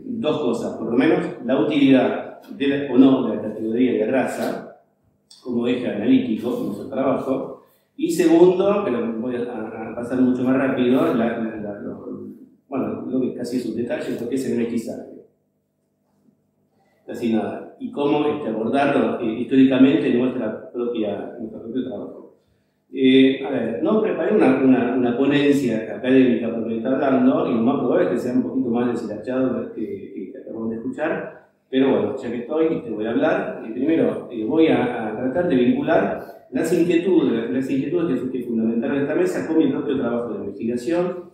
dos 0.04 0.40
cosas, 0.40 0.78
por 0.78 0.92
lo 0.92 0.98
menos 0.98 1.20
la 1.46 1.60
utilidad 1.60 2.42
de 2.50 2.68
la, 2.68 2.94
o 2.94 2.98
no 2.98 3.28
de 3.28 3.36
la 3.36 3.42
categoría 3.42 3.94
de 3.94 4.12
raza, 4.12 4.78
como 5.44 5.68
eje 5.68 5.88
analítico 5.88 6.58
en 6.58 6.66
nuestro 6.68 6.88
trabajo. 6.88 7.64
Y 7.98 8.12
segundo, 8.12 8.82
pero 8.84 9.14
voy 9.14 9.36
a, 9.36 9.96
pasar 9.96 10.20
mucho 10.20 10.44
más 10.44 10.58
rápido, 10.58 11.14
lo, 11.14 11.24
lo 13.20 13.22
que 13.22 13.34
casi 13.34 13.58
es 13.58 13.66
un 13.66 13.76
detalle, 13.76 14.20
lo 14.20 14.30
que 14.30 14.36
es 14.36 14.50
el 14.50 14.58
mestizaje. 14.58 15.12
Casi 17.06 17.34
nada. 17.34 17.76
Y 17.80 17.92
cómo 17.92 18.28
este, 18.28 18.50
abordarlo 18.50 19.20
eh, 19.20 19.40
históricamente 19.42 20.08
en 20.08 20.20
nuestra 20.20 20.72
propia, 20.72 21.36
nuestro 21.40 21.62
propio 21.62 21.88
trabajo. 21.88 22.26
Eh, 22.94 23.44
a 23.46 23.50
ver, 23.50 23.84
no 23.84 24.02
preparé 24.02 24.36
una, 24.36 24.58
una, 24.58 24.96
una, 24.96 25.18
ponencia 25.18 25.96
académica 25.98 26.50
por 26.50 26.60
lo 26.60 26.68
que 26.68 26.78
está 26.78 26.94
hablando, 26.94 27.50
y 27.50 27.54
lo 27.54 27.62
más 27.62 27.80
probable 27.80 28.06
es 28.06 28.12
que 28.12 28.20
sea 28.20 28.34
un 28.34 28.44
poquito 28.44 28.70
más 28.70 28.88
deshilachado 28.88 29.74
que, 29.74 30.32
que 30.32 30.38
acabamos 30.40 30.70
de 30.70 30.78
escuchar, 30.78 31.46
pero 31.70 31.90
bueno, 31.90 32.16
ya 32.16 32.32
que 32.32 32.38
estoy, 32.38 32.82
te 32.82 32.90
voy 32.90 33.06
a 33.06 33.12
hablar. 33.12 33.64
Eh, 33.66 33.72
primero, 33.74 34.30
eh, 34.32 34.46
voy 34.46 34.68
a, 34.68 35.10
a, 35.10 35.18
tratar 35.18 35.50
de 35.50 35.56
vincular 35.56 36.48
las 36.52 36.72
inquietudes, 36.72 37.52
las 37.52 37.70
inquietudes 37.70 38.22
que, 38.22 38.32
que 38.32 38.44
fundamentaron 38.46 39.02
esta 39.02 39.16
mesa 39.16 39.46
con 39.46 39.58
mi 39.58 39.68
propio 39.68 40.00
trabajo 40.00 40.34
de 40.34 40.40
investigación, 40.46 41.26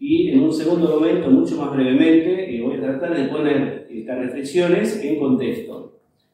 y 0.00 0.30
en 0.30 0.40
un 0.40 0.52
segundo 0.52 0.98
momento, 0.98 1.30
mucho 1.30 1.56
más 1.56 1.72
brevemente, 1.76 2.60
voy 2.60 2.76
a 2.76 2.80
tratar 2.80 3.16
de 3.16 3.28
poner 3.28 3.86
estas 3.88 4.18
reflexiones 4.18 5.04
en 5.04 5.18
contexto 5.20 5.90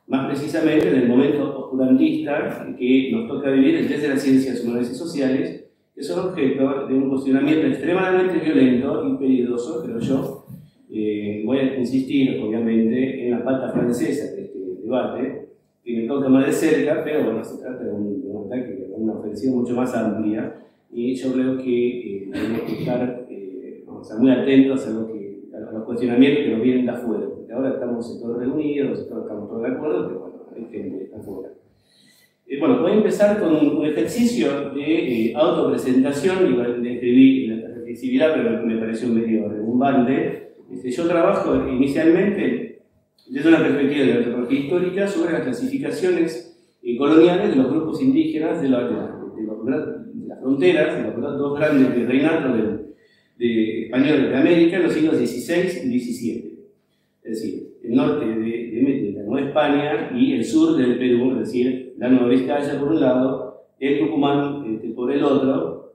más 0.07 0.27
precisamente 0.27 0.89
en 0.89 0.97
el 0.97 1.09
momento 1.09 1.59
oscurantista 1.59 2.75
que 2.79 3.11
nos 3.12 3.29
toca 3.29 3.51
vivir 3.51 3.89
desde 3.89 4.09
las 4.09 4.23
ciencias 4.23 4.62
humanas 4.64 4.91
y 4.91 4.95
sociales, 4.95 5.64
que 5.95 6.03
son 6.03 6.29
objeto 6.29 6.87
de 6.87 6.95
un 6.95 7.09
cuestionamiento 7.09 7.67
extremadamente 7.67 8.39
violento 8.39 9.09
y 9.09 9.17
peligroso, 9.17 9.83
creo 9.83 9.99
yo. 9.99 10.47
Eh, 10.93 11.43
voy 11.45 11.59
a 11.59 11.79
insistir, 11.79 12.41
obviamente, 12.41 13.27
en 13.27 13.33
la 13.33 13.45
pata 13.45 13.73
francesa 13.73 14.35
de 14.35 14.43
este 14.43 14.59
debate, 14.83 15.49
que 15.85 15.97
me 15.97 16.07
toca 16.07 16.29
más 16.29 16.47
de 16.47 16.53
cerca, 16.53 17.03
pero 17.05 17.25
bueno, 17.25 17.45
se 17.45 17.59
trata 17.59 17.83
de 17.83 17.93
un, 17.93 18.23
de 18.23 18.29
un 18.29 18.47
ataque, 18.47 18.73
de 18.75 18.95
una 18.95 19.14
ofensiva 19.14 19.57
mucho 19.57 19.75
más 19.75 19.95
amplia, 19.95 20.55
y 20.93 21.14
yo 21.14 21.33
creo 21.33 21.59
que 21.59 21.99
eh, 21.99 22.31
tenemos 22.33 22.61
que 22.62 22.73
estar 22.79 23.26
eh, 24.11 24.14
muy 24.18 24.30
atentos 24.30 24.86
a, 24.86 24.90
lo 24.90 25.07
que, 25.07 25.42
a 25.54 25.72
los 25.72 25.84
cuestionamientos 25.84 26.44
que 26.44 26.50
nos 26.50 26.62
vienen 26.62 26.86
de 26.86 26.92
afuera 26.92 27.26
ahora 27.57 27.70
estamos 27.70 28.20
todos 28.20 28.38
reunidos, 28.38 29.00
estamos 29.00 29.48
todos 29.48 29.62
de 29.62 29.68
acuerdo, 29.68 30.09
pero 30.09 30.20
bueno, 30.20 30.36
hay 30.54 30.62
gente 30.70 30.98
que 30.98 31.04
está 31.04 31.18
fuera. 31.20 31.50
Eh, 32.46 32.61
bueno, 32.61 32.80
voy 32.80 32.92
a 32.92 32.94
empezar 32.94 33.40
con 33.40 33.54
un 33.54 33.86
ejercicio 33.86 34.70
de 34.70 35.30
eh, 35.30 35.32
autopresentación, 35.34 36.52
igual 36.52 36.82
de 36.82 36.94
escribir 36.94 37.48
la 37.48 37.68
reflexividad, 37.68 38.34
pero 38.34 38.64
me 38.64 38.78
pareció 38.78 39.09
medio 39.09 39.48
rebumbante. 39.48 40.54
Este, 40.70 40.90
yo 40.90 41.09
trabajo 41.09 41.68
inicialmente 41.68 42.82
desde 43.28 43.48
una 43.48 43.59
perspectiva 43.59 44.04
de 44.04 44.07
la 44.07 44.16
antropología 44.18 44.61
histórica 44.61 45.09
sobre 45.09 45.32
las 45.32 45.42
clasificaciones 45.42 46.76
eh, 46.82 46.96
coloniales 46.96 47.50
de 47.50 47.57
los 47.57 47.70
grupos 47.70 48.00
indígenas 48.02 48.61
de, 48.62 48.68
la, 48.68 48.84
de, 48.84 48.94
de, 48.94 50.26
las 50.28 50.40
fronteras, 50.40 50.96
de 50.96 51.20
los 51.20 51.38
dos 51.38 51.59
grandes 51.59 52.07
reinatos 52.07 52.57
de, 52.57 52.86
de 53.39 53.84
españoles 53.84 54.30
de 54.30 54.37
América 54.37 54.76
en 54.76 54.82
los 54.82 54.93
siglos 54.93 55.16
XVI 55.16 55.93
y 55.93 56.01
XVII 56.01 56.57
es 57.26 57.43
decir, 57.43 57.76
el 57.82 57.95
norte 57.97 58.24
de, 58.24 59.12
la 59.16 59.22
Nueva 59.24 59.49
España 59.49 60.11
y 60.14 60.34
el 60.34 60.45
sur 60.45 60.76
del 60.76 60.97
Perú, 60.97 61.32
es 61.32 61.39
decir, 61.41 61.95
la 61.99 62.09
Nueva 62.09 62.28
Vizcaya 62.28 62.78
por 62.78 62.89
un 62.89 63.01
lado, 63.01 63.64
el 63.80 63.99
Tucumán 63.99 64.64
este, 64.74 64.91
por 64.91 65.11
el 65.11 65.24
otro, 65.24 65.95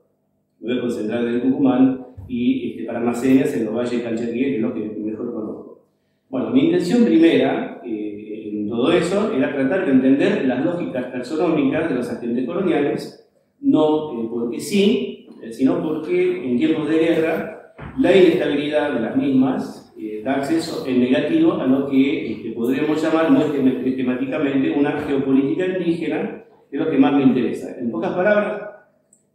me 0.60 0.68
voy 0.68 0.78
a 0.78 0.80
concentrar 0.82 1.24
en 1.24 1.34
el 1.34 1.42
Tucumán, 1.42 2.06
y 2.28 2.70
este, 2.70 2.84
para 2.84 3.00
Macenas 3.00 3.54
en 3.56 3.64
los 3.64 3.74
valles 3.74 3.92
de 3.92 4.02
Calchaquí, 4.02 4.38
que 4.38 4.56
es 4.56 4.60
lo 4.60 4.74
que 4.74 4.80
mejor 4.80 5.32
conozco. 5.32 5.80
Bueno, 6.28 6.50
mi 6.50 6.66
intención 6.66 7.04
primera 7.04 7.80
eh, 7.84 8.50
en 8.52 8.68
todo 8.68 8.92
eso 8.92 9.32
era 9.34 9.54
tratar 9.54 9.86
de 9.86 9.92
entender 9.92 10.44
las 10.44 10.62
lógicas 10.64 11.10
taxonómicas 11.12 11.88
de 11.88 11.94
los 11.94 12.10
agentes 12.10 12.46
coloniales, 12.46 13.26
no 13.60 14.20
eh, 14.20 14.28
porque 14.30 14.60
sí, 14.60 15.11
sino 15.50 15.82
porque 15.82 16.44
en 16.44 16.56
tiempos 16.56 16.88
de 16.88 16.98
guerra 16.98 17.74
la 17.98 18.16
inestabilidad 18.16 18.92
de 18.92 19.00
las 19.00 19.16
mismas 19.16 19.82
da 20.22 20.34
acceso 20.34 20.86
en 20.86 21.00
negativo 21.00 21.54
a 21.54 21.66
lo 21.66 21.88
que 21.88 22.32
este, 22.32 22.52
podríamos 22.52 23.02
llamar 23.02 23.30
muy 23.30 23.42
esquemáticamente 23.84 24.70
una 24.70 24.92
geopolítica 24.92 25.66
indígena, 25.66 26.44
que 26.70 26.76
es 26.76 26.82
lo 26.82 26.90
que 26.90 26.98
más 26.98 27.12
me 27.14 27.24
interesa. 27.24 27.76
En 27.78 27.90
pocas 27.90 28.12
palabras, 28.12 28.62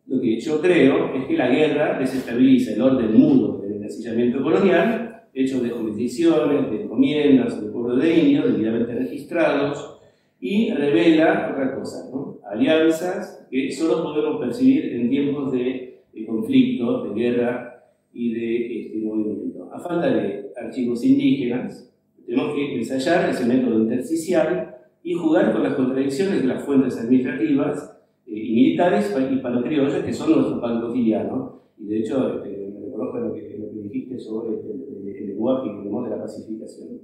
lo 0.07 0.21
que 0.21 0.39
yo 0.39 0.61
creo 0.61 1.13
es 1.13 1.25
que 1.25 1.37
la 1.37 1.49
guerra 1.49 1.99
desestabiliza 1.99 2.73
el 2.73 2.81
orden 2.81 3.13
mudo 3.13 3.59
del 3.59 3.73
encasillamiento 3.73 4.41
colonial, 4.41 5.23
hecho 5.33 5.59
de 5.59 5.69
jurisdicciones, 5.69 6.71
de 6.71 6.83
encomiendas, 6.83 7.61
de 7.61 7.69
pueblos 7.69 8.01
de 8.01 8.17
indios, 8.17 8.53
debidamente 8.53 8.93
registrados, 8.95 9.95
y 10.39 10.71
revela 10.71 11.49
otra 11.51 11.75
cosa, 11.75 12.09
alianzas 12.49 13.45
que 13.49 13.71
solo 13.71 14.03
podemos 14.03 14.39
percibir 14.39 14.93
en 14.93 15.09
tiempos 15.09 15.51
de, 15.51 15.96
de 16.17 16.25
conflicto, 16.25 17.03
de 17.03 17.21
guerra 17.21 17.85
y 18.13 18.33
de 18.33 18.81
este, 18.81 18.97
movimiento. 18.99 19.69
A 19.71 19.79
falta 19.79 20.07
de 20.07 20.51
archivos 20.55 21.03
indígenas, 21.03 21.93
tenemos 22.25 22.55
que 22.55 22.75
ensayar 22.75 23.29
ese 23.29 23.45
método 23.45 23.79
intersticial 23.79 24.75
y 25.03 25.13
jugar 25.13 25.53
con 25.53 25.63
las 25.63 25.75
contradicciones 25.75 26.41
de 26.41 26.47
las 26.47 26.63
fuentes 26.63 26.97
administrativas 26.97 27.97
eh, 28.25 28.31
y 28.31 28.53
militares 28.53 29.15
hispano-criollas 29.31 30.03
que 30.03 30.13
son 30.13 30.31
nuestro 30.31 30.59
pan 30.59 30.81
cotidiano. 30.81 31.61
Y 31.77 31.85
de 31.85 31.99
hecho, 31.99 32.43
este, 32.43 32.71
me 32.73 32.85
reconozco 32.85 33.17
lo 33.19 33.33
que, 33.33 33.57
lo 33.59 33.71
que 33.71 33.87
dijiste 33.87 34.19
sobre 34.19 34.59
el, 34.59 35.15
el, 35.15 35.27
lenguaje 35.27 35.69
de 35.69 36.09
la 36.09 36.21
pacificación. 36.21 36.99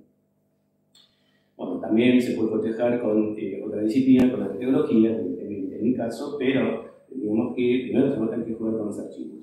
Bueno, 1.55 1.79
también 1.79 2.19
se 2.21 2.33
puede 2.33 2.49
cotejar 2.49 3.01
con 3.01 3.35
eh, 3.37 3.63
otra 3.65 3.83
disciplina, 3.83 4.31
con 4.31 4.39
la 4.39 4.51
teología, 4.51 5.11
en, 5.11 5.71
en, 5.71 5.83
mi 5.83 5.93
caso, 5.93 6.35
pero 6.39 6.92
digamos 7.15 7.55
que 7.55 7.89
primero 7.89 8.13
tenemos 8.13 8.45
que 8.45 8.53
jugar 8.53 8.77
con 8.77 8.87
los 8.87 8.99
archivos. 8.99 9.39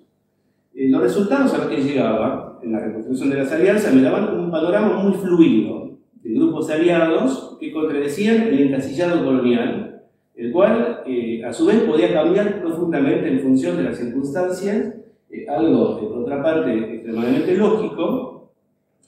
Eh, 0.75 0.89
los 0.89 1.03
resultados 1.03 1.53
a 1.55 1.59
los 1.59 1.67
que 1.67 1.83
llegaba 1.83 2.59
en 2.63 2.73
la 2.73 2.81
reconstrucción 2.81 3.31
de 3.31 3.37
las 3.37 3.53
alianzas 3.53 3.95
me 3.95 4.03
daban 4.03 4.39
un 4.39 4.51
panorama 4.51 5.03
muy 5.03 5.15
fluido 5.15 5.99
de 6.23 6.35
grupos 6.35 6.71
aliados 6.71 7.57
que 7.59 7.73
contradecían 7.73 8.43
el 8.49 8.61
encasillado 8.69 9.25
colonial, 9.25 10.03
el 10.37 10.53
cual 10.53 11.03
eh, 11.07 11.45
a 11.45 11.53
su 11.53 11.67
vez 11.67 11.83
podía 11.83 12.13
cambiar 12.13 12.61
profundamente 12.61 13.29
en 13.29 13.41
función 13.41 13.77
de 13.77 13.85
las 13.85 13.99
circunstancias, 13.99 14.95
eh, 15.31 15.47
algo 15.49 16.01
de 16.01 16.07
otra 16.07 16.43
parte 16.43 16.95
extremadamente 16.95 17.57
lógico, 17.57 18.53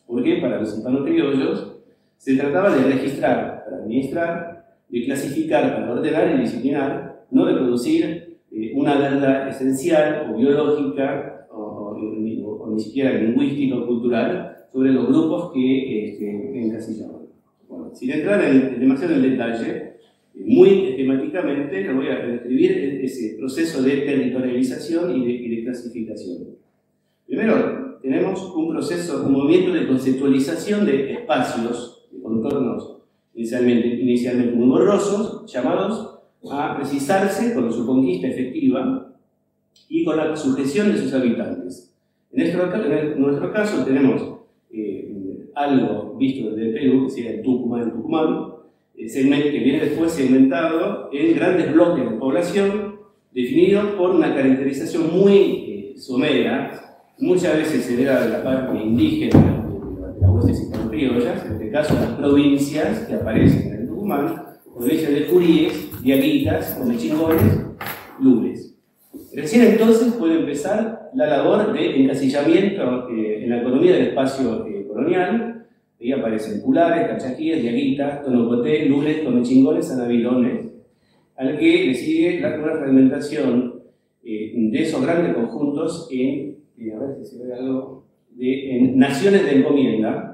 porque 0.06 0.36
para 0.36 0.60
los 0.60 0.76
hispanos 0.76 1.04
criollos 1.04 1.76
se 2.16 2.36
trataba 2.36 2.74
de 2.74 2.84
registrar 2.84 3.64
para 3.64 3.78
administrar, 3.78 4.76
de 4.88 5.04
clasificar 5.04 5.74
para 5.74 5.92
ordenar 5.92 6.34
y 6.34 6.40
disciplinar, 6.40 7.24
no 7.30 7.46
de 7.46 7.54
producir 7.54 8.21
eh, 8.54 8.72
una 8.74 8.96
verdad 8.98 9.48
esencial 9.48 10.30
o 10.30 10.36
biológica 10.36 11.46
o, 11.50 11.96
o, 11.96 12.70
ni 12.70 12.80
siquiera 12.80 13.18
lingüístico 13.18 13.78
o 13.78 13.86
cultural, 13.86 14.66
sobre 14.72 14.92
los 14.92 15.08
grupos 15.08 15.52
que 15.52 16.08
este, 16.08 16.58
encasillaban. 16.58 17.22
Bueno, 17.68 17.94
sin 17.94 18.10
entrar 18.10 18.42
en, 18.44 18.78
demasiado 18.80 19.14
en 19.14 19.22
detalle, 19.22 19.92
muy 20.34 20.86
esquemáticamente 20.86 21.84
lo 21.84 21.96
voy 21.96 22.08
a 22.08 22.26
describir 22.26 23.00
ese 23.02 23.36
proceso 23.38 23.82
de 23.82 23.96
territorialización 23.98 25.16
y 25.16 25.26
de, 25.26 25.32
y 25.32 25.56
de 25.56 25.64
clasificación. 25.64 26.38
Primero, 27.26 27.98
tenemos 28.02 28.52
un 28.54 28.70
proceso, 28.70 29.24
un 29.26 29.32
movimiento 29.32 29.72
de 29.72 29.86
conceptualización 29.86 30.86
de 30.86 31.12
espacios, 31.12 32.08
de 32.10 32.20
contornos 32.20 32.98
inicialmente, 33.34 33.88
inicialmente 33.88 34.54
muy 34.54 34.68
borrosos, 34.68 35.50
llamados 35.52 36.11
a 36.50 36.76
precisarse 36.76 37.54
con 37.54 37.72
su 37.72 37.86
conquista 37.86 38.26
efectiva 38.26 39.12
y 39.88 40.04
con 40.04 40.16
la 40.16 40.36
sujeción 40.36 40.92
de 40.92 40.98
sus 40.98 41.12
habitantes. 41.12 41.94
En 42.32 43.20
nuestro, 43.20 43.52
caso 43.52 43.84
tenemos 43.84 44.22
eh, 44.72 45.50
algo 45.54 46.16
visto 46.18 46.50
desde 46.50 46.72
Perú, 46.72 47.04
que 47.04 47.10
sería 47.10 47.30
el 47.32 47.42
Tucumán, 47.42 47.92
Tucumán, 47.92 48.52
eh, 48.96 49.06
que 49.06 49.58
viene 49.58 49.80
después 49.80 50.12
segmentado 50.12 51.10
en 51.12 51.34
grandes 51.34 51.72
bloques 51.72 52.10
de 52.10 52.16
población, 52.16 52.96
definidos 53.32 53.90
por 53.92 54.10
una 54.10 54.34
caracterización 54.34 55.12
muy 55.12 55.34
eh, 55.34 55.94
somera, 55.96 57.02
muchas 57.18 57.56
veces 57.56 57.84
se 57.84 57.96
de 57.96 58.04
la 58.04 58.42
parte 58.42 58.82
indígena 58.82 59.66
de 60.14 60.20
las 60.20 60.30
huestes 60.30 60.70
criollas, 60.88 61.44
en 61.46 61.52
este 61.52 61.70
caso 61.70 61.94
las 61.94 62.12
provincias 62.12 63.00
que 63.00 63.14
aparecen 63.14 63.68
en 63.68 63.80
el 63.82 63.88
Tucumán, 63.88 64.42
provincias 64.74 65.12
de 65.12 65.26
Curíes, 65.26 65.91
Diaguitas, 66.02 66.74
Comechingones, 66.80 67.64
Lures. 68.20 68.74
Recién 69.32 69.62
entonces 69.66 70.12
puede 70.14 70.40
empezar 70.40 71.10
la 71.14 71.26
labor 71.28 71.72
de 71.72 72.02
encasillamiento 72.02 73.08
eh, 73.08 73.44
en 73.44 73.50
la 73.50 73.60
economía 73.60 73.92
del 73.92 74.08
espacio 74.08 74.66
eh, 74.66 74.84
colonial. 74.88 75.66
Ahí 76.00 76.10
aparecen 76.10 76.60
culares, 76.60 77.06
cachaquíes, 77.06 77.62
diaguitas, 77.62 78.24
tonocoté, 78.24 78.86
lules, 78.86 79.22
tomechingones, 79.22 79.92
anavilones, 79.92 80.72
al 81.36 81.56
que 81.56 81.86
le 81.86 81.94
sigue 81.94 82.40
la, 82.40 82.58
una 82.58 82.74
fragmentación 82.74 83.82
eh, 84.24 84.52
de 84.56 84.82
esos 84.82 85.02
grandes 85.02 85.34
conjuntos 85.34 86.08
en, 86.10 86.56
a 86.92 86.98
ver 86.98 87.16
si 87.18 87.24
se 87.26 87.44
ve 87.44 87.54
algo, 87.54 88.06
de, 88.30 88.76
en 88.76 88.98
naciones 88.98 89.44
de 89.44 89.58
encomienda, 89.58 90.31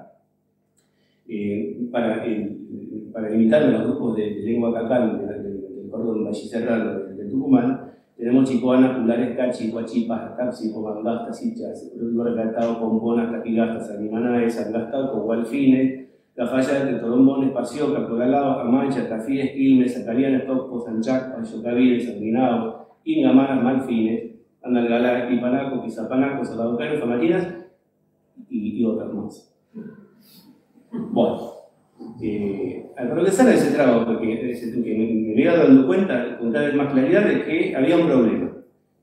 para, 1.91 2.25
para 3.13 3.31
limitar 3.31 3.63
los 3.63 3.85
grupos 3.85 4.17
de, 4.17 4.31
lengua 4.43 4.73
cacal 4.73 5.27
del 5.27 5.53
del 5.53 5.91
cordón 5.91 6.25
valliserrano 6.25 7.01
del 7.15 7.31
Tucumán, 7.31 7.93
tenemos 8.17 8.49
chicoanas, 8.49 8.99
pulares, 8.99 9.37
cachi, 9.37 9.71
guachipas, 9.71 10.37
taxi, 10.37 10.73
comangastas, 10.73 11.39
sichas, 11.39 11.93
lugargatao, 11.97 12.81
pomponas, 12.81 13.31
taquigastas, 13.31 13.91
animanaes, 13.97 14.59
angastao, 14.59 15.13
cogualfines, 15.13 16.09
Cafayate, 16.39 17.01
Torombón, 17.01 17.45
Espacio, 17.45 17.93
Capogalao, 17.93 18.61
Amancha, 18.61 19.09
Tafíes, 19.09 19.53
Quilmes, 19.53 19.93
Zacarianes, 19.93 20.47
Tocos, 20.47 20.85
Sanchac, 20.85 21.35
Payocaviles, 21.35 22.07
Sanguinaos, 22.07 22.87
Ingamaras, 23.05 23.61
Malfines, 23.61 24.37
Andalgalá, 24.63 25.29
Ipanaco, 25.33 25.83
Quizapanaco, 25.83 26.45
Salaucano, 26.45 27.01
Famatinas 27.01 27.55
y, 28.49 28.81
y 28.81 28.85
otras 28.85 29.13
más. 29.13 29.55
Bueno, 30.93 31.53
eh, 32.23 32.87
al 32.97 33.11
progresar 33.11 33.49
ese 33.49 33.73
trabajo, 33.73 34.07
porque, 34.07 34.41
que 34.41 34.95
me, 34.95 35.35
me 35.35 35.43
iba 35.43 35.57
dando 35.57 35.87
cuenta 35.87 36.39
con 36.39 36.53
cada 36.53 36.67
vez 36.67 36.75
más 36.75 36.93
claridad 36.93 37.25
de 37.25 37.45
que 37.45 37.77
había 37.77 37.97
un 37.97 38.07
problema. 38.07 38.53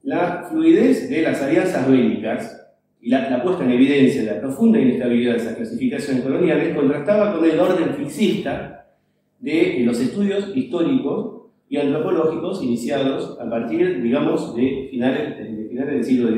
La 0.03 0.43
fluidez 0.49 1.09
de 1.09 1.21
las 1.21 1.41
alianzas 1.41 1.89
bélicas 1.89 2.65
y 3.05 3.09
la, 3.09 3.43
puesta 3.43 3.63
en 3.63 3.71
evidencia 3.71 4.23
de 4.23 4.31
la 4.31 4.41
profunda 4.41 4.79
inestabilidad 4.79 5.33
de 5.33 5.37
esas 5.37 5.55
clasificaciones 5.55 6.23
coloniales 6.23 6.75
contrastaba 6.75 7.35
con 7.35 7.45
el 7.45 7.59
orden 7.59 7.93
fixista 7.93 8.87
de 9.39 9.81
los 9.85 9.99
estudios 9.99 10.51
históricos 10.55 11.43
y 11.69 11.77
antropológicos 11.77 12.63
iniciados 12.63 13.37
a 13.39 13.47
partir, 13.47 14.01
digamos, 14.01 14.55
de 14.55 14.87
finales, 14.89 15.37
de 15.37 15.67
finales 15.69 15.93
del 15.93 16.03
siglo 16.03 16.29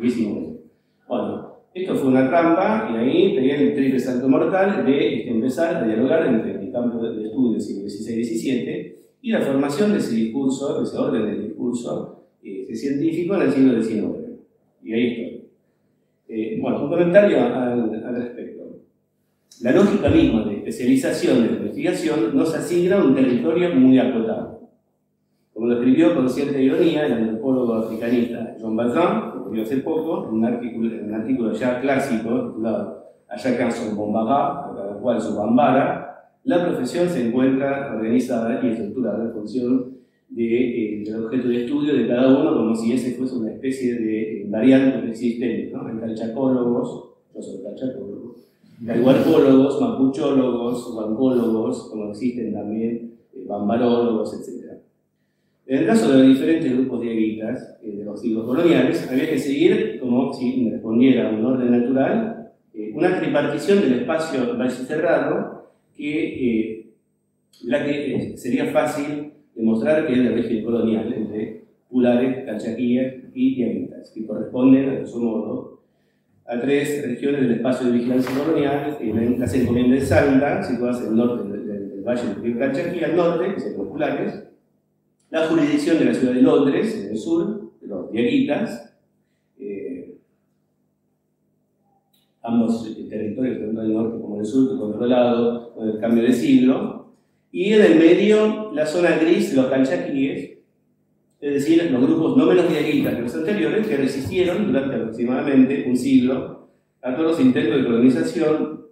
XIX. 0.00 0.60
Bueno, 1.08 1.43
esto 1.74 1.96
fue 1.96 2.08
una 2.08 2.28
trampa 2.28 2.88
y 2.92 2.96
ahí 2.96 3.34
tenía 3.34 3.56
el 3.56 3.74
triple 3.74 3.98
salto 3.98 4.28
mortal 4.28 4.86
de 4.86 5.16
este, 5.16 5.30
empezar 5.30 5.76
a 5.76 5.86
dialogar 5.86 6.26
entre 6.26 6.64
el 6.64 6.70
campo 6.70 7.02
de 7.02 7.24
estudio 7.24 7.52
del 7.52 7.60
siglo 7.60 7.88
XVI 7.88 8.20
y 8.20 8.24
XVII 8.24 8.96
y 9.22 9.30
la 9.32 9.40
formación 9.40 9.92
de 9.92 9.98
ese 9.98 10.14
discurso, 10.14 10.78
de 10.78 10.84
ese 10.84 10.96
orden 10.96 11.26
del 11.26 11.48
discurso 11.48 12.26
este, 12.42 12.76
científico 12.76 13.34
en 13.34 13.42
el 13.42 13.52
siglo 13.52 13.82
XIX. 13.82 14.04
Y 14.84 14.92
ahí 14.92 15.06
estoy. 15.08 15.44
Eh, 16.28 16.58
bueno, 16.60 16.84
un 16.84 16.90
comentario 16.90 17.40
al, 17.40 18.04
al, 18.04 18.16
respecto. 18.22 18.80
La 19.62 19.72
lógica 19.72 20.08
misma 20.08 20.44
de 20.44 20.56
especialización 20.58 21.42
de 21.42 21.50
la 21.50 21.56
investigación 21.56 22.36
nos 22.36 22.54
asigna 22.54 23.04
un 23.04 23.14
territorio 23.14 23.74
muy 23.74 23.98
acotado 23.98 24.54
como 25.54 25.68
lo 25.68 25.74
escribió 25.74 26.14
con 26.16 26.28
cierta 26.28 26.58
ironía 26.58 27.06
el 27.06 27.12
antropólogo 27.12 27.74
africanista 27.74 28.56
John 28.60 28.76
Valjean, 28.76 29.33
murió 29.44 29.62
hace 29.62 29.78
poco, 29.78 30.28
un 30.30 30.44
artículo, 30.44 30.90
un 31.04 31.14
artículo 31.14 31.52
ya 31.52 31.80
clásico 31.80 32.48
titulado 32.48 33.04
Allá 33.28 33.70
son 33.70 33.96
Bombara, 33.96 34.66
a 34.66 34.74
cada 34.76 34.94
cual 35.00 35.20
su 35.20 35.34
Bambara, 35.34 36.30
la 36.44 36.66
profesión 36.66 37.08
se 37.08 37.28
encuentra 37.28 37.94
organizada 37.94 38.60
y 38.62 38.68
estructurada 38.68 39.24
en 39.24 39.32
función 39.32 39.94
de, 40.28 41.00
eh, 41.00 41.04
del 41.04 41.24
objeto 41.24 41.48
de 41.48 41.64
estudio 41.64 41.94
de 41.94 42.06
cada 42.06 42.28
uno, 42.28 42.54
como 42.54 42.76
si 42.76 42.92
ese 42.92 43.12
fuese 43.12 43.36
una 43.36 43.52
especie 43.52 43.94
de 43.94 44.42
eh, 44.42 44.46
variante 44.48 45.08
existente. 45.08 45.72
¿no? 45.72 45.86
Hay 45.86 45.96
calchacólogos, 45.98 47.10
yo 47.34 47.42
soy 47.42 47.62
calchacólogo, 47.62 48.36
hay 48.86 49.00
huarpólogos, 49.00 49.80
mapuchólogos, 49.80 50.94
huancólogos, 50.94 51.88
como 51.90 52.10
existen 52.10 52.52
también 52.52 53.14
eh, 53.34 53.44
bambarólogos, 53.46 54.34
etc. 54.34 54.63
En 55.66 55.78
el 55.78 55.86
caso 55.86 56.12
de 56.12 56.18
los 56.18 56.28
diferentes 56.28 56.72
grupos 56.72 57.00
dieguitas 57.00 57.78
eh, 57.82 57.96
de 57.96 58.04
los 58.04 58.20
siglos 58.20 58.44
coloniales, 58.44 59.08
había 59.10 59.30
que 59.30 59.38
seguir, 59.38 59.98
como 59.98 60.32
si 60.32 60.68
respondiera 60.70 61.28
a 61.28 61.32
un 61.32 61.44
orden 61.44 61.70
natural, 61.70 62.52
eh, 62.74 62.92
una 62.94 63.18
tripartición 63.18 63.80
del 63.80 64.00
espacio 64.00 64.56
cerrado 64.86 65.70
que, 65.96 66.10
eh, 66.10 66.86
la 67.64 67.84
que 67.84 68.36
sería 68.36 68.66
fácil 68.66 69.32
demostrar 69.54 70.06
que 70.06 70.12
es 70.12 70.18
de 70.18 70.30
régimen 70.30 70.64
colonial, 70.64 71.14
entre 71.14 71.62
pulares, 71.88 72.44
cachaquías 72.44 73.14
y 73.32 73.54
dieguitas, 73.54 74.10
que 74.10 74.26
corresponden, 74.26 75.02
a 75.02 75.06
su 75.06 75.20
modo, 75.20 75.80
a 76.46 76.60
tres 76.60 77.06
regiones 77.06 77.40
del 77.40 77.52
espacio 77.52 77.86
de 77.86 77.92
vigilancia 77.92 78.36
colonial, 78.36 78.98
las 79.38 79.54
encomiendas 79.54 80.00
de 80.00 80.06
Santa, 80.06 80.62
situadas 80.62 81.00
en 81.00 81.08
el 81.08 81.16
norte 81.16 81.48
del, 81.48 81.66
del, 81.66 82.02
Valle 82.02 82.28
del 82.28 82.42
Río 82.42 82.58
Cachaquí, 82.58 83.02
al 83.02 83.16
norte, 83.16 83.54
que 83.54 83.78
los 83.78 83.88
pulares, 83.88 84.44
la 85.34 85.48
jurisdicción 85.48 85.98
de 85.98 86.04
la 86.04 86.14
ciudad 86.14 86.32
de 86.32 86.42
Londres, 86.42 86.96
en 86.96 87.10
el 87.10 87.18
sur, 87.18 87.72
de 87.80 87.88
los 87.88 88.12
diaguitas, 88.12 88.94
eh, 89.58 90.14
ambos 92.40 92.84
territorios, 93.08 93.58
tanto 93.58 93.80
del 93.80 93.94
norte 93.94 94.20
como 94.20 94.36
del 94.36 94.46
sur, 94.46 94.78
controlados 94.78 95.72
con 95.72 95.88
el 95.88 95.98
cambio 95.98 96.22
de 96.22 96.32
siglo, 96.32 97.16
y 97.50 97.72
en 97.72 97.82
el 97.82 97.98
medio 97.98 98.70
la 98.72 98.86
zona 98.86 99.18
gris 99.18 99.52
los 99.56 99.66
calchaquíes, 99.66 100.58
es 101.40 101.52
decir, 101.54 101.90
los 101.90 102.06
grupos 102.06 102.36
no 102.36 102.46
menos 102.46 102.68
diaguitas 102.68 103.16
que 103.16 103.22
los 103.22 103.34
anteriores, 103.34 103.88
que 103.88 103.96
resistieron 103.96 104.68
durante 104.68 104.94
aproximadamente 104.94 105.84
un 105.88 105.96
siglo 105.96 106.68
a 107.02 107.12
todos 107.16 107.32
los 107.32 107.40
intentos 107.40 107.78
de 107.78 107.84
colonización, 107.84 108.86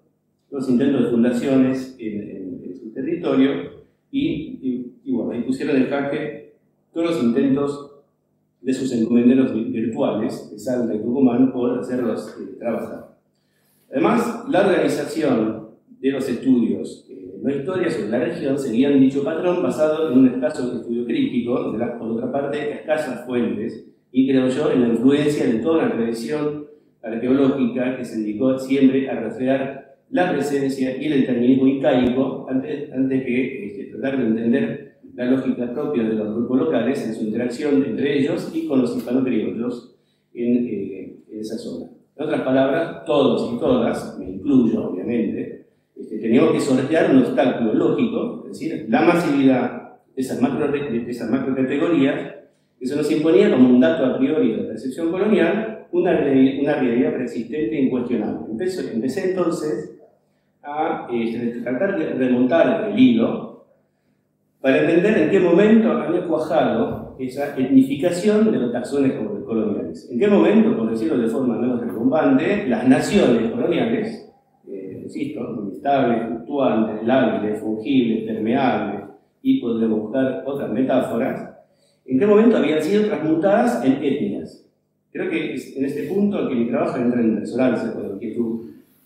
los 0.50 0.68
intentos 0.68 1.04
de 1.04 1.10
fundaciones 1.10 1.94
en, 2.00 2.74
su 2.80 2.92
territorio, 2.92 3.84
y, 4.10 4.81
ahí 5.32 5.42
pusieron 5.42 5.76
en 5.76 5.88
jaque 5.88 6.54
todos 6.92 7.10
los 7.10 7.24
intentos 7.24 7.92
de 8.60 8.72
sus 8.72 8.92
encomenderos 8.92 9.52
virtuales, 9.54 10.50
de 10.52 10.58
Salta 10.58 10.94
y 10.94 10.98
Tucumán, 10.98 11.52
por 11.52 11.78
hacerlos 11.78 12.36
eh, 12.40 12.56
trabajar. 12.58 13.16
Además, 13.90 14.44
la 14.48 14.60
organización 14.60 15.68
de 16.00 16.10
los 16.10 16.28
estudios 16.28 17.06
eh, 17.10 17.38
no 17.42 17.50
historias 17.50 17.94
sobre 17.94 18.08
la 18.08 18.18
región 18.20 18.58
seguían 18.58 19.00
dicho 19.00 19.24
patrón 19.24 19.62
basado 19.62 20.12
en 20.12 20.18
un 20.18 20.28
escaso 20.28 20.76
estudio 20.76 21.04
crítico, 21.04 21.72
de 21.72 21.78
las, 21.78 21.98
por 21.98 22.12
otra 22.12 22.30
parte, 22.30 22.72
escasas 22.72 23.26
fuentes, 23.26 23.84
y 24.12 24.28
creo 24.28 24.48
yo 24.48 24.70
en 24.70 24.82
la 24.82 24.88
influencia 24.88 25.46
de 25.46 25.58
toda 25.58 25.84
una 25.84 25.92
tradición 25.92 26.66
arqueológica 27.02 27.96
que 27.96 28.04
se 28.04 28.18
dedicó 28.18 28.58
siempre 28.58 29.10
a 29.10 29.20
rastrear 29.20 29.96
la 30.10 30.30
presencia 30.30 30.96
y 30.96 31.06
el 31.06 31.20
determinismo 31.22 31.66
incaico 31.66 32.46
antes, 32.48 32.92
antes 32.92 33.24
que 33.24 33.66
este, 33.66 33.84
tratar 33.86 34.18
de 34.18 34.26
entender 34.26 34.91
la 35.14 35.26
lógica 35.26 35.72
propia 35.72 36.04
de 36.04 36.14
los 36.14 36.34
grupos 36.34 36.58
locales 36.58 37.06
en 37.06 37.14
su 37.14 37.24
interacción 37.24 37.84
entre 37.84 38.18
ellos 38.18 38.50
y 38.54 38.66
con 38.66 38.80
los 38.80 38.96
hispano-criollos 38.96 39.94
en, 40.34 40.66
eh, 40.66 41.16
en, 41.30 41.40
esa 41.40 41.58
zona. 41.58 41.86
En 42.16 42.24
otras 42.24 42.42
palabras, 42.42 43.04
todos 43.04 43.52
y 43.52 43.58
todas, 43.58 44.18
me 44.18 44.30
incluyo 44.30 44.90
obviamente, 44.90 45.66
este, 45.96 46.18
teníamos 46.18 46.52
que 46.52 46.60
sortear 46.60 47.10
un 47.10 47.18
obstáculo 47.18 47.74
lógico, 47.74 48.44
es 48.46 48.58
decir, 48.58 48.86
la 48.88 49.02
masividad 49.02 49.98
de 50.14 50.22
esas, 50.22 50.40
macro, 50.40 50.68
de 50.68 51.10
esas 51.10 51.30
macro 51.30 51.54
categorías 51.54 52.34
que 52.78 52.86
se 52.86 52.96
nos 52.96 53.10
imponía 53.10 53.50
como 53.50 53.68
un 53.68 53.80
dato 53.80 54.04
a 54.04 54.18
priori 54.18 54.52
de 54.52 54.56
la 54.58 54.68
percepción 54.68 55.10
colonial, 55.10 55.86
una, 55.92 56.10
una 56.12 56.74
realidad 56.74 57.12
persistente 57.12 57.76
e 57.76 57.82
incuestionable. 57.82 58.50
Empecé, 58.50 58.92
empecé 58.92 59.30
entonces 59.30 59.98
a 60.62 61.06
este, 61.12 61.60
tratar 61.60 61.98
de 61.98 62.14
remontar 62.14 62.90
el 62.90 62.98
hilo 62.98 63.51
para 64.62 64.82
entender 64.82 65.18
en 65.18 65.30
qué 65.30 65.40
momento 65.40 65.90
había 65.90 66.24
cuajado 66.24 67.16
esa 67.18 67.54
etnificación 67.58 68.52
de 68.52 68.58
los 68.58 68.72
taxones 68.72 69.14
coloniales. 69.44 70.08
En 70.10 70.20
qué 70.20 70.28
momento, 70.28 70.76
por 70.76 70.88
decirlo 70.88 71.18
de 71.18 71.26
forma 71.26 71.58
menos 71.58 71.80
retumbante, 71.80 72.68
las 72.68 72.86
naciones 72.86 73.50
coloniales, 73.50 74.32
eh, 74.68 75.00
insisto, 75.02 75.40
inestables, 75.64 76.28
fluctuantes, 76.28 77.04
lábiles, 77.04 77.60
fungibles, 77.60 78.24
permeables, 78.24 79.02
y 79.42 79.60
podremos 79.60 79.98
buscar 79.98 80.44
otras 80.46 80.70
metáforas, 80.70 81.50
en 82.06 82.18
qué 82.20 82.26
momento 82.26 82.56
habían 82.56 82.80
sido 82.80 83.06
transmutadas 83.06 83.84
en 83.84 83.94
etnias. 83.94 84.64
Creo 85.10 85.28
que 85.28 85.54
es 85.54 85.76
en 85.76 85.84
este 85.84 86.04
punto 86.04 86.48
que 86.48 86.54
mi 86.54 86.68
trabajo 86.68 86.98
entra 86.98 87.20
en 87.20 87.36
resonancia 87.36 87.92
con 87.92 88.02
la 88.04 88.14
inquietud 88.14 88.60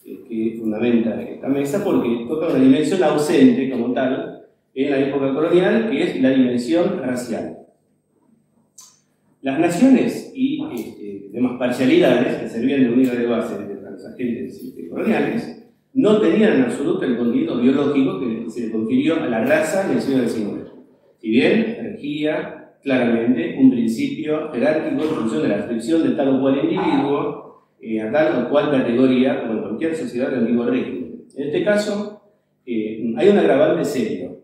eh, 0.05 0.21
que 0.29 0.59
fundamenta 0.61 1.23
esta 1.23 1.49
mesa, 1.49 1.83
porque 1.83 2.27
toca 2.29 2.49
una 2.49 2.59
dimensión 2.59 3.03
ausente 3.03 3.71
como 3.71 3.95
tal 3.95 4.36
en 4.77 4.91
la 4.91 4.99
época 5.01 5.33
colonial, 5.33 5.89
que 5.91 6.03
es 6.03 6.21
la 6.21 6.31
dimensión 6.31 7.01
racial. 7.03 7.57
Las 9.41 9.59
naciones 9.59 10.33
y 10.35 10.63
este, 10.75 11.29
demás 11.33 11.59
parcialidades 11.59 12.37
que 12.37 12.49
servían 12.49 12.83
de 12.83 12.91
unidad 12.91 13.15
de 13.15 13.27
base 13.27 13.57
de 13.57 13.81
los 13.81 14.05
agentes 14.05 14.63
este, 14.63 14.89
coloniales 14.89 15.65
no 15.95 16.21
tenían 16.21 16.57
en 16.57 16.63
absoluto 16.65 17.07
el 17.07 17.17
contenido 17.17 17.59
biológico 17.59 18.21
que 18.21 18.51
se 18.51 18.67
le 18.67 18.73
confirió 18.73 19.23
a 19.23 19.27
la 19.29 19.45
raza 19.45 19.87
en 19.87 19.97
el 19.97 20.03
siglo 20.03 20.29
XIX. 20.29 20.71
Si 21.17 21.31
bien 21.31 21.79
regía 21.83 22.75
claramente 22.83 23.57
un 23.59 23.71
principio 23.71 24.53
jerárquico 24.53 25.03
en 25.03 25.09
función 25.09 25.43
de 25.43 25.49
la 25.49 25.57
descripción 25.57 26.03
de 26.03 26.11
tal 26.11 26.37
o 26.37 26.41
cual 26.41 26.61
individuo 26.63 27.71
eh, 27.81 28.03
a 28.03 28.13
tal 28.13 28.45
o 28.45 28.51
cual 28.51 28.71
categoría, 28.71 29.41
como 29.41 29.55
en 29.55 29.61
cualquier 29.61 29.97
sociedad 29.97 30.31
del 30.31 30.41
antiguo 30.41 30.67
régimen. 30.67 31.25
En 31.35 31.47
este 31.47 31.65
caso, 31.65 32.31
eh, 32.67 33.15
hay 33.17 33.29
un 33.29 33.39
agravante 33.39 33.85
serio 33.85 34.36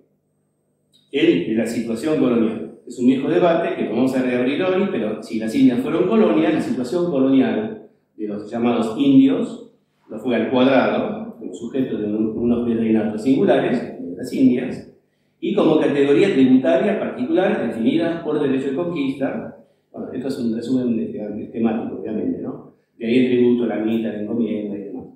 el 1.12 1.46
de 1.46 1.54
la 1.54 1.66
situación 1.66 2.18
colonial. 2.18 2.80
Es 2.86 2.98
un 2.98 3.06
viejo 3.06 3.28
debate 3.28 3.76
que 3.76 3.88
vamos 3.88 4.16
a 4.16 4.22
reabrir 4.22 4.62
hoy, 4.62 4.88
pero 4.90 5.22
si 5.22 5.38
las 5.38 5.54
Indias 5.54 5.80
fueron 5.80 6.08
colonias, 6.08 6.54
la 6.54 6.60
situación 6.60 7.10
colonial 7.10 7.86
de 8.16 8.28
los 8.28 8.50
llamados 8.50 8.96
indios 8.98 9.70
lo 10.08 10.18
fue 10.18 10.36
al 10.36 10.50
cuadrado, 10.50 11.36
como 11.38 11.54
sujeto 11.54 11.98
de 11.98 12.06
unos 12.06 12.66
virreinatos 12.66 13.22
singulares, 13.22 13.80
de 14.00 14.16
las 14.16 14.32
Indias, 14.32 14.90
y 15.38 15.54
como 15.54 15.78
categoría 15.78 16.32
tributaria 16.32 16.98
particular 16.98 17.66
definida 17.66 18.22
por 18.24 18.40
derecho 18.40 18.70
de 18.70 18.76
conquista. 18.76 19.56
Bueno, 19.90 20.12
esto 20.12 20.28
es 20.28 20.38
un 20.38 20.54
resumen 20.54 21.50
temático, 21.52 22.00
obviamente, 22.00 22.40
¿no? 22.40 22.74
De 22.98 23.06
ahí 23.06 23.26
el 23.26 23.32
tributo, 23.32 23.66
la 23.66 23.76
mitad, 23.76 24.12
la 24.12 24.22
encomienda 24.22 24.76
y 24.76 24.80
demás. 24.84 25.06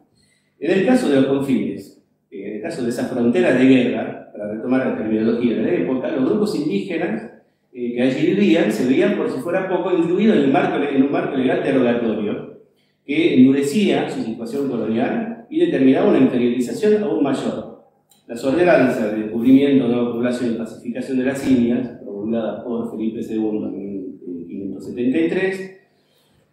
En 0.59 0.71
el 0.71 0.87
caso 0.87 1.09
de 1.09 1.17
los 1.17 1.27
confines, 1.27 2.05
en 2.31 2.55
el 2.55 2.63
caso 2.63 2.83
de 2.83 2.89
esa 2.91 3.05
frontera 3.05 3.55
de 3.55 3.65
guerra, 3.65 4.26
para 4.37 4.53
retomar 4.53 4.87
la 4.87 4.97
terminología 4.97 5.57
de 5.57 5.63
la 5.63 5.71
época, 5.71 6.11
los 6.11 6.29
grupos 6.29 6.55
indígenas 6.57 7.31
eh, 7.73 7.95
que 7.95 8.03
allí 8.03 8.27
vivían 8.35 8.73
se 8.73 8.89
veían 8.89 9.17
por 9.17 9.31
si 9.31 9.39
fuera 9.41 9.69
poco 9.69 9.97
incluidos 9.97 10.37
en, 10.37 10.45
el 10.45 10.53
marco, 10.53 10.77
en 10.77 11.03
un 11.03 11.13
marco 11.13 11.37
legal 11.37 11.63
derogatorio 11.63 12.57
que 13.05 13.35
endurecía 13.35 14.09
su 14.11 14.23
situación 14.23 14.69
colonial 14.69 15.47
y 15.49 15.61
determinaba 15.61 16.11
una 16.11 16.19
inferiorización 16.19 17.03
aún 17.03 17.23
mayor. 17.23 17.85
Las 18.27 18.43
ordenanzas 18.45 19.13
de 19.13 19.23
descubrimiento, 19.23 19.87
nueva 19.87 20.13
población 20.13 20.55
y 20.55 20.59
pacificación 20.59 21.19
de 21.19 21.25
las 21.25 21.49
Indias, 21.49 22.01
promulgadas 22.03 22.65
por 22.65 22.91
Felipe 22.91 23.21
II 23.21 23.37
en 23.39 24.19
1573, 24.27 25.81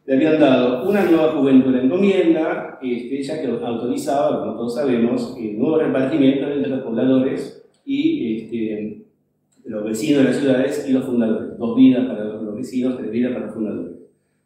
le 0.06 0.16
habían 0.16 0.40
dado 0.40 0.88
una 0.88 1.04
nueva 1.06 1.32
juventud 1.32 1.74
en 1.76 1.86
encomienda, 1.86 2.78
este, 2.84 3.24
ya 3.24 3.42
que 3.42 3.48
autorizaba, 3.48 4.42
como 4.42 4.56
todos 4.56 4.76
sabemos, 4.76 5.36
el 5.40 5.58
nuevo 5.58 5.80
repartimiento 5.80 6.52
entre 6.52 6.70
los 6.70 6.82
pobladores 6.82 7.63
y 7.86 8.44
este, 8.44 9.04
los 9.66 9.84
vecinos 9.84 10.24
de 10.24 10.30
las 10.30 10.38
ciudades 10.38 10.86
y 10.88 10.92
los 10.94 11.06
fundadores. 11.06 11.58
Dos 11.58 11.76
vidas 11.76 12.06
para 12.08 12.26
los 12.26 12.56
vecinos, 12.56 12.98
tres 12.98 13.12
vidas 13.12 13.34
para 13.34 13.46
los 13.46 13.54
fundadores. 13.54 13.94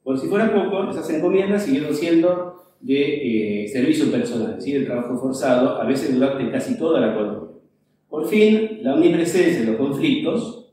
Por 0.03 0.17
si 0.17 0.27
fuera 0.27 0.53
poco, 0.53 0.89
esas 0.89 1.09
encomiendas 1.09 1.63
siguieron 1.63 1.93
siendo 1.93 2.57
de 2.79 3.63
eh, 3.63 3.67
servicio 3.67 4.11
personal, 4.11 4.55
decir, 4.55 4.77
el 4.77 4.85
trabajo 4.85 5.17
forzado, 5.17 5.81
a 5.81 5.85
veces 5.85 6.13
durante 6.13 6.49
casi 6.51 6.77
toda 6.77 6.99
la 6.99 7.15
colonia. 7.15 7.49
Por 8.09 8.27
fin, 8.27 8.79
la 8.83 8.95
omnipresencia 8.95 9.61
de 9.61 9.65
los 9.65 9.75
conflictos, 9.75 10.71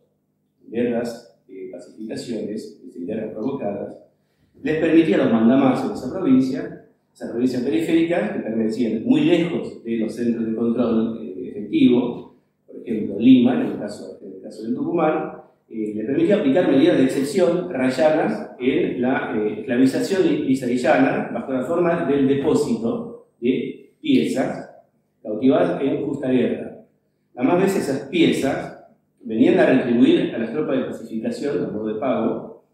guerras, 0.68 1.36
eh, 1.48 1.70
pacificaciones, 1.72 2.80
guerras 2.96 3.32
provocadas, 3.32 3.98
les 4.62 4.78
permitía 4.78 5.16
a 5.16 5.24
los 5.24 5.32
mandamases 5.32 5.88
de 5.88 5.94
esa 5.94 6.12
provincia, 6.12 6.86
esa 7.12 7.30
provincia 7.30 7.62
periférica, 7.62 8.34
que 8.34 8.40
permanecían 8.40 9.04
muy 9.04 9.22
lejos 9.22 9.82
de 9.84 9.96
los 9.96 10.14
centros 10.14 10.46
de 10.46 10.54
control 10.54 11.18
eh, 11.20 11.48
efectivo, 11.50 12.23
ejemplo 12.84 13.18
Lima, 13.18 13.54
en 13.54 13.72
el 13.72 13.78
caso, 13.78 14.18
en 14.22 14.34
el 14.34 14.42
caso 14.42 14.62
del 14.62 14.74
Tucumán, 14.74 15.32
eh, 15.68 15.92
le 15.94 16.04
permitía 16.04 16.36
aplicar 16.36 16.70
medidas 16.70 16.98
de 16.98 17.04
excepción 17.04 17.70
rayadas 17.70 18.50
en 18.60 19.00
la 19.00 19.34
eh, 19.34 19.60
esclavización 19.60 20.48
israelita 20.48 21.30
bajo 21.32 21.52
la 21.52 21.62
forma 21.62 22.04
del 22.04 22.28
depósito 22.28 23.28
de 23.40 23.94
piezas 24.00 24.70
cautivadas 25.22 25.80
en 25.80 26.04
justa 26.04 26.28
guerra. 26.28 26.84
Además 27.34 27.62
veces 27.62 27.88
esas 27.88 28.08
piezas 28.08 28.84
venían 29.22 29.58
a 29.58 29.66
retribuir 29.66 30.34
a 30.34 30.38
las 30.38 30.52
tropas 30.52 30.78
de 30.78 30.84
pacificación 30.84 31.64
a 31.64 31.70
modo 31.70 31.88
de 31.88 31.98
pago 31.98 32.64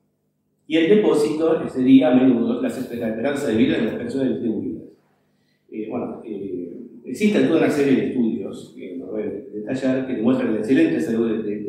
y 0.66 0.76
el 0.76 0.88
depósito 0.88 1.68
sería 1.68 2.10
a 2.10 2.14
menudo 2.14 2.60
la 2.60 2.68
esperanza 2.68 3.48
de 3.48 3.54
vida 3.54 3.76
de 3.76 3.84
las 3.84 3.94
personas 3.94 4.30
distribuidas. 4.30 4.82
Eh, 5.70 5.86
bueno, 5.88 6.22
existen 7.04 7.46
toda 7.46 7.60
una 7.60 7.70
serie 7.70 7.96
de 7.96 8.06
estudios 8.08 8.29
que 10.06 10.14
demuestran 10.14 10.52
la 10.52 10.58
excelente 10.58 11.00
salud 11.00 11.44
de 11.44 11.60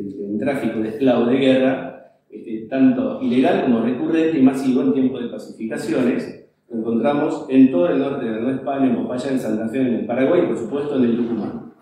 tráfico 0.42 0.80
de 0.80 0.90
esclavos 0.90 1.30
de 1.30 1.38
guerra, 1.38 2.18
este, 2.30 2.68
tanto 2.70 3.22
ilegal 3.22 3.64
como 3.64 3.82
recurrente 3.82 4.40
y 4.40 4.42
masivo 4.42 4.82
en 4.82 4.94
tiempos 4.94 5.22
de 5.22 5.30
pacificaciones. 5.30 6.46
Lo 6.70 6.80
encontramos 6.80 7.46
en 7.50 7.72
todo 7.72 7.90
el 7.90 8.00
norte 8.00 8.26
de 8.26 8.32
la 8.32 8.38
Nueva 8.38 8.58
España, 8.58 8.88
en 8.88 8.96
Popaya, 8.96 9.32
en 9.32 9.40
Santa 9.40 9.70
Fe, 9.70 9.82
en 9.82 9.94
el 9.94 10.06
Paraguay 10.06 10.42
y 10.44 10.48
por 10.48 10.58
supuesto 10.58 10.98
en 10.98 11.04
el 11.04 11.18
Tucumán. 11.18 11.74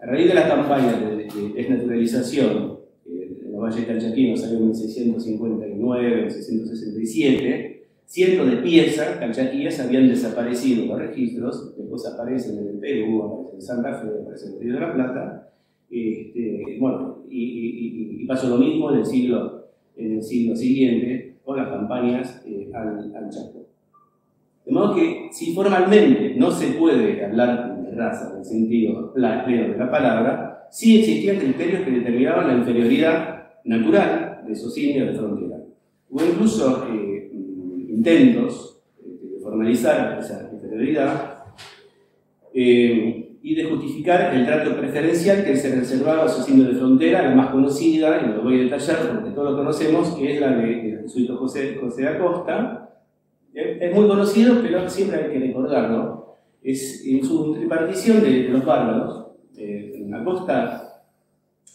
A 0.00 0.06
raíz 0.06 0.28
de 0.28 0.34
las 0.34 0.48
campañas 0.48 1.00
de, 1.00 1.28
desnaturalización 1.54 2.78
eh, 3.06 3.38
en 3.44 3.52
los 3.52 3.60
valles 3.60 3.86
calchaquinos 3.86 4.40
salió 4.40 4.58
en 4.58 4.66
1659, 4.66 6.22
1667, 6.24 7.88
cientos 8.04 8.50
de 8.50 8.56
piezas 8.58 9.16
calchaquíes 9.16 9.80
habían 9.80 10.08
desaparecido 10.08 10.82
en 10.82 10.88
los 10.90 10.98
registros, 10.98 11.74
después 11.76 12.06
aparecen 12.06 12.58
en 12.58 12.68
el 12.68 12.78
Perú, 12.78 13.22
aparecen 13.22 13.54
en 13.54 13.62
Santa 13.62 13.94
Fe, 13.94 14.08
aparecen 14.22 14.50
en 14.50 14.54
el 14.54 14.60
Río 14.60 14.74
de 14.74 14.80
la 14.80 14.94
Plata, 14.94 15.46
este, 15.90 16.76
bueno, 16.78 17.18
y, 17.30 18.24
pasó 18.26 18.48
lo 18.48 18.58
mismo 18.58 18.90
en 18.90 18.98
el 18.98 19.06
siglo, 19.06 20.56
siguiente 20.56 21.36
con 21.44 21.56
las 21.56 21.68
campañas 21.68 22.42
eh, 22.44 22.70
al, 22.74 23.14
al, 23.14 23.30
Chaco. 23.30 23.66
De 24.64 24.72
modo 24.72 24.96
que 24.96 25.28
si 25.30 25.54
formalmente 25.54 26.34
no 26.36 26.50
se 26.50 26.72
puede 26.72 27.24
hablar 27.24 27.82
de 27.82 27.92
raza 27.92 28.32
en 28.32 28.38
el 28.38 28.44
sentido 28.44 29.12
pleno 29.14 29.72
de 29.72 29.78
la 29.78 29.90
palabra, 29.90 30.66
sí 30.70 30.98
existían 30.98 31.38
criterios 31.38 31.82
que 31.82 31.92
determinaban 31.92 32.48
la 32.48 32.54
inferioridad 32.54 33.36
natural 33.64 34.42
de 34.46 34.52
esos 34.52 34.76
indios 34.76 35.08
de 35.08 35.18
frontera. 35.18 35.58
Hubo 36.10 36.24
incluso 36.24 36.86
eh, 36.92 37.30
intentos 37.88 38.82
este, 38.98 39.26
de 39.26 39.40
formalizar 39.40 40.18
esa 40.18 40.50
inferioridad. 40.52 41.44
Eh, 42.54 43.25
y 43.46 43.54
de 43.54 43.62
justificar 43.62 44.34
el 44.34 44.44
trato 44.44 44.76
preferencial 44.76 45.44
que 45.44 45.54
se 45.54 45.72
reservaba 45.72 46.24
a 46.24 46.28
sus 46.28 46.48
indios 46.48 46.66
de 46.66 46.80
frontera, 46.80 47.22
la 47.22 47.32
más 47.36 47.50
conocida, 47.50 48.20
y 48.20 48.34
lo 48.34 48.42
voy 48.42 48.58
a 48.58 48.64
detallar 48.64 49.12
porque 49.12 49.30
todos 49.30 49.52
lo 49.52 49.56
conocemos, 49.58 50.16
que 50.16 50.34
es 50.34 50.40
la 50.40 50.48
de 50.56 50.98
jesuito 51.02 51.36
José, 51.36 51.78
José 51.80 52.08
Acosta. 52.08 52.90
Es 53.54 53.94
muy 53.94 54.08
conocido, 54.08 54.56
pero 54.60 54.90
siempre 54.90 55.22
hay 55.22 55.30
que 55.30 55.38
recordarlo. 55.38 56.38
Es 56.60 57.06
en 57.06 57.24
su 57.24 57.54
tripartición 57.54 58.20
de, 58.20 58.48
los 58.48 58.64
bárbaros. 58.64 59.28
Eh, 59.56 60.04
Acosta 60.12 61.04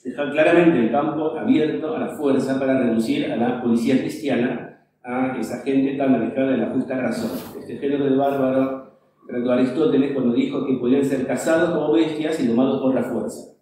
deja 0.03 0.29
claramente 0.29 0.77
el 0.77 0.91
campo 0.91 1.37
abierto 1.37 1.95
a 1.95 1.99
la 1.99 2.09
fuerza 2.09 2.59
para 2.59 2.79
reducir 2.79 3.31
a 3.31 3.37
la 3.37 3.61
policía 3.61 3.97
cristiana 3.97 4.83
a 5.03 5.37
esa 5.39 5.61
gente 5.61 5.95
tan 5.95 6.15
alejada 6.15 6.51
de 6.51 6.57
la 6.57 6.69
justa 6.71 6.97
razón. 6.97 7.31
Este 7.61 7.77
género 7.77 8.03
de 8.09 8.17
bárbaro 8.17 8.80
Aristóteles 9.29 10.13
cuando 10.13 10.33
dijo 10.33 10.65
que 10.65 10.73
podían 10.73 11.05
ser 11.05 11.25
cazados 11.25 11.71
como 11.71 11.93
bestias 11.93 12.39
y 12.39 12.47
domados 12.47 12.81
por 12.81 12.93
la 12.93 13.03
fuerza. 13.03 13.53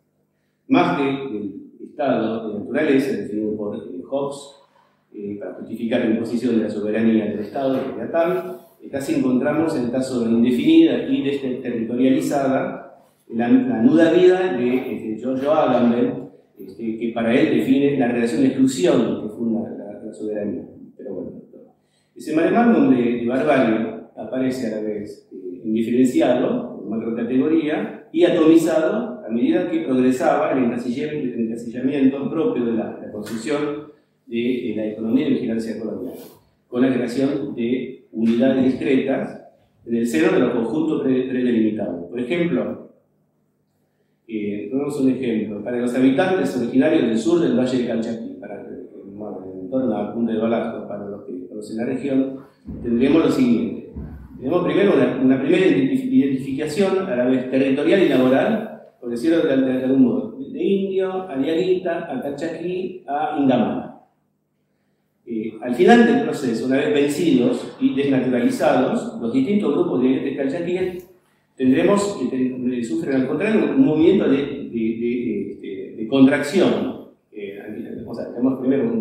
Más 0.68 0.98
que 0.98 1.10
el 1.10 1.60
estado 1.84 2.48
de 2.48 2.60
naturaleza 2.60 3.12
definido 3.18 3.56
por 3.56 3.76
eh, 3.76 4.02
Hobbes 4.10 4.38
eh, 5.14 5.38
para 5.40 5.56
justificar 5.56 6.02
la 6.02 6.12
imposición 6.12 6.58
de 6.58 6.64
la 6.64 6.70
soberanía 6.70 7.26
del 7.26 7.40
Estado, 7.40 7.80
era 7.96 8.12
tal, 8.12 8.62
eh, 8.82 8.90
casi 8.90 9.16
encontramos 9.16 9.76
el 9.76 9.92
caso 9.92 10.22
de 10.22 10.32
indefinida 10.32 11.04
y 11.08 11.24
desterritorializada 11.24 13.04
la, 13.30 13.50
la 13.50 13.82
nuda 13.82 14.12
vida 14.12 14.54
de 14.54 14.96
este, 14.96 15.18
Giorgio 15.20 15.52
Agamben, 15.52 16.30
este, 16.60 16.98
que 16.98 17.12
para 17.14 17.34
él 17.34 17.58
define 17.58 17.98
la 17.98 18.08
relación 18.08 18.42
de 18.42 18.48
exclusión 18.48 19.22
que 19.22 19.30
funda 19.30 19.70
la, 19.70 20.14
soberanía. 20.14 20.64
Pero 20.98 21.14
bueno, 21.14 21.32
ese 22.16 22.36
maremágnum 22.36 22.96
de, 22.96 23.04
de 23.20 23.28
barbarie 23.28 24.00
aparece 24.16 24.68
a 24.68 24.78
la 24.78 24.82
vez 24.82 25.28
indiferenciado, 25.70 26.84
macrocategoría, 26.88 28.08
y 28.12 28.26
atomizado 28.26 29.24
a 29.26 29.30
medida 29.30 29.70
que 29.70 29.82
progresaba 29.82 30.52
el 30.52 30.64
encasillamiento 30.64 32.30
propio 32.30 32.66
de 32.66 32.74
la, 32.74 33.12
construcción 33.12 33.92
de, 34.26 34.74
la 34.76 34.86
economía 34.88 35.26
de 35.26 35.32
vigilancia 35.32 35.80
colonial, 35.80 36.16
con 36.68 36.82
la 36.82 36.94
creación 36.94 37.56
de 37.56 38.06
unidades 38.12 38.66
discretas 38.66 39.42
en 39.86 39.96
el 39.96 40.08
seno 40.08 40.32
de 40.34 40.40
los 40.40 40.54
conjuntos 40.54 41.02
predelimitados. 41.04 42.10
Por 42.10 42.20
ejemplo, 42.20 42.90
eh, 44.28 44.72
un 44.72 45.10
ejemplo, 45.10 45.64
para 45.64 45.80
los 45.80 45.94
habitantes 45.96 46.56
originarios 46.58 47.04
del 47.04 47.18
sur 47.18 47.40
del 47.42 47.58
Valle 47.58 47.78
de 47.78 47.88
Calchaquí, 47.88 48.38
para 48.40 48.62
el, 48.62 48.90
en 49.62 49.70
torno 49.70 49.96
a 49.96 50.14
Punta 50.14 50.32
de 50.32 50.40
Balasco, 50.40 50.88
para 50.88 51.06
los 51.08 51.24
que 51.26 51.48
conocen 51.48 51.78
la 51.78 51.86
región, 51.86 52.38
tendremos 52.84 53.26
lo 53.26 53.32
siguiente 53.32 53.79
tenemos 54.40 54.64
primero 54.64 54.94
una, 55.22 55.42
primera 55.42 55.68
identificación 55.68 57.00
a 57.00 57.16
la 57.16 57.26
vez 57.26 57.52
territorial 57.52 58.04
y 58.04 58.10
laboral, 58.10 58.84
por 59.00 59.10
decirlo 59.10 59.42
de, 59.42 59.54
algún 59.54 60.04
modo, 60.04 60.38
de 60.40 60.64
Indio 60.64 61.30
a 61.30 61.36
Diaguita, 61.38 62.08
a 62.10 62.22
Calchaquí, 62.22 63.04
a 63.06 63.38
Indamana. 63.38 64.00
Eh, 65.26 65.54
al 65.62 65.76
final 65.76 66.06
del 66.06 66.24
proceso, 66.24 66.68
una 66.68 66.78
vez 66.78 66.94
vencidos 66.94 67.76
y 67.82 67.94
desnaturalizados, 67.94 69.20
los 69.22 69.34
distintos 69.34 69.74
grupos 69.74 70.02
de 70.02 70.36
calchaquíes 70.36 71.10
tendremos, 71.58 72.18
que 72.32 72.84
sufren 72.84 73.18
al 73.18 73.28
contrario, 73.28 73.72
un 73.76 73.86
movimiento 73.86 74.30
de, 74.30 74.70
de, 74.72 76.08
contracción. 76.10 77.10
Eh, 77.32 78.04
o 78.08 78.16
sea, 78.16 78.30
tenemos 78.32 78.60
primero 78.60 78.86
un, 78.86 78.96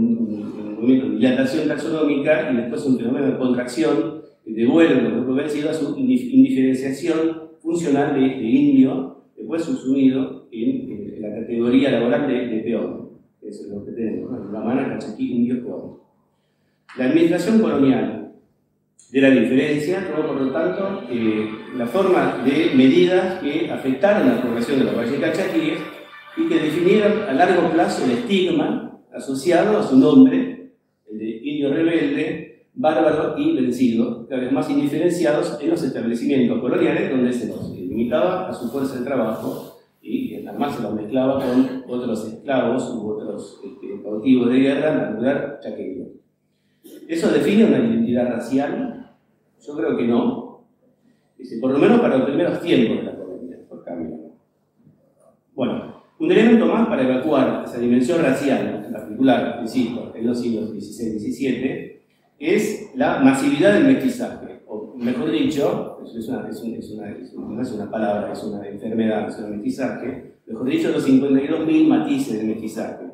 un 0.59 0.75
movimiento 0.75 1.07
de 1.07 1.17
dilatación 1.17 1.69
taxonómica 1.69 2.51
y 2.53 2.57
después 2.57 2.85
un 2.85 2.99
fenómeno 2.99 3.29
de 3.29 3.39
contracción 3.39 4.18
devuelven 4.55 5.05
los 5.05 5.13
grupos 5.15 5.37
vencidos 5.37 5.71
a 5.71 5.75
su 5.75 5.99
indiferenciación 5.99 7.49
funcional 7.61 8.15
de, 8.15 8.27
indio, 8.27 9.25
después 9.37 9.63
subsumido 9.63 10.49
en, 10.51 10.91
en, 10.91 11.23
la 11.23 11.41
categoría 11.41 11.91
laboral 11.91 12.29
de, 12.29 12.61
peón. 12.61 13.11
Eso 13.43 13.65
es 13.65 13.69
lo 13.69 13.85
que 13.85 13.93
tenemos, 13.93 14.53
la 14.53 14.61
mano, 14.61 14.89
cachaquí, 14.89 15.33
indio, 15.33 15.65
peón. 15.65 15.99
La 16.97 17.07
administración 17.07 17.61
colonial 17.61 18.33
de 19.11 19.21
la 19.21 19.31
diferencia 19.31 20.07
tomó, 20.09 20.29
por 20.29 20.41
lo 20.41 20.53
tanto, 20.53 21.03
eh, 21.11 21.49
la 21.77 21.87
forma 21.87 22.43
de 22.45 22.73
medidas 22.75 23.41
que 23.41 23.71
afectaron 23.71 24.29
la 24.29 24.43
población 24.43 24.81
de 24.81 24.85
los 24.87 24.97
valles 24.97 25.21
cachaquíes 25.21 25.79
y 26.37 26.49
que 26.49 26.55
definieron 26.55 27.23
a 27.23 27.33
largo 27.33 27.71
plazo 27.71 28.05
el 28.05 28.13
estigma 28.13 29.01
asociado 29.13 29.79
a 29.79 29.83
su 29.83 29.99
nombre, 29.99 30.73
el 31.11 31.19
de 31.19 31.31
indio 31.43 31.73
rebelde, 31.73 32.48
bárbaro 32.79 33.37
y 33.37 33.57
vencido, 33.57 34.27
cada 34.29 34.43
vez 34.43 34.53
más 34.53 34.71
indiferenciados 34.71 35.59
en 35.61 35.71
los 35.71 35.83
establecimientos 35.83 36.61
coloniales 36.61 37.11
donde 37.11 37.33
se 37.33 37.49
los 37.49 37.71
limitaba 37.71 38.49
a 38.49 38.53
su 38.55 38.71
fuerza 38.71 39.01
de 39.01 39.05
trabajo 39.05 39.81
y 40.01 40.47
además 40.47 40.77
se 40.77 40.83
los 40.83 40.95
mezclaba 40.95 41.45
con 41.45 41.85
otros 41.89 42.25
esclavos 42.29 42.89
u 42.95 43.09
otros 43.09 43.61
este, 43.65 44.01
cautivos 44.01 44.51
de 44.51 44.61
guerra 44.61 45.11
lugar 45.11 45.59
chaqueño. 45.61 46.07
¿Eso 47.09 47.29
define 47.31 47.65
una 47.65 47.79
identidad 47.79 48.29
racial? 48.29 49.11
Yo 49.61 49.77
creo 49.77 49.97
que 49.97 50.07
no. 50.07 50.69
Por 51.61 51.73
lo 51.73 51.79
menos 51.79 52.01
para 52.01 52.19
los 52.19 52.29
primeros 52.29 52.61
tiempos 52.61 52.99
de 52.99 53.03
la 53.03 53.17
colonia, 53.17 53.59
por 53.69 53.85
cambio. 53.85 54.19
Bueno, 55.55 56.03
un 56.21 56.31
elemento 56.31 56.67
más 56.67 56.87
para 56.87 57.03
evacuar 57.03 57.65
esa 57.65 57.79
dimensión 57.79 58.23
racial, 58.23 58.85
en 58.87 58.93
particular, 58.93 59.59
insisto, 59.63 60.13
en 60.15 60.27
los 60.27 60.41
siglos 60.41 60.71
XVI 60.71 61.17
y 61.17 61.33
XVII, 61.33 61.98
es 62.39 62.91
la 62.95 63.21
masividad 63.21 63.75
del 63.75 63.85
mestizaje. 63.85 64.61
O 64.67 64.95
mejor 64.97 65.31
dicho, 65.31 66.01
es 66.05 66.29
una, 66.29 66.49
es 66.49 66.61
una, 66.63 66.77
es 66.77 66.91
una, 67.35 67.49
no 67.49 67.63
es 67.63 67.73
una 67.73 67.91
palabra, 67.91 68.33
es 68.33 68.43
una 68.45 68.67
enfermedad, 68.67 69.29
es 69.29 69.39
un 69.39 69.51
mestizaje, 69.53 70.33
mejor 70.47 70.69
dicho, 70.69 70.91
los 70.91 71.07
52.000 71.09 71.87
matices 71.87 72.39
de 72.39 72.45
mestizaje. 72.45 73.07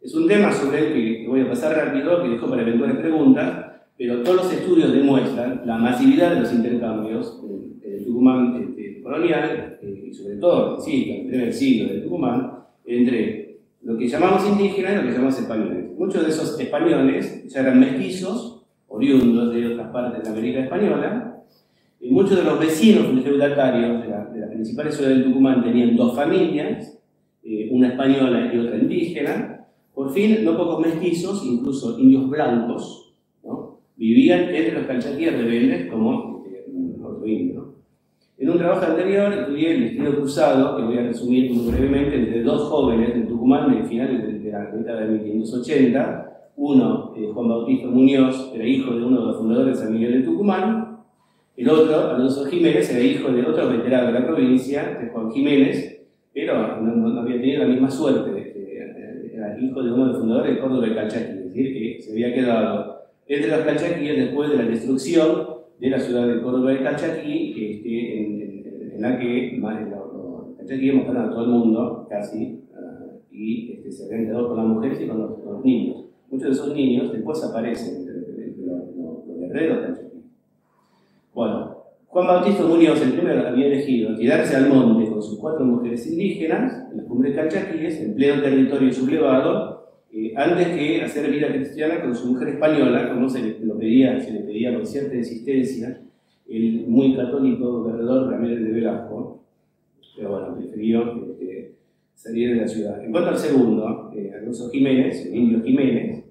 Es 0.00 0.14
un 0.14 0.28
tema 0.28 0.52
sobre 0.52 0.86
el 0.86 0.92
que 0.92 1.28
voy 1.28 1.40
a 1.40 1.48
pasar 1.48 1.76
rápido, 1.76 2.22
que 2.22 2.28
dejo 2.28 2.48
para 2.48 2.62
eventuales 2.62 2.96
preguntas, 2.98 3.64
pero 3.96 4.22
todos 4.22 4.36
los 4.36 4.52
estudios 4.52 4.92
demuestran 4.92 5.62
la 5.64 5.76
masividad 5.76 6.34
de 6.34 6.40
los 6.40 6.52
intercambios 6.52 7.42
en 7.82 7.92
el 7.92 8.04
Tucumán 8.04 8.56
este, 8.68 9.02
colonial, 9.02 9.78
eh, 9.82 10.04
y 10.08 10.14
sobre 10.14 10.36
todo, 10.36 10.80
sí, 10.80 11.10
en 11.10 11.20
el 11.22 11.26
primer 11.26 11.52
siglo 11.52 11.92
del 11.92 12.04
Tucumán, 12.04 12.52
entre 12.84 13.58
lo 13.82 13.98
que 13.98 14.08
llamamos 14.08 14.46
indígenas 14.46 14.92
y 14.92 14.96
lo 14.96 15.02
que 15.02 15.12
llamamos 15.12 15.38
españoles. 15.40 15.86
Muchos 15.96 16.22
de 16.22 16.30
esos 16.30 16.60
españoles 16.60 17.44
ya 17.48 17.60
eran 17.60 17.80
mestizos, 17.80 18.57
oriundos 18.88 19.54
de 19.54 19.66
otras 19.74 19.88
partes 19.88 20.22
de 20.22 20.30
América 20.30 20.60
Española, 20.60 21.44
y 22.00 22.10
muchos 22.10 22.36
de 22.36 22.44
los 22.44 22.58
vecinos 22.58 23.06
feudatarios 23.22 24.02
de 24.02 24.08
la, 24.08 24.24
de 24.26 24.40
la 24.40 24.48
principal 24.48 24.92
ciudad 24.92 25.10
del 25.10 25.24
Tucumán 25.24 25.62
tenían 25.62 25.96
dos 25.96 26.14
familias, 26.14 26.98
eh, 27.42 27.68
una 27.72 27.88
española 27.88 28.50
y 28.52 28.58
otra 28.58 28.76
indígena, 28.76 29.66
por 29.94 30.12
fin, 30.12 30.44
no 30.44 30.56
pocos 30.56 30.80
mestizos, 30.80 31.44
incluso 31.44 31.98
indios 31.98 32.28
blancos, 32.30 33.14
¿no? 33.42 33.80
vivían 33.96 34.42
entre 34.54 34.72
los 34.72 34.86
calchaquíes 34.86 35.32
rebeldes 35.32 35.90
como 35.90 36.44
este, 36.46 36.70
otro 37.02 37.26
indio. 37.26 37.74
En 38.38 38.50
un 38.50 38.58
trabajo 38.58 38.86
anterior 38.86 39.32
estudié 39.32 39.74
el 39.74 39.80
destino 39.80 40.14
cruzado, 40.14 40.76
que 40.76 40.84
voy 40.84 40.98
a 40.98 41.02
resumir 41.02 41.52
muy 41.52 41.72
brevemente, 41.72 42.14
entre 42.14 42.42
dos 42.44 42.68
jóvenes 42.68 43.14
de 43.14 43.22
Tucumán 43.22 43.76
de 43.76 43.88
finales 43.88 44.44
de 44.44 44.52
la 44.52 44.70
década 44.70 45.00
de 45.00 45.18
1580. 45.18 46.37
Uno, 46.58 47.14
eh, 47.16 47.30
Juan 47.32 47.48
Bautista 47.48 47.88
Muñoz, 47.88 48.52
era 48.54 48.66
hijo 48.66 48.94
de 48.94 49.04
uno 49.04 49.20
de 49.20 49.26
los 49.26 49.36
fundadores 49.38 49.78
de 49.78 49.84
San 49.84 49.94
Miguel 49.94 50.12
de 50.12 50.26
Tucumán. 50.26 50.98
El 51.56 51.70
otro, 51.70 52.10
Alonso 52.10 52.44
Jiménez, 52.46 52.90
era 52.90 53.00
hijo 53.00 53.30
de 53.32 53.46
otro 53.46 53.68
veterano 53.68 54.08
de 54.08 54.20
la 54.20 54.26
provincia, 54.26 54.98
de 55.00 55.08
Juan 55.08 55.30
Jiménez, 55.30 56.06
pero 56.32 56.80
no, 56.80 57.20
había 57.20 57.40
tenido 57.40 57.62
la 57.62 57.68
misma 57.68 57.90
suerte 57.90 58.48
hijo 59.60 59.82
de 59.82 59.92
uno 59.92 60.06
de 60.06 60.12
los 60.12 60.20
fundadores 60.20 60.54
de 60.54 60.60
Córdoba 60.60 60.86
de 60.86 60.94
Calchaquí, 60.94 61.38
es 61.38 61.44
decir, 61.44 61.72
que 61.72 62.02
se 62.02 62.12
había 62.12 62.34
quedado 62.34 62.98
entre 63.26 63.50
los 63.50 63.60
calchaquíes 63.60 64.16
después 64.16 64.50
de 64.50 64.56
la 64.56 64.64
destrucción 64.64 65.48
de 65.78 65.90
la 65.90 65.98
ciudad 65.98 66.26
de 66.26 66.40
Córdoba 66.40 66.72
de 66.72 66.82
Calchaquí, 66.82 67.54
este, 67.56 68.20
en, 68.20 69.00
la 69.00 69.18
que 69.18 69.56
más, 69.60 69.80
los, 69.88 70.56
calchaquíes 70.56 70.94
mataron 70.94 71.28
a 71.28 71.30
todo 71.30 71.44
el 71.44 71.50
mundo, 71.50 72.06
casi, 72.10 72.64
uh, 72.72 73.20
y 73.30 73.72
este, 73.72 73.92
se 73.92 74.06
habían 74.06 74.26
quedado 74.26 74.48
con 74.48 74.56
las 74.56 74.66
mujeres 74.66 75.00
y 75.00 75.06
con 75.06 75.18
los, 75.18 75.64
niños. 75.64 76.04
Muchos 76.30 76.48
de 76.48 76.52
esos 76.54 76.74
niños 76.74 77.12
después 77.12 77.42
aparecen 77.42 78.06
los, 78.64 79.38
guerreros 79.40 79.78
calchaquíes. 79.78 80.24
Bueno, 81.34 81.78
Juan 82.08 82.26
Bautista 82.26 82.64
Muñoz, 82.64 83.00
el 83.02 83.12
primero, 83.12 83.46
había 83.46 83.66
elegido 83.66 84.14
tirarse 84.14 84.56
al 84.56 84.68
monte 84.68 85.10
con 85.10 85.22
sus 85.22 85.38
cuatro 85.38 85.64
mujeres 85.64 86.06
indígenas, 86.06 86.90
en 86.90 86.98
las 86.98 87.06
cumbres 87.06 87.34
calchaquíes, 87.34 88.00
en 88.00 88.14
pleno 88.14 88.42
territorio 88.42 88.92
sublevado, 88.92 89.78
eh, 90.12 90.32
antes 90.36 90.68
que 90.68 91.02
hacer 91.02 91.30
vida 91.30 91.48
cristiana 91.48 92.00
con 92.02 92.14
su 92.14 92.32
mujer 92.32 92.48
española, 92.48 93.12
como 93.12 93.28
se 93.28 93.42
le, 93.42 93.60
lo 93.60 93.78
pedía, 93.78 94.20
se 94.20 94.32
le 94.32 94.40
pedía 94.40 94.74
con 94.74 94.86
cierta 94.86 95.14
insistencia, 95.14 96.00
el 96.48 96.86
muy 96.86 97.14
católico 97.14 97.84
guerredor 97.84 98.30
Ramírez 98.30 98.64
de 98.64 98.72
Velasco, 98.72 99.44
pero 100.16 100.30
bueno, 100.30 100.56
prefirió 100.56 101.26
este, 101.30 101.47
salir 102.18 102.54
de 102.54 102.60
la 102.62 102.68
ciudad. 102.68 103.02
En 103.02 103.12
cuanto 103.12 103.30
al 103.30 103.38
segundo, 103.38 104.10
eh, 104.14 104.32
Alonso 104.36 104.68
Jiménez, 104.70 105.24
el 105.26 105.36
indio 105.36 105.62
Jiménez, 105.62 106.24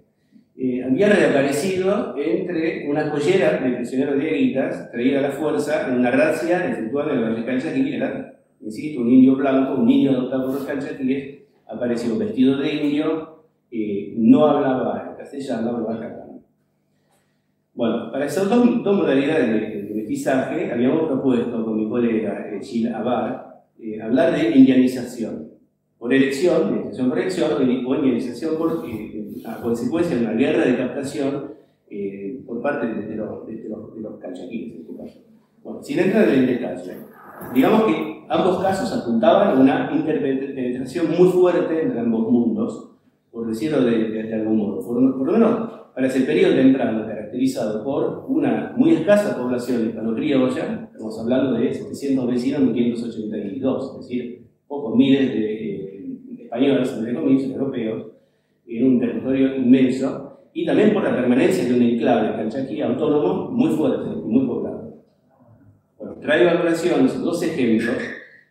eh, 0.58 0.84
había 0.84 1.08
reaparecido 1.08 2.14
entre 2.18 2.90
una 2.90 3.10
joyera 3.10 3.60
de 3.60 3.78
prisioneros 3.78 4.18
de 4.18 4.30
Aguitas, 4.30 4.92
traída 4.92 5.20
a 5.20 5.22
la 5.22 5.32
fuerza 5.32 5.88
en 5.88 6.00
una 6.00 6.12
racia 6.12 6.70
efectuada 6.70 7.14
en 7.14 7.20
el 7.20 7.24
Valle 7.24 7.46
Calchaquí, 7.46 7.94
era, 7.94 8.38
insisto, 8.60 9.02
un 9.02 9.10
indio 9.10 9.38
blanco, 9.38 9.76
un 9.76 9.86
niño 9.86 10.12
adoptado 10.12 10.48
por 10.48 10.56
los 10.56 10.66
calchaquíes, 10.66 11.44
apareció 11.68 12.18
vestido 12.18 12.58
de 12.58 12.74
indio, 12.74 13.44
eh, 13.72 14.14
no 14.18 14.46
hablaba 14.46 15.16
castellano, 15.18 15.70
hablaba 15.70 16.00
catalán. 16.02 16.42
Bueno, 17.74 18.12
para 18.12 18.26
esas 18.26 18.50
dos, 18.50 18.84
dos 18.84 18.98
modalidades 18.98 19.48
de, 19.48 19.84
de, 19.84 19.94
mestizaje, 19.94 20.72
habíamos 20.72 21.08
propuesto 21.08 21.64
con 21.64 21.78
mi 21.78 21.88
colega 21.88 22.50
eh, 22.50 22.60
Gilles 22.62 22.94
Abar 22.94 23.64
eh, 23.80 24.02
hablar 24.02 24.36
de 24.36 24.58
indianización 24.58 25.57
por 26.00 26.14
elección, 26.14 26.70
indianización 26.70 27.10
por 27.10 27.20
elección 27.20 27.52
o 27.86 27.96
indianización 27.96 28.58
por 28.58 28.86
eh, 28.88 29.28
a 29.46 29.62
consecuencia 29.62 30.16
de 30.16 30.26
una 30.26 30.34
guerra 30.34 30.66
de 30.66 30.78
captación 30.78 31.52
eh, 31.90 32.42
por 32.46 32.62
parte 32.62 32.88
de, 32.88 33.08
de, 33.08 33.16
los, 33.16 33.48
de, 33.48 33.70
los, 33.70 33.96
de 33.96 34.02
los 34.02 34.20
calchaquíes, 34.20 34.76
en 34.76 34.82
este 34.82 34.96
caso. 34.96 35.20
Bueno, 35.64 35.84
sin 35.84 36.00
entrar 36.00 36.30
en 36.30 36.40
el 36.40 36.48
detalle, 36.48 36.98
digamos 37.54 37.84
que 37.86 38.26
ambos 38.30 38.62
casos 38.62 38.92
apuntaban 38.94 39.58
a 39.58 39.60
una 39.60 39.92
interpenetración 39.94 41.08
muy 41.18 41.30
fuerte 41.30 41.82
entre 41.82 42.00
ambos 42.00 42.32
mundos, 42.32 42.92
por 43.32 43.48
decirlo 43.48 43.82
de, 43.82 44.10
de 44.10 44.34
algún 44.34 44.58
modo. 44.58 44.86
Por, 44.86 45.18
por, 45.18 45.28
lo 45.28 45.34
menos 45.34 45.70
para 45.94 46.08
ese 46.08 46.22
periodo 46.22 46.56
temprano, 46.56 47.06
caracterizado 47.06 47.84
por 47.84 48.26
una 48.28 48.74
muy 48.76 48.92
escasa 48.92 49.38
población 49.38 49.88
hispano-criolla, 49.88 50.90
estamos 50.92 51.20
hablando 51.20 51.54
de 51.54 51.74
700 51.74 52.28
vecinos 52.28 52.62
en 52.62 52.72
1582, 52.72 53.92
es 53.92 53.98
decir, 54.00 54.48
pocos 54.68 54.96
miles 54.96 55.30
de 55.30 55.76
eh, 55.76 56.18
españoles, 56.40 56.94
entre 56.98 57.14
comillas, 57.14 57.50
europeos, 57.50 58.08
en 58.68 58.86
un 58.86 59.00
territorio 59.00 59.56
inmenso, 59.56 60.40
y 60.54 60.66
también 60.66 60.94
por 60.94 61.04
la 61.04 61.16
permanencia 61.16 61.66
de 61.66 61.74
un 61.74 61.82
enclave 61.84 62.36
calchaquí 62.36 62.82
autónomo 62.82 63.52
muy 63.52 63.70
fuerte 63.76 64.10
y 64.10 64.28
muy 64.28 64.46
poblado. 64.46 64.94
Bueno, 65.98 66.16
traigo 66.20 66.50
a 66.50 66.56
dos 66.56 67.44
ejemplos 67.44 67.98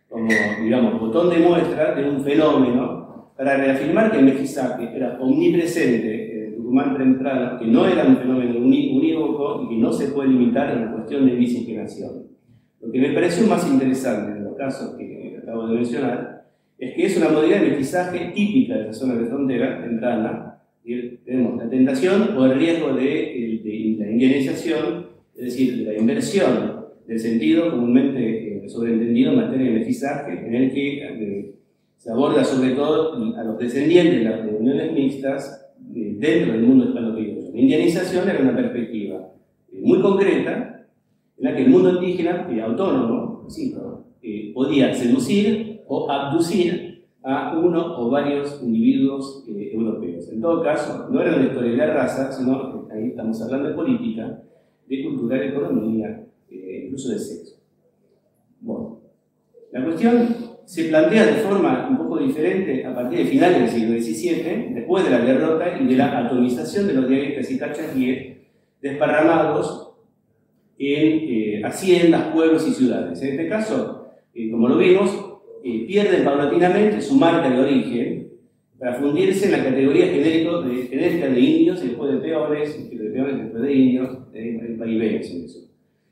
como, 0.09 0.29
digamos, 0.63 0.99
botón 0.99 1.29
de 1.29 1.39
muestra 1.39 1.95
de 1.95 2.09
un 2.09 2.21
fenómeno 2.21 3.33
para 3.35 3.57
reafirmar 3.57 4.11
que 4.11 4.19
el 4.19 4.25
mestizaje 4.25 4.89
era 4.95 5.17
omnipresente 5.19 6.47
en 6.47 6.55
Tucumán 6.55 6.97
temprano, 6.97 7.59
que 7.59 7.65
no 7.65 7.85
era 7.87 8.05
un 8.05 8.17
fenómeno 8.17 8.57
unívoco 8.57 9.63
y 9.63 9.69
que 9.69 9.75
no 9.75 9.91
se 9.91 10.07
puede 10.07 10.29
limitar 10.29 10.69
a 10.69 10.77
una 10.77 10.93
cuestión 10.93 11.25
de 11.25 11.33
miscigenación. 11.33 12.27
Lo 12.81 12.91
que 12.91 12.99
me 12.99 13.11
pareció 13.11 13.45
más 13.47 13.69
interesante 13.69 14.37
en 14.37 14.45
los 14.45 14.55
casos 14.55 14.95
que 14.95 15.16
acabo 15.47 15.67
de 15.67 15.75
mencionar 15.75 16.45
es 16.77 16.93
que 16.93 17.05
es 17.05 17.17
una 17.17 17.29
modalidad 17.29 17.61
de 17.61 17.69
mestizaje 17.69 18.31
típica 18.35 18.75
de 18.75 18.85
la 18.85 18.93
zona 18.93 19.15
de 19.15 19.25
frontera 19.25 19.81
temprana. 19.81 20.59
Tenemos 21.25 21.57
la 21.57 21.69
tentación 21.69 22.37
o 22.37 22.45
el 22.45 22.59
riesgo 22.59 22.93
de, 22.93 23.61
de, 23.63 23.95
la 23.97 24.11
indianización, 24.11 25.07
es 25.35 25.45
decir, 25.45 25.85
de 25.85 25.93
la 25.93 25.99
inversión 25.99 26.85
del 27.07 27.19
sentido 27.19 27.71
comúnmente 27.71 28.65
eh, 28.65 28.69
sobreentendido 28.69 29.31
en 29.31 29.37
materia 29.37 29.65
de 29.65 29.79
mestizaje, 29.79 30.45
en 30.45 30.53
el 30.53 30.71
que 30.71 31.03
eh, 31.03 31.55
se 31.95 32.11
aborda 32.11 32.43
sobre 32.43 32.71
todo 32.71 33.13
a 33.35 33.43
los 33.43 33.57
descendientes 33.57 34.19
de 34.19 34.23
las 34.23 34.45
de 34.45 34.51
uniones 34.51 34.93
mixtas 34.93 35.71
eh, 35.95 36.15
dentro 36.19 36.53
del 36.53 36.63
mundo 36.63 36.85
hispano-criollo. 36.85 37.51
La 37.53 37.59
indianización 37.59 38.29
era 38.29 38.41
una 38.41 38.55
perspectiva 38.55 39.31
muy 39.73 40.01
concreta 40.01 40.85
en 41.37 41.43
la 41.43 41.55
que 41.55 41.63
el 41.63 41.69
mundo 41.69 41.93
indígena, 41.93 42.47
eh, 42.51 42.61
autónomo, 42.61 43.45
¿sí? 43.47 43.73
Podía 44.53 44.93
seducir 44.93 45.81
o 45.87 46.09
abducir 46.11 46.87
a 47.23 47.57
uno 47.57 47.99
o 47.99 48.09
varios 48.09 48.61
individuos 48.63 49.43
eh, 49.49 49.71
europeos. 49.73 50.29
En 50.31 50.41
todo 50.41 50.63
caso, 50.63 51.09
no 51.11 51.21
era 51.21 51.35
una 51.35 51.47
historia 51.47 51.71
de 51.71 51.77
la 51.77 51.93
raza, 51.93 52.31
sino 52.31 52.87
que 52.87 52.93
ahí 52.93 53.07
estamos 53.09 53.41
hablando 53.41 53.67
de 53.67 53.75
política, 53.75 54.43
de 54.87 55.03
cultura, 55.03 55.37
de 55.37 55.49
economía, 55.49 56.25
eh, 56.49 56.83
incluso 56.85 57.09
de 57.11 57.19
sexo. 57.19 57.57
Bueno, 58.61 58.99
la 59.73 59.83
cuestión 59.83 60.35
se 60.63 60.85
plantea 60.85 61.25
de 61.25 61.33
forma 61.41 61.87
un 61.89 61.97
poco 61.97 62.17
diferente 62.19 62.85
a 62.85 62.95
partir 62.95 63.19
de 63.19 63.25
finales 63.25 63.59
del 63.59 63.69
siglo 63.69 63.99
XVII, 63.99 64.73
después 64.73 65.03
de 65.03 65.09
la 65.11 65.19
derrota 65.19 65.77
y 65.81 65.85
de 65.85 65.95
la 65.95 66.19
atomización 66.19 66.87
de 66.87 66.93
los 66.93 67.09
dialectos 67.09 67.51
y 67.51 67.59
cachaquíes 67.59 68.37
desparramados 68.81 69.95
en 70.79 71.19
eh, 71.29 71.61
haciendas, 71.65 72.33
pueblos 72.33 72.65
y 72.67 72.71
ciudades. 72.71 73.21
En 73.21 73.29
este 73.31 73.49
caso, 73.49 73.96
como 74.51 74.69
lo 74.69 74.77
vimos, 74.77 75.11
eh, 75.63 75.85
pierden 75.87 76.23
paulatinamente 76.23 77.01
su 77.01 77.15
marca 77.15 77.49
de 77.49 77.59
origen 77.59 78.29
para 78.79 78.93
fundirse 78.93 79.45
en 79.45 79.51
la 79.53 79.63
categoría 79.63 80.07
genérico 80.07 80.61
de, 80.61 80.83
genérica 80.83 81.29
de 81.29 81.39
indios 81.39 81.83
y 81.83 81.87
después 81.87 82.13
de 82.13 82.19
peores, 82.19 82.89
de 82.89 83.09
peores 83.09 83.37
después 83.37 83.63
de 83.63 83.73
indios, 83.73 84.31
de, 84.31 84.75
vaivenes 84.77 85.31
en 85.31 85.45
eso. 85.45 85.67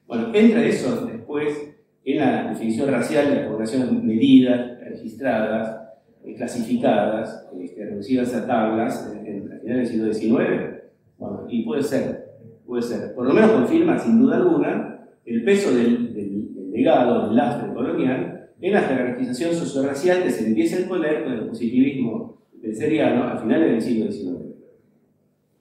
Bueno, 0.08 0.32
entra 0.34 0.66
eso 0.66 1.06
después 1.06 1.76
en 2.04 2.18
la 2.18 2.50
definición 2.50 2.90
racial 2.90 3.30
de 3.30 3.36
las 3.36 3.48
poblaciones 3.48 3.92
medidas, 3.92 4.80
registradas, 4.80 5.86
eh, 6.24 6.36
clasificadas, 6.36 7.48
este, 7.60 7.86
reducidas 7.86 8.34
a 8.34 8.48
tablas 8.48 9.12
en, 9.26 9.52
a 9.52 9.60
finales 9.60 9.92
del 9.92 10.14
siglo 10.14 10.14
XIX. 10.14 10.84
Bueno, 11.18 11.46
y 11.50 11.64
puede 11.64 11.84
ser, 11.84 12.34
puede 12.66 12.82
ser. 12.82 13.14
Por 13.14 13.28
lo 13.28 13.34
menos 13.34 13.52
confirma, 13.52 13.98
sin 13.98 14.20
duda 14.20 14.38
alguna, 14.38 15.08
el 15.26 15.44
peso 15.44 15.74
del, 15.74 16.14
del, 16.14 16.35
legado, 16.76 17.28
del 17.28 17.36
lastre 17.36 17.74
colonial 17.74 18.50
en 18.62 18.74
la 18.74 18.82
jerarquización 18.82 19.54
socioracial 19.54 20.24
que 20.24 20.32
se 20.32 20.48
empieza 20.48 20.78
a 20.78 20.82
imponer 20.82 21.24
con 21.24 21.34
el 21.34 21.48
positivismo 21.48 22.36
seriano 22.74 23.24
a 23.26 23.38
finales 23.38 23.72
del 23.72 23.82
siglo 23.82 24.12
XIX. 24.12 24.46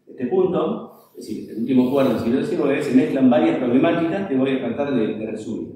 Este 0.09 0.27
punto, 0.27 1.11
es 1.17 1.27
decir, 1.27 1.51
el 1.51 1.59
último 1.59 1.91
cuarto 1.91 2.15
del 2.15 2.45
siglo 2.45 2.45
XIX, 2.45 2.85
se 2.85 2.95
mezclan 2.95 3.29
varias 3.29 3.59
problemáticas 3.59 4.29
que 4.29 4.37
voy 4.37 4.53
a 4.53 4.59
tratar 4.61 4.95
de, 4.95 5.15
de 5.15 5.27
resumir. 5.27 5.75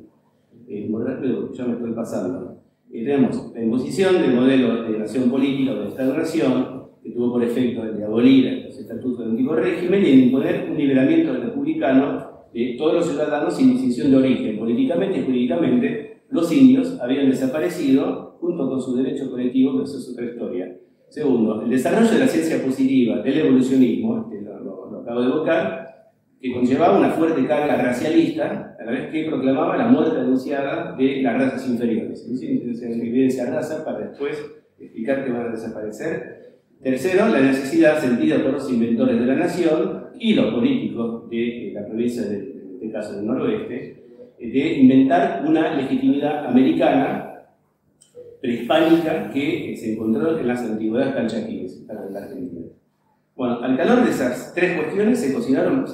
Eh, 0.69 0.91
rápido, 0.93 1.53
ya 1.53 1.65
me 1.65 1.75
estoy 1.75 1.93
pasando. 1.93 2.59
Eh, 2.93 3.05
tenemos 3.05 3.53
la 3.55 3.63
imposición 3.63 4.21
del 4.21 4.35
modelo 4.35 4.83
de 4.85 4.99
nación 4.99 5.31
política 5.31 5.73
o 5.73 5.81
de 5.81 5.89
Estado-nación, 5.89 6.89
que 7.03 7.11
tuvo 7.11 7.33
por 7.33 7.45
efecto 7.45 7.85
el 7.85 7.97
de 7.97 8.05
abolir 8.05 8.65
los 8.67 8.79
estatutos 8.79 9.21
del 9.21 9.31
antiguo 9.31 9.55
régimen 9.55 10.05
y 10.05 10.09
el 10.09 10.19
imponer 10.25 10.69
un 10.71 10.77
liberamiento 10.77 11.33
republicano 11.33 12.28
de 12.53 12.75
todos 12.79 12.95
los 12.95 13.07
ciudadanos 13.07 13.57
sin 13.57 13.73
distinción 13.73 14.11
de 14.11 14.17
origen. 14.17 14.59
Políticamente 14.59 15.19
y 15.19 15.23
jurídicamente, 15.25 16.23
los 16.31 16.53
indios 16.53 16.99
habían 17.01 17.31
desaparecido 17.31 18.37
junto 18.41 18.69
con 18.69 18.81
su 18.81 18.97
derecho 18.97 19.31
colectivo, 19.31 19.79
que 19.79 19.85
eso 19.85 19.99
es 19.99 20.11
otra 20.11 20.27
historia. 20.27 20.77
Segundo, 21.09 21.63
el 21.63 21.71
desarrollo 21.71 22.11
de 22.11 22.19
la 22.19 22.29
ciencia 22.29 22.63
positiva, 22.63 23.21
del 23.23 23.39
evolucionismo, 23.39 24.29
que 24.29 24.41
lo, 24.43 24.91
lo 24.91 25.01
acabo 25.01 25.23
de 25.23 25.29
evocar, 25.29 25.89
que 26.41 26.53
conllevaba 26.53 26.99
una 26.99 27.11
fuerte 27.11 27.47
carga 27.47 27.77
racialista, 27.77 28.77
a 28.79 28.85
la 28.85 28.93
vez 28.93 29.11
que 29.11 29.25
proclamaba 29.25 29.77
la 29.77 29.89
muerte 29.89 30.21
anunciada 30.21 30.95
de 30.97 31.23
las 31.23 31.35
razas 31.35 31.69
inferiores. 31.69 32.21
Es 32.21 32.41
decir, 32.41 32.63
evidencia 32.83 33.51
raza 33.51 33.85
para 33.85 34.01
después 34.01 34.39
explicar 34.79 35.25
que 35.25 35.33
van 35.33 35.47
a 35.47 35.51
desaparecer. 35.51 36.59
Tercero, 36.83 37.29
la 37.29 37.41
necesidad 37.41 37.99
sentida 37.99 38.41
por 38.41 38.53
los 38.53 38.71
inventores 38.71 39.19
de 39.19 39.27
la 39.27 39.35
nación 39.35 40.08
y 40.19 40.35
los 40.35 40.55
políticos 40.55 41.29
de 41.31 41.73
la 41.75 41.87
provincia, 41.87 42.23
de, 42.23 42.37
en 42.37 42.71
este 42.75 42.93
caso 42.93 43.17
del 43.17 43.27
noroeste, 43.27 44.05
de 44.39 44.79
inventar 44.79 45.45
una 45.47 45.75
legitimidad 45.75 46.47
americana 46.47 47.25
prehispánica 48.41 49.31
que 49.31 49.77
se 49.77 49.95
encontró 49.95 50.39
en 50.39 50.47
las 50.47 50.61
antigüedades 50.63 51.15
calchaquíes 51.15 51.85
la 52.13 52.21
Argentina. 52.21 52.67
Bueno, 53.37 53.61
al 53.63 53.77
calor 53.77 54.05
de 54.05 54.11
esas 54.11 54.53
tres 54.55 54.77
cuestiones 54.77 55.21
se 55.21 55.33
cocinaron, 55.33 55.85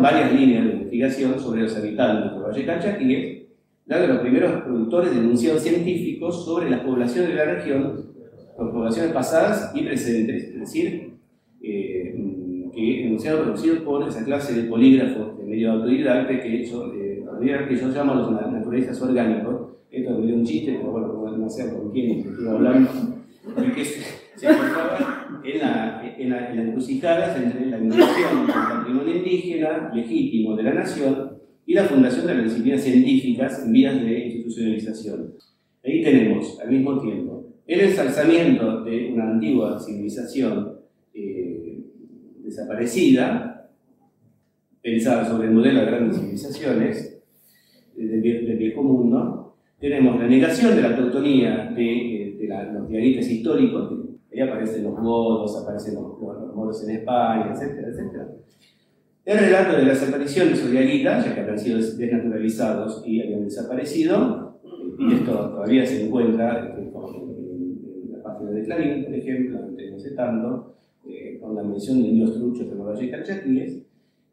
varias 0.00 0.32
líneas 0.32 0.64
de 0.64 0.72
investigación 0.72 1.40
sobre 1.40 1.62
los 1.62 1.76
habitantes 1.76 2.32
de 2.32 2.38
Valle 2.38 2.66
Calchaquíes, 2.66 3.42
dado 3.84 4.06
los 4.06 4.18
primeros 4.18 4.62
productores 4.62 5.12
de 5.12 5.18
enunciados 5.18 5.62
científicos 5.62 6.44
sobre 6.44 6.70
las 6.70 6.80
poblaciones 6.80 7.30
de 7.30 7.34
la 7.34 7.44
región, 7.46 8.14
las 8.58 8.70
poblaciones 8.70 9.12
pasadas 9.12 9.72
y 9.74 9.82
presentes, 9.82 10.44
es 10.44 10.60
decir, 10.60 10.86
eh, 10.86 11.03
que 13.14 13.28
enunciados 13.28 13.42
producidos 13.42 13.78
por 13.80 14.08
esa 14.08 14.24
clase 14.24 14.54
de 14.54 14.68
polígrafos 14.68 15.38
de 15.38 15.44
medio 15.44 15.72
autodidacta 15.72 16.40
que 16.40 16.64
yo, 16.64 16.92
eh, 16.94 17.22
que 17.68 17.76
yo 17.76 17.88
llamo 17.88 18.14
los 18.14 18.32
naturalistas 18.32 19.00
orgánicos. 19.02 19.74
Esto 19.90 20.18
me 20.18 20.26
dio 20.26 20.34
un 20.34 20.44
chiste, 20.44 20.72
pero 20.78 20.90
bueno, 20.90 21.36
no 21.36 21.48
sé 21.48 21.72
con 21.72 21.92
quién 21.92 22.18
estoy 22.18 22.48
hablando, 22.48 22.90
y 23.56 23.70
que 23.72 23.84
se 23.84 24.48
encontraba 24.48 25.40
en 25.44 25.58
la, 25.60 26.14
en 26.18 26.30
la, 26.30 26.50
en 26.50 26.56
la 26.56 26.62
encrucijada 26.64 27.36
entre 27.36 27.66
la 27.66 27.78
innovación 27.78 28.46
del 28.46 28.54
patrimonio 28.54 29.16
indígena 29.16 29.92
legítimo 29.94 30.56
de 30.56 30.62
la 30.64 30.74
nación 30.74 31.38
y 31.66 31.74
la 31.74 31.84
fundación 31.84 32.26
de 32.26 32.34
las 32.34 32.44
disciplinas 32.44 32.82
científicas 32.82 33.64
en 33.64 33.72
vías 33.72 34.00
de 34.00 34.26
institucionalización. 34.26 35.34
Ahí 35.84 36.02
tenemos, 36.02 36.58
al 36.60 36.70
mismo 36.70 37.00
tiempo, 37.00 37.46
el 37.66 37.80
ensalzamiento 37.80 38.82
de 38.82 39.12
una 39.12 39.30
antigua 39.30 39.78
civilización 39.78 40.73
desaparecida, 42.44 43.70
pensada 44.82 45.24
sobre 45.26 45.48
el 45.48 45.54
modelo 45.54 45.80
de 45.80 45.86
grandes 45.86 46.18
civilizaciones 46.18 47.22
del, 47.96 48.22
del 48.22 48.56
viejo 48.56 48.82
mundo, 48.82 49.56
tenemos 49.78 50.18
la 50.18 50.26
negación 50.26 50.76
de 50.76 50.82
la 50.82 50.96
teutonía 50.96 51.72
de, 51.74 52.28
eh, 52.28 52.48
los 52.72 52.88
diaritas 52.88 53.28
históricos, 53.28 54.00
Ahí 54.32 54.40
aparecen 54.40 54.82
los 54.82 54.96
godos, 54.96 55.62
aparecen 55.62 55.94
los, 55.94 56.20
los, 56.20 56.54
moros 56.56 56.82
en 56.88 56.96
España, 56.96 57.52
etcétera, 57.52 57.88
etcétera. 57.88 58.28
El 59.24 59.38
relato 59.38 59.76
de 59.76 59.84
la 59.84 59.90
desaparición 59.90 60.48
de 60.48 60.56
Soriaguita, 60.56 61.24
ya 61.24 61.34
que 61.34 61.40
habían 61.40 61.58
sido 61.58 61.78
desnaturalizados 61.78 63.04
y 63.06 63.22
habían 63.22 63.44
desaparecido, 63.44 64.58
y 64.98 65.14
esto 65.14 65.32
todavía 65.50 65.86
se 65.86 66.06
encuentra 66.06 66.74
en, 66.76 66.92
la 68.10 68.22
página 68.24 68.50
de 68.50 68.64
Clarín, 68.64 69.04
por 69.04 69.14
ejemplo, 69.14 69.60
no 69.92 69.98
sé 70.00 70.10
tanto, 70.12 70.73
eh, 70.73 70.73
con 71.44 71.54
la 71.54 71.62
mención 71.62 72.02
de 72.02 72.08
indios 72.08 72.34
truchos 72.34 72.70
de 72.70 72.74
los 72.74 72.98
Calchaquíes, 72.98 73.82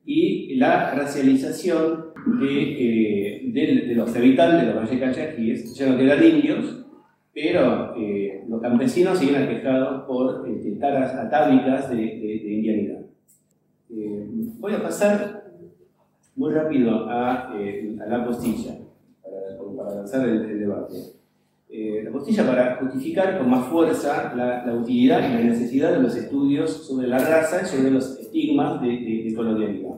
y 0.06 0.56
la 0.56 0.96
racialización 0.96 2.06
de, 2.40 3.90
eh, 3.90 3.96
los 3.96 4.16
habitantes 4.16 4.62
de 4.62 4.74
los 4.74 4.84
Valle 4.84 5.00
Calchaquíes, 5.00 5.76
ya 5.76 5.90
no 5.90 5.98
quedan 5.98 6.24
indios, 6.24 6.86
pero 7.34 7.96
eh, 7.98 8.44
los 8.48 8.62
campesinos 8.62 9.20
siguen 9.20 9.44
aquejados 9.44 10.06
por 10.06 10.48
este, 10.50 10.72
taras 10.72 11.14
atávicas 11.14 11.90
de, 11.90 11.98
de, 11.98 12.54
indianidad. 12.54 13.02
Eh, 13.90 14.28
voy 14.60 14.74
a 14.74 14.82
pasar 14.82 15.44
muy 16.36 16.52
rápido 16.52 17.10
a, 17.10 17.54
la 18.08 18.26
postilla, 18.26 18.80
para, 19.22 19.76
para 19.76 19.96
lanzar 19.98 20.28
el 20.28 20.60
debate. 20.60 21.21
Eh, 21.74 22.02
la 22.04 22.12
postilla 22.12 22.46
para 22.46 22.76
justificar 22.76 23.38
con 23.38 23.50
más 23.50 23.66
fuerza 23.68 24.34
la, 24.36 24.66
la, 24.66 24.74
utilidad 24.74 25.20
y 25.20 25.34
la 25.36 25.40
necesidad 25.40 25.94
de 25.94 26.02
los 26.02 26.14
estudios 26.18 26.70
sobre 26.70 27.08
la 27.08 27.18
raza 27.18 27.62
y 27.64 27.66
sobre 27.66 27.92
los 27.92 28.20
estigmas 28.20 28.82
de, 28.82 28.88
de 28.90 29.34
colonialidad. 29.34 29.96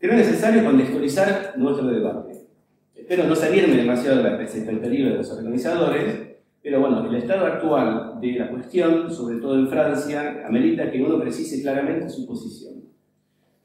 Creo 0.00 0.16
necesario 0.16 0.64
contextualizar 0.64 1.54
nuestro 1.56 1.86
debate. 1.86 2.44
Espero 2.92 3.22
no 3.22 3.36
salirme 3.36 3.76
demasiado 3.76 4.16
de 4.16 4.22
la 4.24 4.42
expectativa 4.42 5.10
de 5.10 5.16
los 5.18 5.30
organizadores, 5.30 6.30
pero 6.60 6.80
bueno, 6.80 7.06
el 7.06 7.14
estado 7.14 7.46
actual 7.46 8.20
de 8.20 8.32
la 8.32 8.50
cuestión, 8.50 9.12
sobre 9.12 9.38
todo 9.38 9.60
en 9.60 9.68
Francia, 9.68 10.44
amerita 10.44 10.90
que 10.90 11.00
uno 11.00 11.20
precise 11.20 11.62
claramente 11.62 12.08
su 12.08 12.26
posición. 12.26 12.82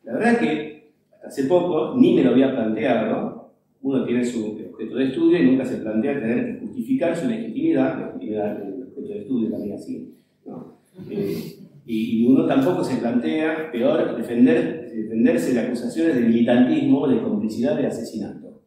La 0.03 0.13
verdad 0.13 0.33
es 0.33 0.37
que 0.37 0.93
hasta 1.11 1.27
hace 1.29 1.45
poco 1.45 1.95
ni 1.97 2.13
me 2.13 2.23
lo 2.23 2.31
había 2.31 2.51
planteado, 2.51 3.49
uno 3.81 4.05
tiene 4.05 4.23
su 4.23 4.45
objeto 4.75 4.97
de 4.97 5.05
estudio 5.05 5.41
y 5.41 5.45
nunca 5.45 5.65
se 5.65 5.77
plantea 5.77 6.19
tener 6.19 6.45
que 6.45 6.65
justificar 6.65 7.15
su 7.15 7.27
legitimidad, 7.27 7.97
legitimidad 7.97 8.57
del 8.57 8.83
objeto 8.83 9.07
de 9.07 9.19
estudio 9.19 9.51
también 9.51 9.75
así, 9.75 10.15
¿no? 10.45 10.77
eh, 11.09 11.55
y, 11.85 12.25
uno 12.25 12.45
tampoco 12.45 12.83
se 12.83 12.97
plantea, 12.97 13.71
peor, 13.71 14.17
defender, 14.17 14.91
defenderse 14.91 15.53
de 15.53 15.59
acusaciones 15.59 16.15
de 16.15 16.21
militantismo, 16.21 17.07
de 17.07 17.21
complicidad, 17.21 17.77
de 17.77 17.87
asesinato. 17.87 18.63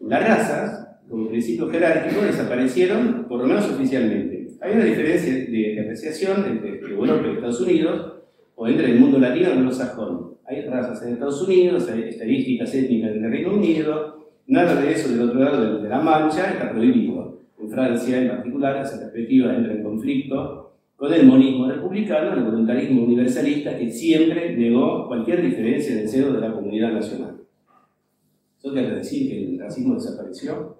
Las 0.00 0.22
razas, 0.22 1.00
como 1.08 1.28
principio 1.28 1.68
jerárquico 1.68 2.22
desaparecieron, 2.22 3.26
por 3.28 3.40
lo 3.40 3.46
menos 3.46 3.68
oficialmente. 3.68 4.50
Hay 4.60 4.74
una 4.74 4.84
diferencia 4.84 5.32
de, 5.32 5.46
de 5.46 5.80
apreciación 5.80 6.44
entre 6.46 6.78
Europa 6.78 7.26
y 7.26 7.34
Estados 7.34 7.60
Unidos 7.60 8.12
o 8.54 8.68
entre 8.68 8.92
el 8.92 9.00
mundo 9.00 9.18
latino 9.18 9.48
y 9.48 9.52
el 9.52 9.58
anglosajón. 9.58 10.34
Hay 10.46 10.62
razas 10.62 11.02
en 11.02 11.14
Estados 11.14 11.42
Unidos, 11.42 11.88
hay 11.90 12.02
estadísticas 12.02 12.72
étnicas 12.74 13.16
en 13.16 13.24
el 13.24 13.30
Reino 13.30 13.54
Unido, 13.54 14.23
nada 14.46 14.80
de 14.80 14.92
eso 14.92 15.08
del 15.08 15.22
otro 15.22 15.40
lado 15.40 15.78
de 15.78 15.88
la 15.88 16.00
Mancha 16.00 16.52
está 16.52 16.70
prohibido. 16.70 17.40
En 17.58 17.70
Francia, 17.70 18.20
en 18.20 18.28
particular, 18.28 18.76
esa 18.76 18.98
perspectiva 18.98 19.54
entra 19.54 19.72
en 19.72 19.82
conflicto 19.82 20.64
con 20.96 21.12
el 21.12 21.26
monismo 21.26 21.68
republicano, 21.68 22.34
el 22.34 22.44
voluntarismo 22.44 23.04
universalista 23.04 23.76
que 23.76 23.90
siempre 23.90 24.56
negó 24.56 25.06
cualquier 25.06 25.42
diferencia 25.42 25.92
en 25.92 26.00
el 26.00 26.08
seno 26.08 26.32
de 26.32 26.40
la 26.40 26.52
comunidad 26.52 26.92
nacional. 26.92 27.36
¿Eso 28.58 28.72
quiere 28.72 28.96
decir 28.96 29.28
que 29.28 29.44
el 29.44 29.58
racismo 29.58 29.94
desapareció? 29.94 30.76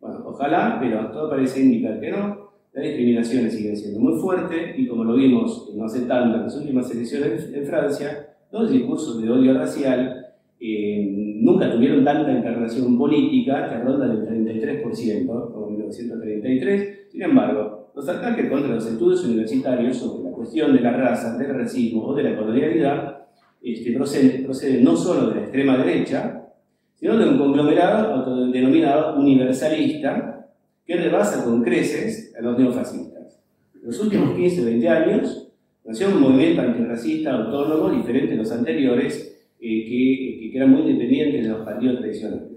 Bueno, 0.00 0.22
ojalá, 0.24 0.78
pero 0.80 1.10
todo 1.10 1.30
parece 1.30 1.60
indicar 1.60 2.00
que 2.00 2.10
no. 2.10 2.48
Las 2.72 2.84
discriminaciones 2.84 3.54
siguen 3.54 3.76
siendo 3.76 4.00
muy 4.00 4.20
fuertes 4.20 4.78
y 4.78 4.86
como 4.86 5.04
lo 5.04 5.14
vimos 5.14 5.70
no 5.74 5.84
hace 5.84 6.02
tanto 6.02 6.36
en 6.36 6.42
las 6.44 6.56
últimas 6.56 6.90
elecciones 6.90 7.50
en 7.52 7.66
Francia, 7.66 8.36
los 8.52 8.70
discursos 8.70 9.20
de 9.22 9.30
odio 9.30 9.54
racial 9.54 10.34
eh, 10.60 11.27
nunca 11.40 11.70
tuvieron 11.70 12.04
tanta 12.04 12.30
encarnación 12.30 12.98
política 12.98 13.68
que 13.68 13.78
ronda 13.78 14.08
del 14.08 14.26
33%, 14.26 15.26
como 15.26 15.68
en 15.68 15.72
1933. 15.76 17.08
Sin 17.10 17.22
embargo, 17.22 17.90
los 17.94 18.08
ataques 18.08 18.48
contra 18.48 18.74
los 18.74 18.86
estudios 18.86 19.24
universitarios 19.24 19.96
sobre 19.96 20.30
la 20.30 20.36
cuestión 20.36 20.74
de 20.74 20.80
la 20.80 20.92
raza, 20.92 21.36
del 21.36 21.54
racismo 21.54 22.04
o 22.04 22.14
de 22.14 22.22
la 22.22 22.36
colonialidad 22.36 23.26
este, 23.62 23.92
proceden, 23.92 24.84
no 24.84 24.96
solo 24.96 25.28
de 25.28 25.34
la 25.36 25.40
extrema 25.42 25.76
derecha, 25.78 26.44
sino 26.94 27.16
de 27.16 27.28
un 27.28 27.38
conglomerado 27.38 28.50
denominado 28.50 29.18
universalista, 29.18 30.34
que 30.86 30.96
rebasa 30.96 31.44
con 31.44 31.62
creces 31.62 32.34
a 32.38 32.42
los 32.42 32.58
neofascistas. 32.58 33.40
En 33.74 33.86
los 33.86 34.00
últimos 34.00 34.34
15 34.34 34.64
20 34.64 34.88
años 34.88 35.48
nació 35.84 36.08
un 36.08 36.20
movimiento 36.20 36.62
antirracista 36.62 37.34
autónomo 37.34 37.90
diferente 37.90 38.34
a 38.34 38.38
los 38.38 38.50
anteriores, 38.50 39.28
eh, 39.60 39.84
que, 39.84 40.37
que, 40.50 40.56
eran 40.56 40.70
muy 40.70 40.82
independientes 40.82 41.42
de 41.42 41.48
los 41.48 41.64
partidos 41.64 41.98
tradicionales. 41.98 42.48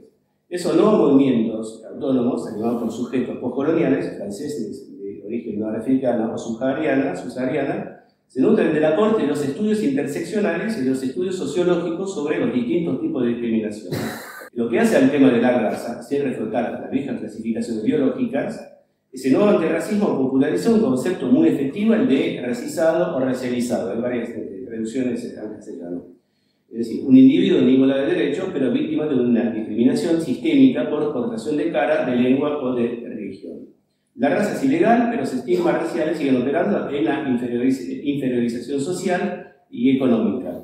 Esos 0.50 0.76
nuevos 0.76 1.14
movimientos 1.14 1.84
autónomos, 1.90 2.48
animados 2.48 2.84
por 2.84 2.92
sujetos 2.92 3.38
postcoloniales, 3.38 4.18
franceses 4.18 4.92
de 5.00 5.24
origen 5.26 5.60
norafricano 5.60 6.34
o 6.34 6.38
subsahariana, 6.38 7.16
subsahariana, 7.16 8.04
se 8.28 8.42
nutren 8.42 8.74
del 8.74 8.86
aporte 8.86 9.24
de 9.24 9.28
los 9.28 9.44
estudios 9.44 9.84
interseccionales 9.84 10.78
y 10.78 10.84
de 10.84 10.90
los 10.92 11.04
estudios 11.04 11.36
sociológicos 11.36 12.14
sobre 12.14 12.40
los 12.40 12.54
distintos 12.54 13.02
tipos 13.02 13.24
de 13.24 13.30
discriminación. 13.30 13.94
Lo 14.54 14.70
que 14.70 14.80
hace 14.80 14.98
al 14.98 15.12
tema 15.12 15.30
de 15.30 15.42
la 15.42 15.60
raza, 15.60 16.04
sin 16.04 16.24
reflotar 16.24 16.80
las 16.82 16.92
viejas 16.92 17.20
clasificaciones 17.20 17.84
biológicas, 17.84 18.72
ese 19.12 19.32
nuevo 19.32 19.50
antirracismo 19.50 20.18
popularizó 20.18 20.74
un 20.74 20.82
concepto 20.82 21.28
muy 21.28 21.50
efectivo, 21.50 21.94
el 21.94 22.08
de 22.08 22.42
racizado 22.46 23.16
o 23.16 23.20
racializado. 23.20 23.92
Hay 23.92 24.00
varias 24.00 24.30
eh, 24.30 24.64
traducciones 24.66 25.26
en 25.26 25.54
castellano. 25.54 26.06
Es 26.72 26.88
decir, 26.88 27.04
un 27.06 27.18
individuo 27.18 27.60
en 27.60 27.70
igualdad 27.70 27.98
de 27.98 28.16
derechos, 28.16 28.46
pero 28.54 28.72
víctima 28.72 29.06
de 29.06 29.16
una 29.16 29.52
discriminación 29.52 30.22
sistémica 30.22 30.90
por 30.90 31.12
portación 31.12 31.58
de 31.58 31.70
cara, 31.70 32.10
de 32.10 32.16
lengua 32.16 32.58
o 32.64 32.74
de 32.74 33.04
religión. 33.06 33.68
La 34.16 34.30
raza 34.30 34.54
es 34.54 34.64
ilegal, 34.64 35.08
pero 35.10 35.24
los 35.24 35.34
estigmas 35.34 35.74
raciales 35.74 36.18
siguen 36.18 36.42
operando 36.42 36.90
en 36.90 37.04
la 37.04 37.28
inferiorización 37.28 38.80
social 38.80 39.54
y 39.70 39.98
económica. 39.98 40.64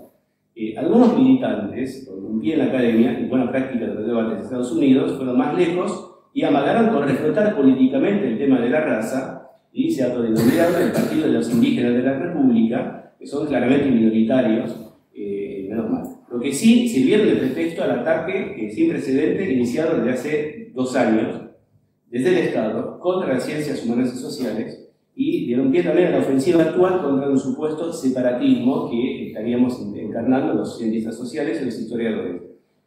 Eh, 0.55 0.75
algunos 0.77 1.17
militantes, 1.17 2.07
con 2.07 2.25
un 2.25 2.39
pie 2.39 2.53
en 2.53 2.59
la 2.59 2.65
academia 2.65 3.19
y 3.19 3.25
buena 3.25 3.51
práctica 3.51 3.87
de 3.87 3.95
los 3.95 4.07
debates 4.07 4.37
de 4.37 4.43
Estados 4.45 4.71
Unidos, 4.71 5.17
fueron 5.17 5.37
más 5.37 5.57
lejos 5.57 6.09
y 6.33 6.43
amagaron 6.43 6.87
con 6.87 7.05
reflotar 7.05 7.53
políticamente 7.53 8.29
el 8.29 8.37
tema 8.37 8.61
de 8.61 8.69
la 8.69 8.79
raza 8.79 9.49
y 9.73 9.91
se 9.91 10.05
autodenominaron 10.05 10.81
el 10.81 10.91
Partido 10.93 11.27
de 11.27 11.33
los 11.33 11.51
Indígenas 11.51 11.95
de 11.95 12.03
la 12.03 12.17
República, 12.17 13.13
que 13.19 13.27
son 13.27 13.45
claramente 13.45 13.91
minoritarios 13.91 14.86
lo 16.37 16.43
que 16.43 16.53
sí 16.53 16.87
sirvieron 16.87 17.29
de 17.29 17.35
pretexto 17.37 17.83
al 17.83 17.99
ataque 18.01 18.69
sin 18.71 18.89
precedente 18.89 19.51
iniciado 19.51 19.97
desde 19.97 20.11
hace 20.11 20.71
dos 20.75 20.95
años 20.95 21.41
desde 22.11 22.29
el 22.29 22.47
Estado 22.47 22.99
contra 22.99 23.33
las 23.33 23.43
ciencias 23.43 23.83
humanas 23.83 24.13
y 24.13 24.19
sociales 24.19 24.87
y 25.15 25.47
dieron 25.47 25.71
pie 25.71 25.81
también 25.81 26.09
a 26.09 26.11
la 26.11 26.19
ofensiva 26.19 26.61
actual 26.61 27.01
contra 27.01 27.27
un 27.27 27.39
supuesto 27.39 27.91
separatismo 27.91 28.87
que 28.87 29.29
estaríamos 29.29 29.81
encarnando 29.95 30.53
los 30.53 30.77
cientistas 30.77 31.17
sociales 31.17 31.59
y 31.59 31.65
los 31.65 31.79
historiadores. 31.79 32.43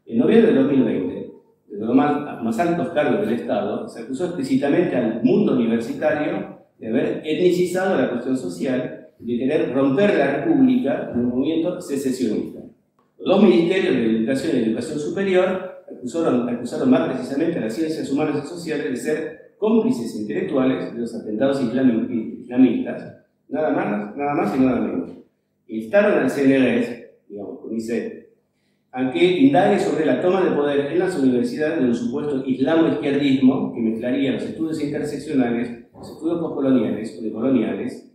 En 0.07 0.19
noviembre 0.19 0.53
de 0.53 0.63
2020, 0.63 1.33
desde 1.71 1.85
los 1.87 1.95
más, 1.97 2.45
más 2.45 2.59
altos 2.61 2.91
cargos 2.91 3.27
del 3.27 3.35
Estado, 3.35 3.89
se 3.89 4.03
acusó 4.03 4.27
explícitamente 4.27 4.95
al 4.95 5.25
mundo 5.25 5.55
universitario 5.55 6.57
de 6.79 6.87
haber 6.87 7.23
etnicizado 7.25 8.01
la 8.01 8.11
cuestión 8.11 8.39
social 8.39 9.09
y 9.19 9.33
de 9.33 9.39
querer 9.45 9.75
romper 9.75 10.17
la 10.17 10.37
república 10.37 11.11
un 11.17 11.31
movimiento 11.31 11.81
secesionista. 11.81 12.60
Los 13.23 13.43
ministerios 13.43 13.95
de 13.95 14.17
Educación 14.17 14.57
y 14.57 14.65
Educación 14.65 14.99
Superior 14.99 15.85
acusaron, 15.91 16.49
acusaron 16.49 16.91
más 16.91 17.13
precisamente 17.13 17.59
a 17.59 17.63
las 17.63 17.75
ciencias 17.75 18.11
humanas 18.11 18.43
y 18.45 18.49
sociales 18.49 18.91
de 18.91 18.97
ser 18.97 19.55
cómplices 19.59 20.17
intelectuales 20.17 20.95
de 20.95 21.01
los 21.01 21.15
atentados 21.15 21.61
islamistas, 21.61 23.19
nada 23.49 23.71
más, 23.73 24.17
nada 24.17 24.35
más 24.35 24.57
y 24.57 24.61
nada 24.61 24.81
menos. 24.81 25.11
Instaron 25.67 26.19
al 26.19 26.31
CNRS, 26.31 27.11
digamos, 27.29 27.61
con 27.61 27.77
ICE, 27.77 28.31
a 28.91 29.13
que 29.13 29.23
indague 29.23 29.79
sobre 29.79 30.07
la 30.07 30.23
toma 30.23 30.43
de 30.43 30.57
poder 30.57 30.91
en 30.91 30.99
las 30.99 31.19
universidades 31.19 31.79
de 31.79 31.87
un 31.87 31.95
supuesto 31.95 32.43
islamo-izquierdismo 32.47 33.75
que 33.75 33.81
mezclaría 33.81 34.33
los 34.33 34.45
estudios 34.45 34.83
interseccionales, 34.83 35.85
los 35.93 36.11
estudios 36.11 36.41
postcoloniales 36.41 37.19
o 37.19 37.23
decoloniales, 37.23 38.10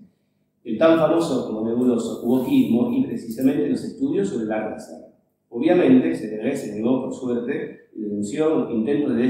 el 0.66 0.78
tan 0.80 0.98
famoso 0.98 1.46
como 1.46 1.68
nebuloso 1.68 2.24
wokismo 2.26 2.92
y 2.92 3.06
precisamente 3.06 3.70
los 3.70 3.84
estudios 3.84 4.30
sobre 4.30 4.48
la 4.48 4.70
raza. 4.70 5.06
Obviamente, 5.50 6.14
se, 6.16 6.74
negó, 6.76 7.04
por 7.04 7.14
suerte, 7.14 7.90
y 7.96 8.02
denunció 8.02 8.70
intentos 8.72 9.16
de 9.16 9.28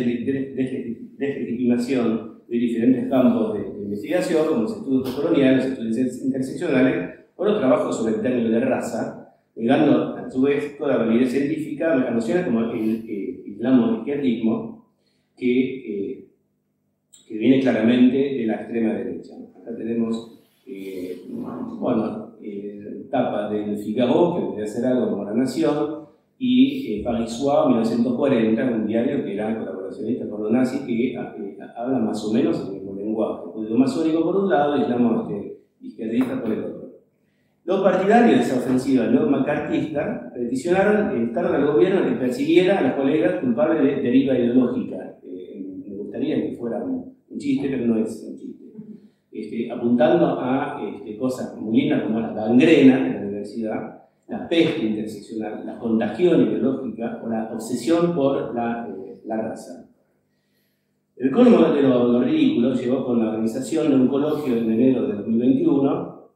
deslegitimación 1.18 2.40
de 2.48 2.58
diferentes 2.58 3.10
campos 3.10 3.54
de, 3.54 3.76
investigación, 3.86 4.48
como 4.48 4.62
los 4.64 4.78
estudios 4.78 5.10
coloniales, 5.12 5.66
estudios 5.66 6.24
interseccionales, 6.24 7.20
o 7.36 7.46
los 7.46 7.60
trabajos 7.60 7.98
sobre 7.98 8.16
el 8.16 8.22
término 8.22 8.50
de 8.50 8.62
raza, 8.62 9.36
negando 9.56 10.16
a 10.16 10.30
su 10.30 10.42
vez 10.42 10.78
toda 10.78 10.98
validez 10.98 11.32
científica 11.32 11.94
a 11.94 12.12
nociones 12.12 12.46
como 12.46 12.72
el, 12.72 13.06
eh, 13.08 13.44
islamo-izquierdismo, 13.46 14.86
que, 15.38 15.60
eh, 15.60 16.28
que 17.28 17.38
viene 17.38 17.60
claramente 17.60 18.18
de 18.18 18.46
la 18.48 18.56
extrema 18.56 18.94
derecha. 18.94 19.34
Acá 19.62 19.76
tenemos 19.78 20.36
eh, 20.66 21.26
bueno, 21.30 22.36
eh, 22.42 23.08
tapa 23.10 23.50
del 23.50 23.78
Figaro, 23.78 24.36
que 24.36 24.42
debería 24.42 24.68
ser 24.68 24.86
algo 24.86 25.12
como 25.12 25.24
La 25.24 25.34
Nación, 25.34 26.06
y 26.38 27.00
eh, 27.00 27.04
Paris 27.04 27.40
1940, 27.40 28.64
un 28.66 28.88
diario 28.88 29.24
que 29.24 29.34
era 29.34 29.58
colaboracionista 29.58 30.28
con 30.30 30.44
los 30.44 30.52
nazis, 30.52 30.82
que 30.82 31.14
eh, 31.14 31.18
habla 31.78 32.00
más 32.00 32.24
o 32.26 32.34
menos 32.34 32.60
el 32.68 32.74
mismo 32.74 32.94
lenguaje, 32.94 33.44
judío 33.54 33.78
masónico 33.78 34.24
por 34.24 34.36
un 34.38 34.50
lado 34.50 34.78
y 34.78 34.82
islamo 34.82 35.22
este, 35.22 35.60
izquierdista 35.82 36.42
por 36.42 36.52
el 36.52 36.64
otro. 36.64 36.86
Los 37.64 37.82
partidarios 37.82 38.38
de 38.38 38.44
esa 38.44 38.58
ofensiva 38.58 39.06
no 39.08 39.28
macartista 39.28 40.32
peticionaron, 40.36 41.18
instaron 41.18 41.56
al 41.56 41.74
gobierno 41.74 42.04
que 42.04 42.18
persiguiera 42.18 42.80
a 42.80 42.82
los 42.82 42.94
colegas 42.94 43.40
culpables 43.42 43.82
de 43.82 44.02
deriva 44.02 44.38
ideológica. 44.38 45.18
me 45.24 45.96
gustaría 45.96 46.36
que 46.36 46.56
fuera 46.58 46.84
un 46.84 47.16
chiste, 47.38 47.70
pero 47.70 47.88
no 47.88 47.98
es 47.98 48.24
un 48.30 48.38
chiste. 48.38 48.55
Este, 49.36 49.70
apuntando 49.70 50.40
a 50.40 50.82
este, 50.82 51.18
cosas 51.18 51.60
muy 51.60 51.82
lindas 51.82 52.04
como 52.04 52.22
la 52.22 52.32
gangrena 52.32 53.04
de 53.04 53.14
la 53.16 53.20
universidad, 53.20 54.04
la 54.30 54.48
peste 54.48 54.86
interseccional, 54.86 55.66
la 55.66 55.78
contagión 55.78 56.48
ideológica 56.48 57.22
o 57.22 57.28
la 57.28 57.52
obsesión 57.52 58.16
por 58.16 58.56
la, 58.56 58.88
eh, 58.88 59.20
raza. 59.28 59.90
El 61.18 61.32
colmo 61.32 61.68
de 61.74 61.82
lo, 61.82 62.22
ridículo 62.24 62.76
llegó 62.76 63.06
con 63.06 63.20
la 63.20 63.32
organización 63.32 63.90
de 63.90 63.96
un 63.96 64.08
coloquio 64.08 64.56
en 64.56 64.72
enero 64.72 65.06
de 65.06 65.16
2021 65.16 66.30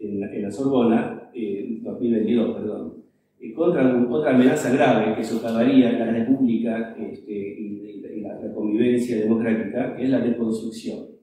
en, 0.00 0.42
la 0.42 0.50
Sorbona, 0.50 1.30
2022, 1.32 2.56
perdón, 2.56 2.94
eh, 3.38 3.52
contra 3.52 4.04
otra 4.10 4.34
amenaza 4.34 4.74
grave 4.74 5.14
que 5.14 5.22
socavaría 5.22 5.92
la 5.92 6.06
República 6.06 6.96
este, 6.98 7.32
y, 7.32 8.20
la, 8.20 8.52
convivencia 8.52 9.16
democrática, 9.20 9.94
que 9.94 10.02
es 10.02 10.10
la 10.10 10.18
reconstrucción 10.18 11.15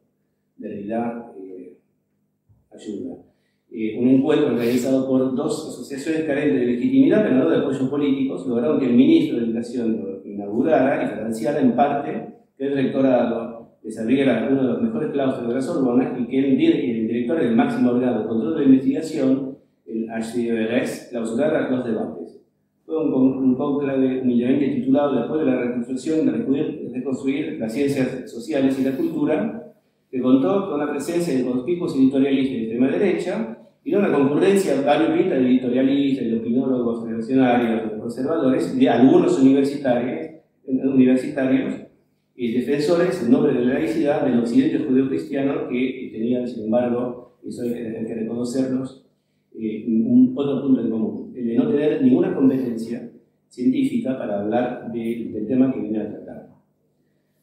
de 0.58 0.68
realidad 0.68 1.32
eh, 1.38 1.78
ayuda. 2.72 3.18
Eh, 3.76 3.98
un 4.00 4.08
encuentro 4.08 4.56
realizado 4.56 5.08
por 5.08 5.34
dos 5.36 5.68
asociaciones 5.70 6.26
carentes 6.26 6.60
de 6.60 6.66
legitimidad, 6.68 7.24
pero 7.24 7.36
no 7.38 7.50
de 7.50 7.58
apoyos 7.58 7.90
políticos, 7.90 8.46
lograron 8.46 8.80
que 8.80 8.86
el 8.86 8.94
ministro 8.94 9.40
de 9.40 9.46
Educación 9.46 10.00
lo 10.00 10.30
inaugurara 10.30 11.04
y 11.04 11.08
financiara 11.08 11.60
en 11.60 11.76
parte 11.76 12.36
que 12.56 12.68
el 12.68 12.74
rectorado 12.76 13.54
desabriera 13.82 14.48
uno 14.50 14.62
de 14.62 14.68
los 14.68 14.82
mejores 14.84 15.12
claustros 15.12 15.48
de 15.48 15.56
la 15.56 15.62
Sorbona 15.62 16.16
y 16.20 16.26
que 16.28 16.40
el, 16.40 16.58
director 16.58 17.40
del 17.40 17.56
máximo 17.56 17.96
grado 17.96 18.22
de 18.22 18.28
control 18.28 18.58
de 18.60 18.66
investigación, 18.66 19.58
el 19.88 20.08
HCBRS, 20.08 21.08
clausurara 21.10 21.72
los 21.72 21.84
debates. 21.84 22.42
Fue 22.86 23.04
un, 23.04 23.12
un 23.12 23.56
conclave 23.56 24.22
humildemente 24.22 24.68
titulado 24.76 25.20
Después 25.20 25.40
de 25.42 25.52
la 25.52 25.62
reconstrucción 25.62 26.26
de 26.26 26.92
reconstruir 26.94 27.58
las 27.60 27.74
ciencias 27.74 28.30
sociales 28.30 28.78
y 28.80 28.84
la 28.84 28.96
cultura, 28.96 29.63
que 30.14 30.22
contó 30.22 30.70
con 30.70 30.80
la 30.80 30.92
presencia 30.92 31.36
de 31.36 31.44
conspicuos 31.44 31.96
editorialistas 31.96 32.56
de 32.56 32.62
extrema 32.62 32.88
derecha 32.88 33.58
y 33.84 33.90
de 33.90 33.98
una 33.98 34.14
concurrencia 34.14 34.80
variopinta 34.84 35.34
de 35.34 35.48
editorialistas, 35.48 36.28
de 36.28 36.38
opinólogos 36.38 37.04
reaccionarios, 37.10 37.92
de 37.92 37.98
conservadores, 37.98 38.78
de 38.78 38.90
algunos 38.90 39.40
universitarios, 39.40 40.30
universitarios 40.68 41.74
y 42.36 42.52
defensores 42.52 43.24
en 43.24 43.32
nombre 43.32 43.54
de 43.54 43.66
la 43.66 43.74
laicidad 43.74 44.24
del 44.24 44.38
occidente 44.38 44.86
judeo-cristiano 44.86 45.68
que 45.68 46.12
tenían, 46.14 46.48
sin 46.48 46.66
embargo, 46.66 47.40
eso 47.44 47.64
hay 47.64 47.74
que 48.06 48.14
reconocerlos, 48.14 49.08
eh, 49.60 49.84
un 49.88 50.32
otro 50.36 50.62
punto 50.62 50.82
en 50.82 50.92
común, 50.92 51.34
el 51.36 51.48
de 51.48 51.56
no 51.56 51.68
tener 51.70 52.04
ninguna 52.04 52.36
competencia 52.36 53.10
científica 53.50 54.16
para 54.20 54.42
hablar 54.42 54.92
del 54.92 55.48
tema 55.48 55.74
que 55.74 55.80
viene 55.80 56.02
a 56.02 56.08
tratar. 56.08 56.53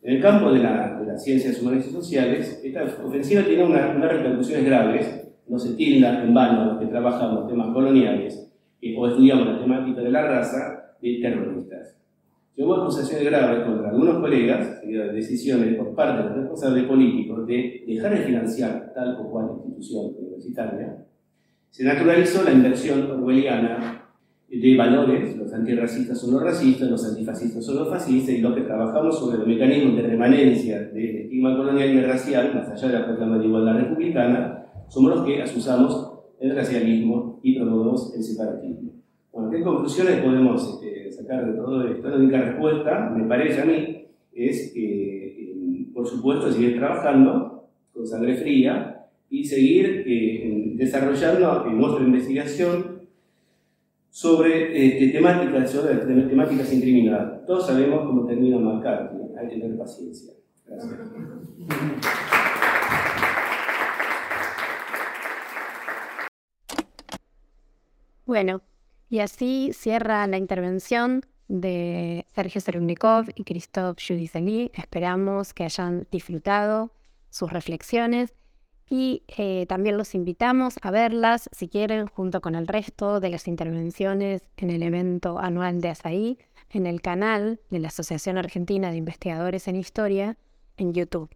En 0.02 0.16
el 0.16 0.22
campo 0.22 0.51
de, 0.52 0.60
las 0.60 1.22
ciencias 1.22 1.60
humanas 1.60 1.86
y 1.86 1.90
sociales, 1.90 2.60
esta 2.64 2.85
ofensiva 3.05 3.43
tiene 3.43 3.64
unas 3.64 3.94
repercusiones 4.01 4.64
graves. 4.64 5.28
No 5.47 5.59
se 5.59 5.74
tilda 5.74 6.22
en 6.22 6.32
vano 6.32 6.64
los 6.64 6.78
que 6.78 6.86
trabajan 6.86 7.35
los 7.35 7.48
temas 7.48 7.72
coloniales 7.74 8.51
o 8.97 9.06
estudiamos 9.06 9.47
la 9.47 9.60
temática 9.60 10.01
de 10.01 10.10
la 10.10 10.22
raza 10.22 10.97
de 11.01 11.18
terroristas. 11.20 11.97
hubo 12.56 12.74
acusaciones 12.74 13.24
graves 13.27 13.64
contra 13.64 13.90
algunos 13.90 14.20
colegas, 14.20 14.81
de 14.82 15.12
decisiones 15.12 15.77
por 15.77 15.94
parte 15.94 16.22
de 16.22 16.28
los 16.28 16.39
responsables 16.39 16.85
políticos 16.85 17.47
de 17.47 17.85
dejar 17.86 18.12
de 18.12 18.24
financiar 18.24 18.93
tal 18.94 19.16
o 19.20 19.31
cual 19.31 19.51
institución 19.56 20.14
universitaria. 20.18 21.05
Se 21.70 21.85
naturalizó 21.85 22.43
la 22.43 22.52
inversión 22.52 23.10
orwelliana 23.10 23.99
de 24.59 24.77
valores, 24.77 25.36
los 25.36 25.52
antirracistas 25.52 26.20
son 26.20 26.32
los 26.32 26.43
racistas, 26.43 26.90
los 26.90 27.05
antifascistas 27.09 27.64
son 27.64 27.77
los 27.77 27.89
fascistas, 27.89 28.35
y 28.35 28.40
los 28.40 28.55
que 28.55 28.62
trabajamos 28.62 29.16
sobre 29.16 29.39
los 29.39 29.47
mecanismos 29.47 29.97
de 29.97 30.02
remanencia 30.02 30.81
del 30.81 31.16
estigma 31.18 31.56
colonial 31.56 31.89
y 31.89 32.01
racial, 32.01 32.52
más 32.55 32.68
allá 32.68 32.89
de 32.89 32.98
la 32.98 33.06
proclama 33.06 33.39
de 33.39 33.47
igualdad 33.47 33.78
republicana, 33.78 34.66
somos 34.89 35.14
los 35.14 35.24
que 35.24 35.40
asusamos 35.40 36.10
el 36.40 36.56
racialismo 36.56 37.39
y 37.44 37.56
promovemos 37.56 38.12
el 38.16 38.24
separatismo. 38.24 38.90
Bueno, 39.32 39.51
¿qué 39.51 39.62
conclusiones 39.62 40.20
podemos 40.20 40.81
este, 40.82 41.12
sacar 41.12 41.47
de 41.47 41.56
todo 41.56 41.86
esto? 41.86 42.09
La 42.09 42.16
única 42.16 42.43
respuesta, 42.43 43.12
me 43.16 43.28
parece 43.28 43.60
a 43.60 43.64
mí, 43.64 44.06
es 44.35 44.72
que, 44.74 45.27
eh, 45.27 45.86
por 45.94 46.09
supuesto, 46.09 46.51
seguir 46.51 46.77
trabajando 46.77 47.68
con 47.93 48.05
sangre 48.05 48.35
fría 48.35 49.06
y 49.28 49.44
seguir 49.44 50.02
eh, 50.06 50.72
desarrollando 50.74 51.66
nuestra 51.66 52.05
investigación 52.05 52.89
sobre 54.10 54.86
este, 54.86 55.08
temáticas, 55.08 55.70
sobre 55.70 55.94
temáticas 55.94 56.72
incriminadas. 56.72 57.46
Todos 57.46 57.66
sabemos 57.66 58.06
cómo 58.06 58.26
termina 58.26 58.58
McCarthy, 58.58 59.16
hay 59.38 59.48
que 59.48 59.60
tener 59.60 59.78
paciencia. 59.78 60.32
Gracias. 60.66 60.98
Bueno, 68.26 68.62
y 69.08 69.18
así 69.18 69.70
cierra 69.72 70.24
la 70.28 70.36
intervención 70.36 71.22
de 71.48 72.26
Sergio 72.32 72.60
Serumnikov 72.60 73.26
y 73.34 73.42
Christophe 73.42 74.00
Judiceli. 74.06 74.70
Esperamos 74.72 75.52
que 75.52 75.64
hayan 75.64 76.06
disfrutado 76.12 76.92
sus 77.28 77.52
reflexiones 77.52 78.32
y 78.92 79.22
eh, 79.28 79.66
también 79.68 79.96
los 79.96 80.16
invitamos 80.16 80.74
a 80.82 80.90
verlas, 80.90 81.48
si 81.52 81.68
quieren, 81.68 82.08
junto 82.08 82.40
con 82.40 82.56
el 82.56 82.66
resto 82.66 83.20
de 83.20 83.30
las 83.30 83.46
intervenciones 83.46 84.42
en 84.56 84.70
el 84.70 84.82
evento 84.82 85.38
anual 85.38 85.80
de 85.80 85.90
ASAI, 85.90 86.38
en 86.70 86.86
el 86.86 87.00
canal 87.00 87.60
de 87.70 87.78
la 87.78 87.88
Asociación 87.88 88.36
Argentina 88.36 88.90
de 88.90 88.96
Investigadores 88.96 89.68
en 89.68 89.76
Historia, 89.76 90.36
en 90.76 90.92
YouTube. 90.92 91.30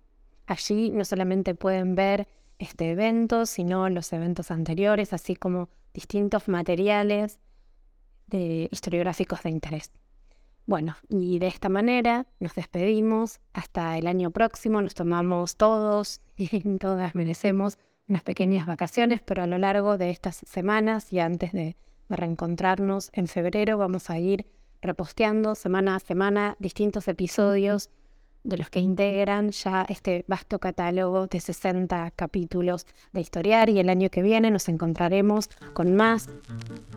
Allí 0.46 0.90
no 0.90 1.04
solamente 1.04 1.54
pueden 1.54 1.94
ver 1.94 2.26
este 2.58 2.90
evento, 2.90 3.46
sino 3.46 3.88
los 3.88 4.12
eventos 4.12 4.50
anteriores, 4.50 5.12
así 5.12 5.36
como 5.36 5.68
distintos 5.94 6.48
materiales 6.48 7.38
de 8.26 8.68
historiográficos 8.72 9.44
de 9.44 9.50
interés. 9.50 9.92
Bueno, 10.66 10.96
y 11.08 11.38
de 11.38 11.46
esta 11.46 11.68
manera 11.68 12.26
nos 12.40 12.54
despedimos. 12.54 13.40
Hasta 13.52 13.98
el 13.98 14.06
año 14.06 14.30
próximo, 14.30 14.80
nos 14.80 14.94
tomamos 14.94 15.56
todos 15.56 16.20
y 16.36 16.78
todas 16.78 17.14
merecemos 17.14 17.78
unas 18.08 18.22
pequeñas 18.22 18.66
vacaciones, 18.66 19.20
pero 19.22 19.42
a 19.42 19.46
lo 19.46 19.58
largo 19.58 19.98
de 19.98 20.10
estas 20.10 20.36
semanas 20.46 21.12
y 21.12 21.20
antes 21.20 21.52
de, 21.52 21.76
reencontrarnos 22.08 23.10
en 23.12 23.28
febrero 23.28 23.78
vamos 23.78 24.10
a 24.10 24.18
ir 24.18 24.46
reposteando 24.82 25.54
semana 25.54 25.96
a 25.96 26.00
semana 26.00 26.56
distintos 26.58 27.08
episodios 27.08 27.90
de 28.44 28.58
los 28.58 28.70
que 28.70 28.78
integran 28.78 29.50
ya 29.50 29.86
este 29.88 30.24
vasto 30.28 30.58
catálogo 30.58 31.26
de 31.26 31.40
60 31.40 32.12
capítulos 32.14 32.86
de 33.12 33.20
historiar 33.20 33.70
y 33.70 33.80
el 33.80 33.88
año 33.88 34.10
que 34.10 34.22
viene 34.22 34.50
nos 34.50 34.68
encontraremos 34.68 35.48
con 35.72 35.96
más 35.96 36.28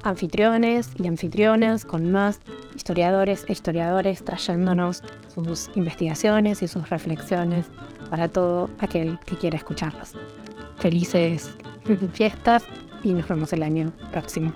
anfitriones 0.03 0.91
y 0.97 1.07
anfitrionas, 1.07 1.85
con 1.85 2.11
más 2.11 2.41
historiadores 2.75 3.45
e 3.47 3.53
historiadores 3.53 4.23
trayéndonos 4.23 5.03
sus 5.33 5.69
investigaciones 5.75 6.61
y 6.61 6.67
sus 6.67 6.89
reflexiones 6.89 7.65
para 8.09 8.27
todo 8.27 8.69
aquel 8.79 9.17
que 9.25 9.37
quiera 9.37 9.57
escucharlas. 9.57 10.13
Felices 10.77 11.55
fiestas 12.13 12.63
y 13.03 13.13
nos 13.13 13.27
vemos 13.27 13.53
el 13.53 13.63
año 13.63 13.93
próximo. 14.11 14.53